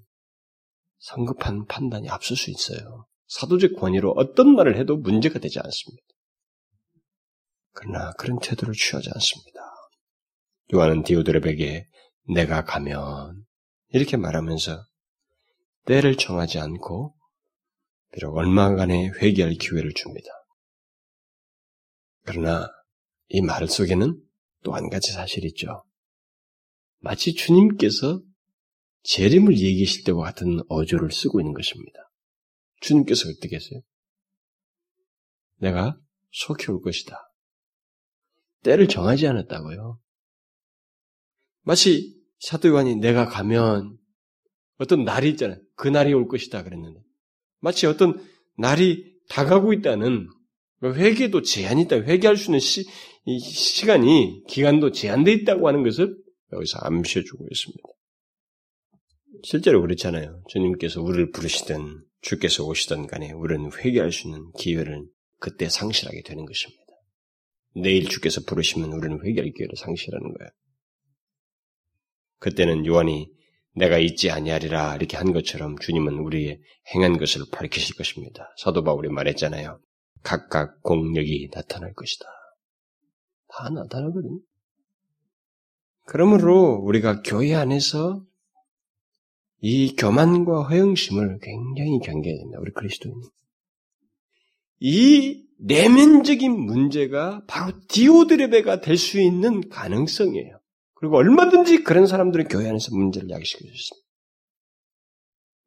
성급한 0.99 1.65
판단이 1.65 2.09
앞설 2.09 2.35
수 2.35 2.51
있어요. 2.51 3.05
사도적 3.27 3.75
권위로 3.77 4.13
어떤 4.17 4.55
말을 4.55 4.77
해도 4.77 4.97
문제가 4.97 5.39
되지 5.39 5.59
않습니다. 5.59 6.03
그러나 7.71 8.11
그런 8.17 8.39
태도를 8.39 8.73
취하지 8.73 9.09
않습니다. 9.13 9.59
요한은 10.73 11.03
디오드레베에게 11.03 11.87
내가 12.33 12.63
가면 12.63 13.45
이렇게 13.89 14.17
말하면서 14.17 14.83
때를 15.85 16.15
정하지 16.17 16.59
않고 16.59 17.15
비록 18.11 18.35
얼마간의 18.35 19.11
회개할 19.21 19.53
기회를 19.55 19.93
줍니다. 19.93 20.27
그러나 22.23 22.67
이 23.29 23.41
말 23.41 23.67
속에는 23.67 24.21
또 24.63 24.73
한 24.73 24.89
가지 24.89 25.11
사실이 25.11 25.47
있죠. 25.49 25.83
마치 26.99 27.33
주님께서 27.35 28.21
재림을 29.03 29.59
얘기하실 29.59 30.03
때와 30.05 30.23
같은 30.23 30.59
어조를 30.69 31.11
쓰고 31.11 31.39
있는 31.39 31.53
것입니다. 31.53 31.99
주님께서 32.81 33.29
어떻게 33.29 33.55
했어요? 33.57 33.81
내가 35.57 35.99
속히 36.31 36.71
올 36.71 36.81
것이다. 36.81 37.15
때를 38.63 38.87
정하지 38.87 39.27
않았다고요. 39.27 39.99
마치 41.61 42.15
사도 42.39 42.69
요한이 42.69 42.95
내가 42.95 43.27
가면 43.27 43.97
어떤 44.77 45.03
날이 45.03 45.29
있잖아요. 45.31 45.59
그 45.75 45.87
날이 45.87 46.13
올 46.13 46.27
것이다 46.27 46.63
그랬는데 46.63 46.99
마치 47.59 47.85
어떤 47.87 48.21
날이 48.57 49.15
다가고 49.29 49.73
있다는 49.73 50.27
회개도 50.83 51.41
제한이 51.41 51.83
있다. 51.83 51.97
회개할 51.97 52.37
수 52.37 52.51
있는 52.51 52.59
시, 52.59 52.85
시간이 53.39 54.43
기간도 54.47 54.91
제한돼 54.91 55.31
있다고 55.33 55.67
하는 55.67 55.83
것을 55.83 56.15
여기서 56.53 56.79
암시해 56.79 57.23
주고 57.23 57.47
있습니다. 57.49 57.83
실제로 59.43 59.81
그렇잖아요. 59.81 60.41
주님께서 60.49 61.01
우리를 61.01 61.31
부르시든 61.31 62.03
주께서 62.21 62.65
오시든 62.65 63.07
간에 63.07 63.31
우리는 63.31 63.69
회개할 63.73 64.11
수 64.11 64.27
있는 64.27 64.51
기회를 64.57 65.05
그때 65.39 65.69
상실하게 65.69 66.23
되는 66.23 66.45
것입니다. 66.45 66.83
내일 67.75 68.07
주께서 68.07 68.41
부르시면 68.47 68.91
우리는 68.93 69.19
회개할 69.23 69.51
기회를 69.51 69.75
상실하는 69.75 70.33
거예요. 70.33 70.49
그때는 72.39 72.85
요한이 72.85 73.29
내가 73.75 73.97
잊지 73.97 74.31
아니하리라 74.31 74.95
이렇게 74.95 75.17
한 75.17 75.33
것처럼 75.33 75.77
주님은 75.77 76.19
우리의 76.19 76.59
행한 76.93 77.17
것을 77.17 77.43
밝히실 77.51 77.95
것입니다. 77.95 78.53
사도 78.57 78.83
바울이 78.83 79.09
말했잖아요. 79.09 79.79
각각 80.23 80.81
공력이 80.81 81.49
나타날 81.53 81.93
것이다. 81.93 82.25
다 83.49 83.69
나타나거든요. 83.69 84.39
그러므로 86.05 86.75
우리가 86.83 87.21
교회 87.21 87.53
안에서 87.53 88.23
이 89.59 89.95
교만과 89.95 90.63
허영심을 90.63 91.39
굉장히 91.41 91.99
경계해야 91.99 92.39
됩니다. 92.39 92.59
우리 92.61 92.71
그리스도인이. 92.71 93.19
이 94.79 95.45
내면적인 95.59 96.51
문제가 96.51 97.43
바로 97.47 97.73
디오드레베가 97.87 98.81
될 98.81 98.97
수 98.97 99.19
있는 99.19 99.67
가능성이에요. 99.69 100.59
그리고 100.95 101.17
얼마든지 101.17 101.83
그런 101.83 102.07
사람들은 102.07 102.47
교회 102.47 102.69
안에서 102.69 102.95
문제를 102.95 103.29
야기시켜 103.29 103.65
줬습니다. 103.65 104.05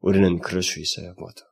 우리는 0.00 0.38
그럴 0.38 0.62
수 0.62 0.80
있어요, 0.80 1.14
모두. 1.18 1.42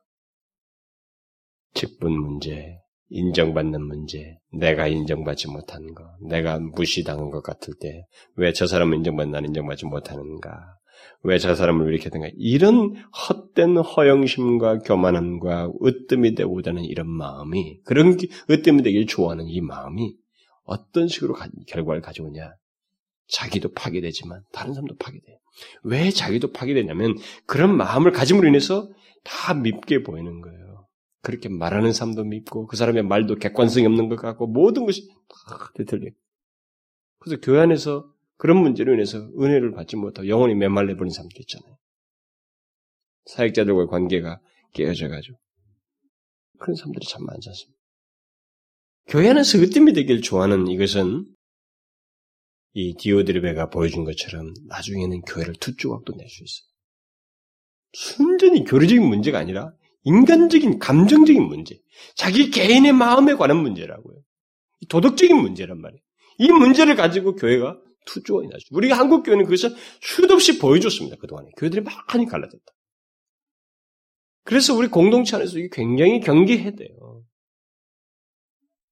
직분 1.73 2.13
문제, 2.19 2.79
인정받는 3.09 3.81
문제, 3.85 4.37
내가 4.51 4.87
인정받지 4.87 5.47
못하는 5.47 5.93
것, 5.93 6.03
내가 6.27 6.59
무시당한 6.59 7.29
것 7.29 7.41
같을 7.43 7.73
때, 7.79 8.05
왜 8.35 8.51
저 8.51 8.65
사람은 8.67 8.97
인정받는 8.97 9.31
나는 9.31 9.49
인정받지 9.49 9.85
못하는가, 9.85 10.77
왜 11.23 11.37
저 11.37 11.53
사람을 11.53 11.93
이렇게 11.93 12.09
된가, 12.09 12.29
이런 12.35 12.95
헛된 13.29 13.77
허영심과 13.77 14.79
교만함과 14.79 15.71
으뜸이 15.83 16.33
되고자 16.35 16.71
는 16.71 16.83
이런 16.83 17.07
마음이, 17.09 17.81
그런 17.83 18.17
으뜸이 18.49 18.81
되길 18.81 19.05
좋아하는 19.05 19.45
이 19.47 19.61
마음이 19.61 20.15
어떤 20.63 21.07
식으로 21.07 21.35
결과를 21.67 22.01
가져오냐. 22.01 22.53
자기도 23.27 23.73
파괴되지만 23.73 24.43
다른 24.51 24.73
사람도 24.73 24.97
파괴돼요. 24.97 25.37
왜 25.83 26.11
자기도 26.11 26.51
파괴되냐면 26.51 27.17
그런 27.45 27.75
마음을 27.75 28.11
가짐으로 28.11 28.47
인해서 28.47 28.89
다 29.23 29.53
밉게 29.53 30.03
보이는 30.03 30.41
거예요. 30.41 30.87
그렇게 31.21 31.49
말하는 31.49 31.93
사람도 31.93 32.23
밉고 32.23 32.67
그 32.67 32.77
사람의 32.77 33.03
말도 33.03 33.35
객관성이 33.35 33.85
없는 33.85 34.07
것 34.09 34.15
같고 34.17 34.47
모든 34.47 34.85
것이 34.85 35.07
다 35.49 35.71
뒤틀려. 35.75 36.09
그래서 37.19 37.41
교회 37.41 37.59
안에서 37.59 38.09
그런 38.37 38.57
문제로 38.57 38.93
인해서 38.93 39.17
은혜를 39.39 39.71
받지 39.71 39.95
못하고 39.95 40.27
영원히 40.27 40.55
메말려 40.55 40.95
버린 40.95 41.11
사람도 41.11 41.35
있잖아요. 41.39 41.77
사역자들과의 43.25 43.87
관계가 43.87 44.39
깨어져가지고 44.73 45.37
그런 46.59 46.75
사람들이 46.75 47.05
참 47.07 47.25
많지 47.25 47.49
않습니다. 47.49 47.77
교회 49.07 49.29
안에서 49.29 49.57
으뜸이 49.57 49.93
되길 49.93 50.21
좋아하는 50.21 50.67
이것은 50.67 51.25
이 52.79 52.93
디오드리베가 52.95 53.71
보여준 53.71 54.03
것처럼 54.03 54.53
나중에는 54.67 55.21
교회를 55.21 55.55
두 55.55 55.75
조각도 55.75 56.13
낼 56.13 56.29
수 56.29 56.43
있어요. 56.43 56.67
순전히 57.93 58.65
교리적인 58.65 59.03
문제가 59.03 59.39
아니라 59.39 59.73
인간적인 60.03 60.77
감정적인 60.77 61.41
문제, 61.41 61.79
자기 62.15 62.51
개인의 62.51 62.93
마음에 62.93 63.33
관한 63.33 63.57
문제라고요. 63.57 64.21
도덕적인 64.89 65.35
문제란 65.35 65.81
말이에요. 65.81 65.99
이 66.37 66.51
문제를 66.51 66.95
가지고 66.95 67.35
교회가 67.35 67.81
투조각이 68.05 68.47
나죠. 68.47 68.65
우리가 68.69 68.95
한국 68.95 69.23
교회는 69.23 69.45
그것을 69.45 69.75
수도 69.99 70.35
없이 70.35 70.59
보여줬습니다. 70.59 71.17
그동안에 71.17 71.49
교회들이 71.57 71.81
많이 71.81 72.27
갈라졌다. 72.27 72.63
그래서 74.43 74.75
우리 74.75 74.87
공동체 74.87 75.35
안에서 75.35 75.57
굉장히 75.71 76.19
경계해야 76.19 76.71
돼요. 76.71 77.23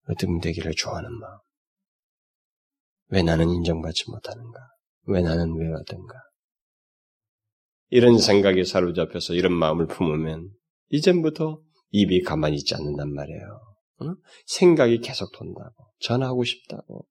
어떤 0.10 0.40
되기를 0.40 0.74
좋아하는 0.74 1.12
마음. 1.20 1.45
왜 3.10 3.22
나는 3.22 3.50
인정받지 3.50 4.10
못하는가? 4.10 4.60
왜 5.08 5.22
나는 5.22 5.54
왜 5.56 5.72
하든가? 5.72 6.14
이런 7.90 8.18
생각에 8.18 8.64
사로잡혀서 8.64 9.36
이런 9.36 9.54
마음을 9.54 9.88
품으면 9.88 10.50
이전부터 10.90 11.62
입이 11.92 12.24
가만히 12.24 12.58
있지 12.58 12.76
않는단 12.76 13.14
말이에요. 13.14 13.62
응? 14.02 14.16
생각이 14.48 15.00
계속 15.00 15.32
돈다고 15.32 15.92
전하고 16.00 16.44
싶다고 16.44 17.08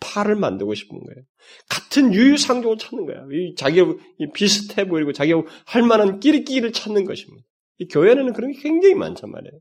팔을 0.00 0.36
만들고 0.36 0.74
싶은 0.74 0.98
거예요. 0.98 1.24
같은 1.68 2.14
유유상종을 2.14 2.78
찾는 2.78 3.06
거야. 3.06 3.22
자기하고 3.56 3.98
비슷해 4.34 4.86
보이고 4.86 5.12
자기하고 5.12 5.46
할 5.66 5.82
만한 5.82 6.20
끼리끼리를 6.20 6.72
찾는 6.72 7.04
것입니다. 7.04 7.46
이 7.78 7.88
교회는 7.88 8.32
그런 8.32 8.52
게 8.52 8.60
굉장히 8.60 8.94
많단 8.94 9.30
말이에요. 9.30 9.60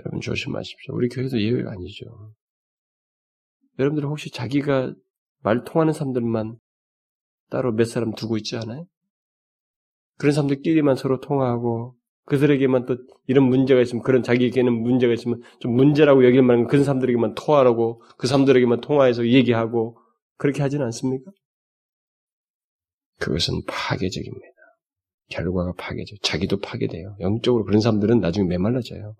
여러분 0.00 0.20
조심하십시오. 0.20 0.94
우리 0.94 1.08
교회도 1.08 1.40
예외가 1.40 1.72
아니죠. 1.72 2.34
여러분들 3.78 4.08
혹시 4.08 4.30
자기가 4.30 4.94
말 5.42 5.64
통하는 5.64 5.92
사람들만 5.92 6.58
따로 7.50 7.72
몇 7.72 7.84
사람 7.84 8.12
두고 8.12 8.36
있지 8.36 8.56
않아요? 8.56 8.86
그런 10.18 10.32
사람들끼리만 10.32 10.96
서로 10.96 11.20
통화하고 11.20 11.94
그들에게만 12.24 12.84
또 12.86 12.98
이런 13.26 13.44
문제가 13.44 13.80
있으면 13.80 14.02
그런 14.02 14.22
자기에게는 14.22 14.72
문제가 14.72 15.14
있으면 15.14 15.40
좀 15.60 15.74
문제라고 15.74 16.26
여길 16.26 16.42
만한 16.42 16.66
그런 16.66 16.84
사람들에게만 16.84 17.34
통화하고 17.34 18.02
그 18.18 18.26
사람들에게만 18.26 18.80
통화해서 18.82 19.26
얘기하고 19.28 19.98
그렇게 20.36 20.60
하지는 20.60 20.84
않습니까? 20.86 21.30
그것은 23.18 23.62
파괴적입니다. 23.66 24.46
결과가 25.30 25.72
파괴죠. 25.78 26.16
자기도 26.22 26.58
파괴돼요. 26.58 27.16
영적으로 27.20 27.64
그런 27.64 27.80
사람들은 27.80 28.20
나중에 28.20 28.46
메말라져요. 28.46 29.14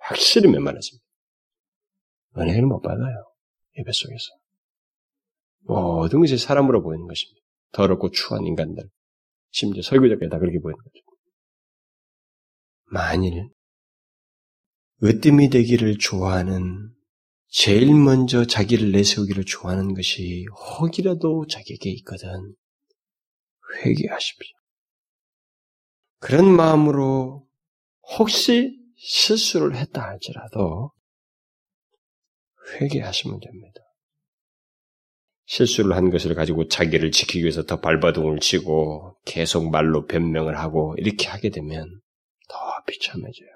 확실히 0.00 0.50
메말라집니다. 0.50 1.04
은혜를 2.38 2.66
못 2.66 2.80
받아요. 2.80 3.31
예배 3.78 3.90
속에서. 3.92 4.24
모든 5.60 6.20
것이 6.20 6.38
사람으로 6.38 6.82
보이는 6.82 7.06
것입니다. 7.06 7.40
더럽고 7.72 8.10
추한 8.10 8.44
인간들. 8.44 8.88
심지어 9.50 9.82
설교자까지 9.82 10.30
다 10.30 10.38
그렇게 10.38 10.58
보이는 10.58 10.76
거죠. 10.76 11.00
만일 12.86 13.48
으뜸이 15.02 15.50
되기를 15.50 15.98
좋아하는 15.98 16.90
제일 17.48 17.94
먼저 17.94 18.46
자기를 18.46 18.92
내세우기를 18.92 19.44
좋아하는 19.44 19.94
것이 19.94 20.46
혹이라도 20.78 21.46
자기에게 21.46 21.90
있거든 21.90 22.54
회개하십시오. 23.76 24.56
그런 26.18 26.54
마음으로 26.54 27.46
혹시 28.16 28.78
실수를 28.96 29.76
했다 29.76 30.02
할지라도 30.02 30.92
회개하시면 32.74 33.40
됩니다. 33.40 33.80
실수를 35.46 35.96
한 35.96 36.10
것을 36.10 36.34
가지고 36.34 36.68
자기를 36.68 37.10
지키기 37.10 37.40
위해서 37.40 37.64
더 37.64 37.80
발바둥을 37.80 38.38
치고 38.38 39.18
계속 39.24 39.70
말로 39.70 40.06
변명을 40.06 40.58
하고 40.58 40.94
이렇게 40.98 41.28
하게 41.28 41.50
되면 41.50 42.00
더 42.48 42.56
비참해져요. 42.86 43.50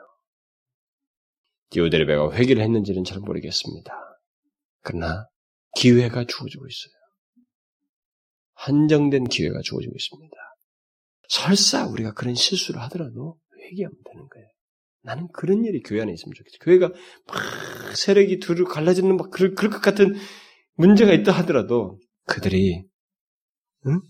디오데르베가 1.71 2.33
회개를 2.33 2.63
했는지는 2.63 3.05
잘 3.05 3.21
모르겠습니다. 3.21 3.93
그러나 4.83 5.27
기회가 5.77 6.25
주어지고 6.25 6.67
있어요. 6.67 6.93
한정된 8.55 9.25
기회가 9.25 9.61
주어지고 9.63 9.95
있습니다. 9.95 10.37
설사 11.29 11.87
우리가 11.87 12.13
그런 12.13 12.35
실수를 12.35 12.81
하더라도 12.83 13.39
회개하면 13.59 13.97
되는 14.05 14.29
거예요. 14.29 14.49
나는 15.07 15.29
그런 15.29 15.65
일이 15.65 15.83
교회 15.83 16.03
안에 16.03 16.13
있으면 16.13 16.35
좋겠어. 16.35 16.59
교회가 16.61 16.89
막 16.89 17.97
세력이 17.97 18.41
두루 18.41 18.65
갈라지는 18.65 19.17
막 19.17 19.31
그럴, 19.31 19.55
그럴 19.55 19.71
것 19.71 19.81
같은 19.81 20.15
문제가 20.75 21.13
있다 21.13 21.31
하더라도 21.31 22.01
그들이 22.27 22.85
응? 23.87 24.01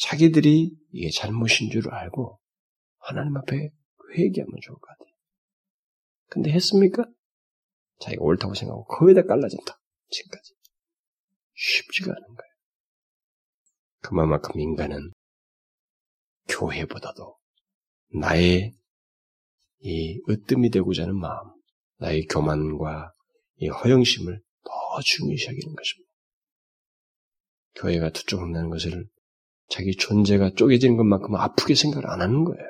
자기들이 0.00 0.72
이게 0.90 1.10
잘못인 1.10 1.70
줄 1.70 1.88
알고 1.94 2.40
하나님 2.98 3.36
앞에 3.36 3.70
회개하면 4.16 4.52
좋을 4.60 4.76
것 4.76 4.86
같아요. 4.88 5.14
근데 6.28 6.50
했습니까? 6.50 7.04
자기가 8.00 8.24
옳다고 8.24 8.54
생각하고 8.54 8.86
거기다 8.86 9.22
깔라진다. 9.22 9.80
지금까지. 10.08 10.54
쉽지가 11.54 12.10
않은 12.10 12.26
거예요. 12.26 12.50
그만큼 14.00 14.58
인간은 14.58 15.12
교회보다도 16.48 17.38
나의 18.18 18.79
이 19.80 20.20
으뜸이 20.28 20.70
되고자 20.70 21.02
하는 21.02 21.18
마음, 21.18 21.50
나의 21.98 22.26
교만과 22.26 23.12
이 23.56 23.68
허영심을 23.68 24.40
더 24.64 25.00
중요시 25.02 25.46
하기는 25.46 25.74
것입니다. 25.74 26.10
교회가 27.76 28.10
투쪽한다는 28.10 28.70
것을 28.70 29.08
자기 29.68 29.94
존재가 29.96 30.54
쪼개지는 30.56 30.96
것만큼 30.96 31.34
아프게 31.36 31.74
생각을 31.74 32.08
안 32.08 32.20
하는 32.20 32.44
거예요. 32.44 32.68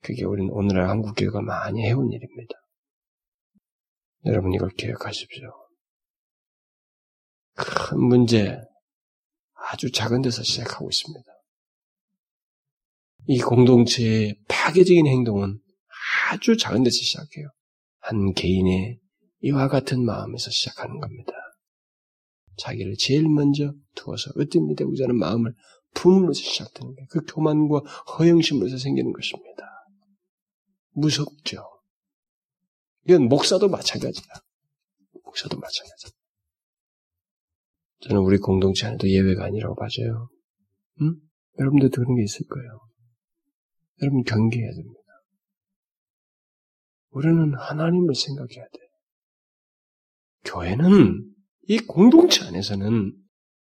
그게 0.00 0.24
우리는 0.24 0.50
오늘날 0.50 0.88
한국 0.88 1.14
교회가 1.16 1.40
많이 1.42 1.82
해온 1.82 2.10
일입니다. 2.10 2.54
여러분 4.26 4.52
이걸 4.52 4.70
기억하십시오. 4.70 5.50
큰 7.54 8.00
문제, 8.00 8.58
아주 9.54 9.90
작은 9.90 10.22
데서 10.22 10.42
시작하고 10.42 10.88
있습니다. 10.88 11.33
이 13.26 13.38
공동체의 13.38 14.36
파괴적인 14.48 15.06
행동은 15.06 15.58
아주 16.30 16.56
작은 16.56 16.82
데서 16.82 16.94
시작해요. 16.94 17.48
한 18.00 18.32
개인의 18.34 18.98
이와 19.40 19.68
같은 19.68 20.04
마음에서 20.04 20.50
시작하는 20.50 21.00
겁니다. 21.00 21.32
자기를 22.56 22.94
제일 22.98 23.28
먼저 23.28 23.72
두어서 23.94 24.30
으뜸이 24.38 24.74
되고자 24.76 25.04
하는 25.04 25.16
마음을 25.18 25.54
품으로서 25.94 26.40
시작되는 26.40 26.94
거예요. 26.94 27.06
그 27.10 27.20
교만과 27.26 27.80
허영심으로서 28.18 28.78
생기는 28.78 29.12
것입니다. 29.12 29.64
무섭죠. 30.92 31.64
이건 33.06 33.28
목사도 33.28 33.68
마찬가지야. 33.68 34.24
목사도 35.24 35.58
마찬가지야. 35.58 36.10
저는 38.00 38.20
우리 38.22 38.38
공동체 38.38 38.86
안에도 38.86 39.08
예외가 39.08 39.44
아니라고 39.44 39.74
봐줘요. 39.74 40.28
응? 41.00 41.14
여러분들도 41.58 41.94
그런 42.00 42.16
게 42.16 42.22
있을 42.22 42.46
거예요. 42.46 42.80
여러분 44.02 44.22
경계해야 44.24 44.70
됩니다. 44.72 45.00
우리는 47.10 47.54
하나님을 47.54 48.14
생각해야 48.14 48.64
돼. 48.64 48.78
교회는 50.44 51.24
이 51.68 51.78
공동체 51.78 52.44
안에서는 52.44 53.12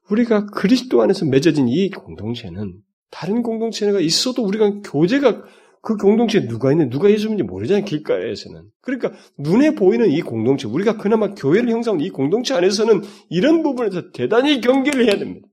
우리가 0.10 0.48
그리스도 0.48 1.02
안에서 1.02 1.26
맺어진 1.26 1.68
이 1.68 1.90
공동체는 1.90 2.82
다른 3.12 3.44
공동체가 3.44 4.00
있어도 4.00 4.44
우리가 4.44 4.82
교제가 4.82 5.44
그 5.82 5.96
공동체에 5.96 6.48
누가 6.48 6.72
있는 6.72 6.90
누가 6.90 7.10
예수인지 7.10 7.44
모르잖아요 7.44 7.86
길가에서는 7.86 8.64
그러니까 8.82 9.14
눈에 9.38 9.76
보이는 9.76 10.10
이 10.10 10.22
공동체 10.22 10.68
우리가 10.68 10.98
그나마 10.98 11.34
교회를 11.34 11.70
형성한 11.70 12.02
이 12.02 12.10
공동체 12.10 12.54
안에서는 12.56 13.02
이런 13.30 13.64
부분에서 13.64 14.12
대단히 14.12 14.60
경계를 14.60 15.06
해야 15.06 15.18
됩니다. 15.18 15.48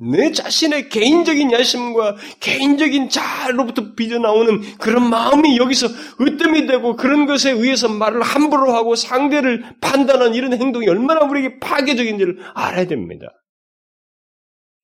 내 0.00 0.32
자신의 0.32 0.88
개인적인 0.88 1.52
야심과 1.52 2.16
개인적인 2.40 3.10
자로부터 3.10 3.94
빚어나오는 3.94 4.78
그런 4.78 5.10
마음이 5.10 5.58
여기서 5.58 5.88
으뜸이 6.20 6.66
되고 6.66 6.96
그런 6.96 7.26
것에 7.26 7.50
의해서 7.50 7.88
말을 7.88 8.22
함부로 8.22 8.72
하고 8.72 8.94
상대를 8.94 9.76
판단하는 9.80 10.34
이런 10.34 10.54
행동이 10.54 10.88
얼마나 10.88 11.26
우리에게 11.26 11.58
파괴적인지를 11.58 12.38
알아야 12.54 12.86
됩니다. 12.86 13.26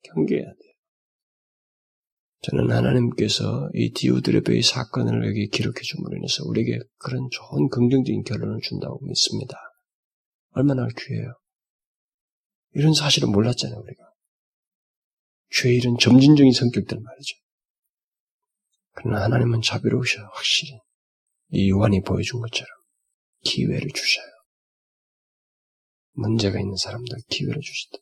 경계해야 0.03 0.45
돼요. 0.45 0.73
저는 2.43 2.71
하나님께서 2.71 3.71
이 3.73 3.93
디오드레베의 3.93 4.63
사건을 4.63 5.27
여기 5.27 5.49
기록해 5.49 5.81
줌으로 5.83 6.17
인해서 6.17 6.45
우리에게 6.45 6.79
그런 6.99 7.27
좋은 7.31 7.69
긍정적인 7.71 8.23
결론을 8.23 8.61
준다고 8.63 9.01
믿습니다. 9.03 9.57
얼마나 10.51 10.87
귀해요. 10.87 11.33
이런 12.75 12.93
사실을 12.93 13.31
몰랐잖아요, 13.31 13.81
우리가. 13.81 14.16
이런 15.69 15.97
점진적인 15.99 16.53
성격들 16.53 17.01
말이죠. 17.01 17.37
그러나 18.93 19.25
하나님은 19.25 19.63
자비로우셔 19.63 20.23
확실히 20.33 20.79
이 21.51 21.71
요한이 21.71 22.03
보여준 22.03 22.41
것처럼 22.41 22.69
기회를 23.45 23.89
주셔요. 23.95 24.27
문제가 26.13 26.59
있는 26.59 26.77
사람들 26.77 27.17
기회를 27.29 27.61
주신다. 27.61 27.99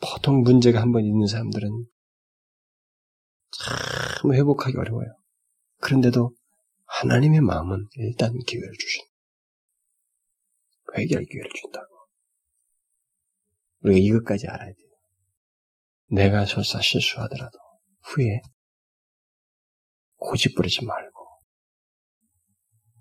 보통 0.00 0.42
문제가 0.42 0.80
한 0.80 0.92
번 0.92 1.04
있는 1.04 1.26
사람들은 1.26 1.86
참 3.50 4.32
회복하기 4.34 4.76
어려워요. 4.76 5.08
그런데도 5.80 6.34
하나님의 6.86 7.40
마음은 7.40 7.88
일단 7.96 8.32
기회를 8.46 8.72
주신다. 8.78 9.10
회개할 10.96 11.24
기회를 11.24 11.50
준다고. 11.60 11.86
우리가 13.80 13.98
이것까지 13.98 14.46
알아야 14.48 14.72
돼요. 14.72 14.91
내가 16.12 16.44
설사 16.44 16.78
실수하더라도 16.80 17.58
후에 18.02 18.42
고집 20.16 20.54
부리지 20.54 20.84
말고 20.84 21.40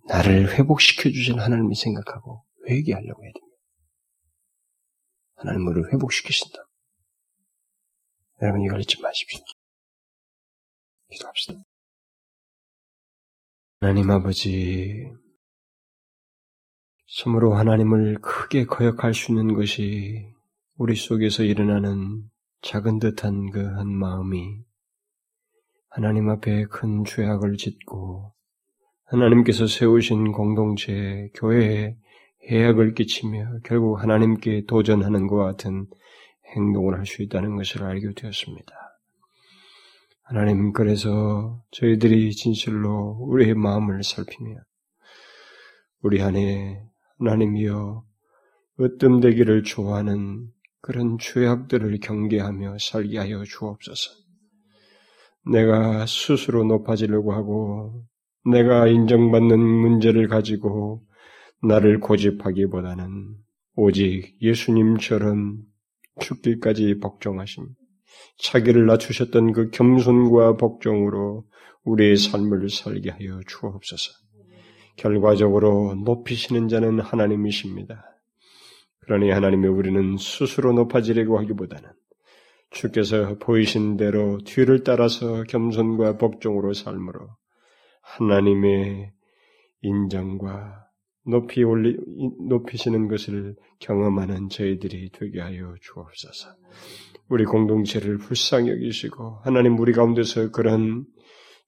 나를 0.07 0.57
회복시켜 0.57 1.11
주신 1.11 1.37
하나님을 1.37 1.75
생각하고 1.75 2.45
회개하려고 2.69 3.23
해야 3.23 3.31
됩니다. 3.33 3.57
하나님 5.35 5.67
우리를 5.67 5.93
회복시키신다. 5.93 6.57
여러분 8.41 8.61
이걸 8.61 8.79
잊지 8.79 9.01
마십시오. 9.01 9.43
기도합시다. 11.09 11.59
하나님 13.81 14.09
아버지, 14.09 15.11
참으로 17.17 17.55
하나님을 17.55 18.21
크게 18.21 18.65
거역할 18.65 19.13
수 19.13 19.31
있는 19.31 19.53
것이 19.53 20.33
우리 20.75 20.95
속에서 20.95 21.43
일어나는 21.43 22.31
작은 22.61 22.99
듯한 22.99 23.51
그 23.51 23.59
한 23.59 23.87
마음이 23.91 24.59
하나님 25.89 26.29
앞에 26.29 26.65
큰 26.65 27.03
죄악을 27.03 27.57
짓고 27.57 28.33
하나님께서 29.05 29.67
세우신 29.67 30.31
공동체, 30.31 31.29
교회에 31.35 31.97
해악을 32.49 32.93
끼치며 32.93 33.59
결국 33.63 34.01
하나님께 34.01 34.65
도전하는 34.67 35.27
것 35.27 35.37
같은 35.37 35.87
행동을 36.55 36.97
할 36.97 37.05
수 37.05 37.21
있다는 37.21 37.55
것을 37.55 37.83
알게 37.83 38.13
되었습니다. 38.15 38.73
하나님 40.23 40.71
그래서 40.71 41.61
저희들이 41.71 42.31
진실로 42.31 43.17
우리의 43.21 43.53
마음을 43.55 44.03
살피며 44.03 44.55
우리 46.01 46.21
안에 46.21 46.81
하나님이여 47.19 48.05
으뜸되기를 48.79 49.63
좋아하는 49.63 50.47
그런 50.81 51.17
죄악들을 51.19 51.99
경계하며 51.99 52.77
살게 52.79 53.17
하여 53.19 53.43
주옵소서. 53.43 54.11
내가 55.51 56.05
스스로 56.05 56.63
높아지려고 56.63 57.33
하고 57.33 58.03
내가 58.45 58.87
인정받는 58.87 59.59
문제를 59.59 60.27
가지고 60.27 61.03
나를 61.63 61.99
고집하기보다는 61.99 63.35
오직 63.75 64.35
예수님처럼 64.41 65.59
죽기까지 66.19 66.99
복종하심, 66.99 67.67
자기를 68.39 68.85
낮추셨던 68.85 69.53
그 69.53 69.69
겸손과 69.69 70.57
복종으로 70.57 71.45
우리의 71.83 72.17
삶을 72.17 72.69
살게 72.69 73.11
하여 73.11 73.39
주옵소서. 73.47 74.11
결과적으로 74.97 75.95
높이시는 76.03 76.67
자는 76.67 76.99
하나님이십니다. 76.99 78.10
그러니 79.01 79.31
하나님의 79.31 79.69
우리는 79.69 80.17
스스로 80.17 80.73
높아지려고 80.73 81.39
하기보다는 81.39 81.89
주께서 82.69 83.37
보이신 83.37 83.97
대로 83.97 84.37
뒤를 84.45 84.83
따라서 84.83 85.43
겸손과 85.43 86.17
복종으로 86.17 86.73
삶으로 86.73 87.29
하나님의 88.01 89.11
인정과 89.81 90.85
높이 91.25 91.63
올리, 91.63 91.97
높이시는 92.47 93.07
것을 93.07 93.55
경험하는 93.79 94.49
저희들이 94.49 95.11
되게 95.11 95.39
하여 95.39 95.75
주옵소서. 95.81 96.49
우리 97.29 97.45
공동체를 97.45 98.17
불쌍히 98.17 98.69
여기시고 98.69 99.41
하나님 99.43 99.77
우리 99.79 99.93
가운데서 99.93 100.51
그런 100.51 101.05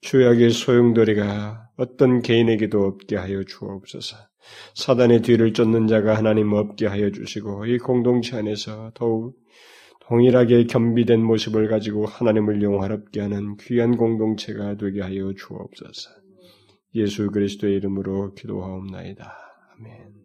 죄악의 0.02 0.50
소용돌이가 0.50 1.70
어떤 1.78 2.22
개인에게도 2.22 2.82
없게 2.82 3.16
하여 3.16 3.44
주옵소서. 3.44 4.18
사단의 4.76 5.22
뒤를 5.22 5.54
쫓는 5.54 5.88
자가 5.88 6.16
하나님 6.16 6.54
없게 6.54 6.88
하여 6.88 7.12
주시고 7.12 7.66
이 7.66 7.78
공동체 7.78 8.38
안에서 8.38 8.92
더욱 8.94 9.36
동일하게 10.08 10.66
겸비된 10.66 11.24
모습을 11.24 11.70
가지고 11.70 12.06
하나님을 12.06 12.62
영화롭게 12.62 13.22
하는 13.22 13.56
귀한 13.58 13.96
공동체가 13.96 14.76
되게 14.76 15.02
하여 15.02 15.34
주옵소서. 15.34 16.10
예수 16.96 17.32
그리스도의 17.32 17.78
이름으로 17.78 18.34
기도하옵나이다. 18.36 19.34
아멘. 19.78 20.23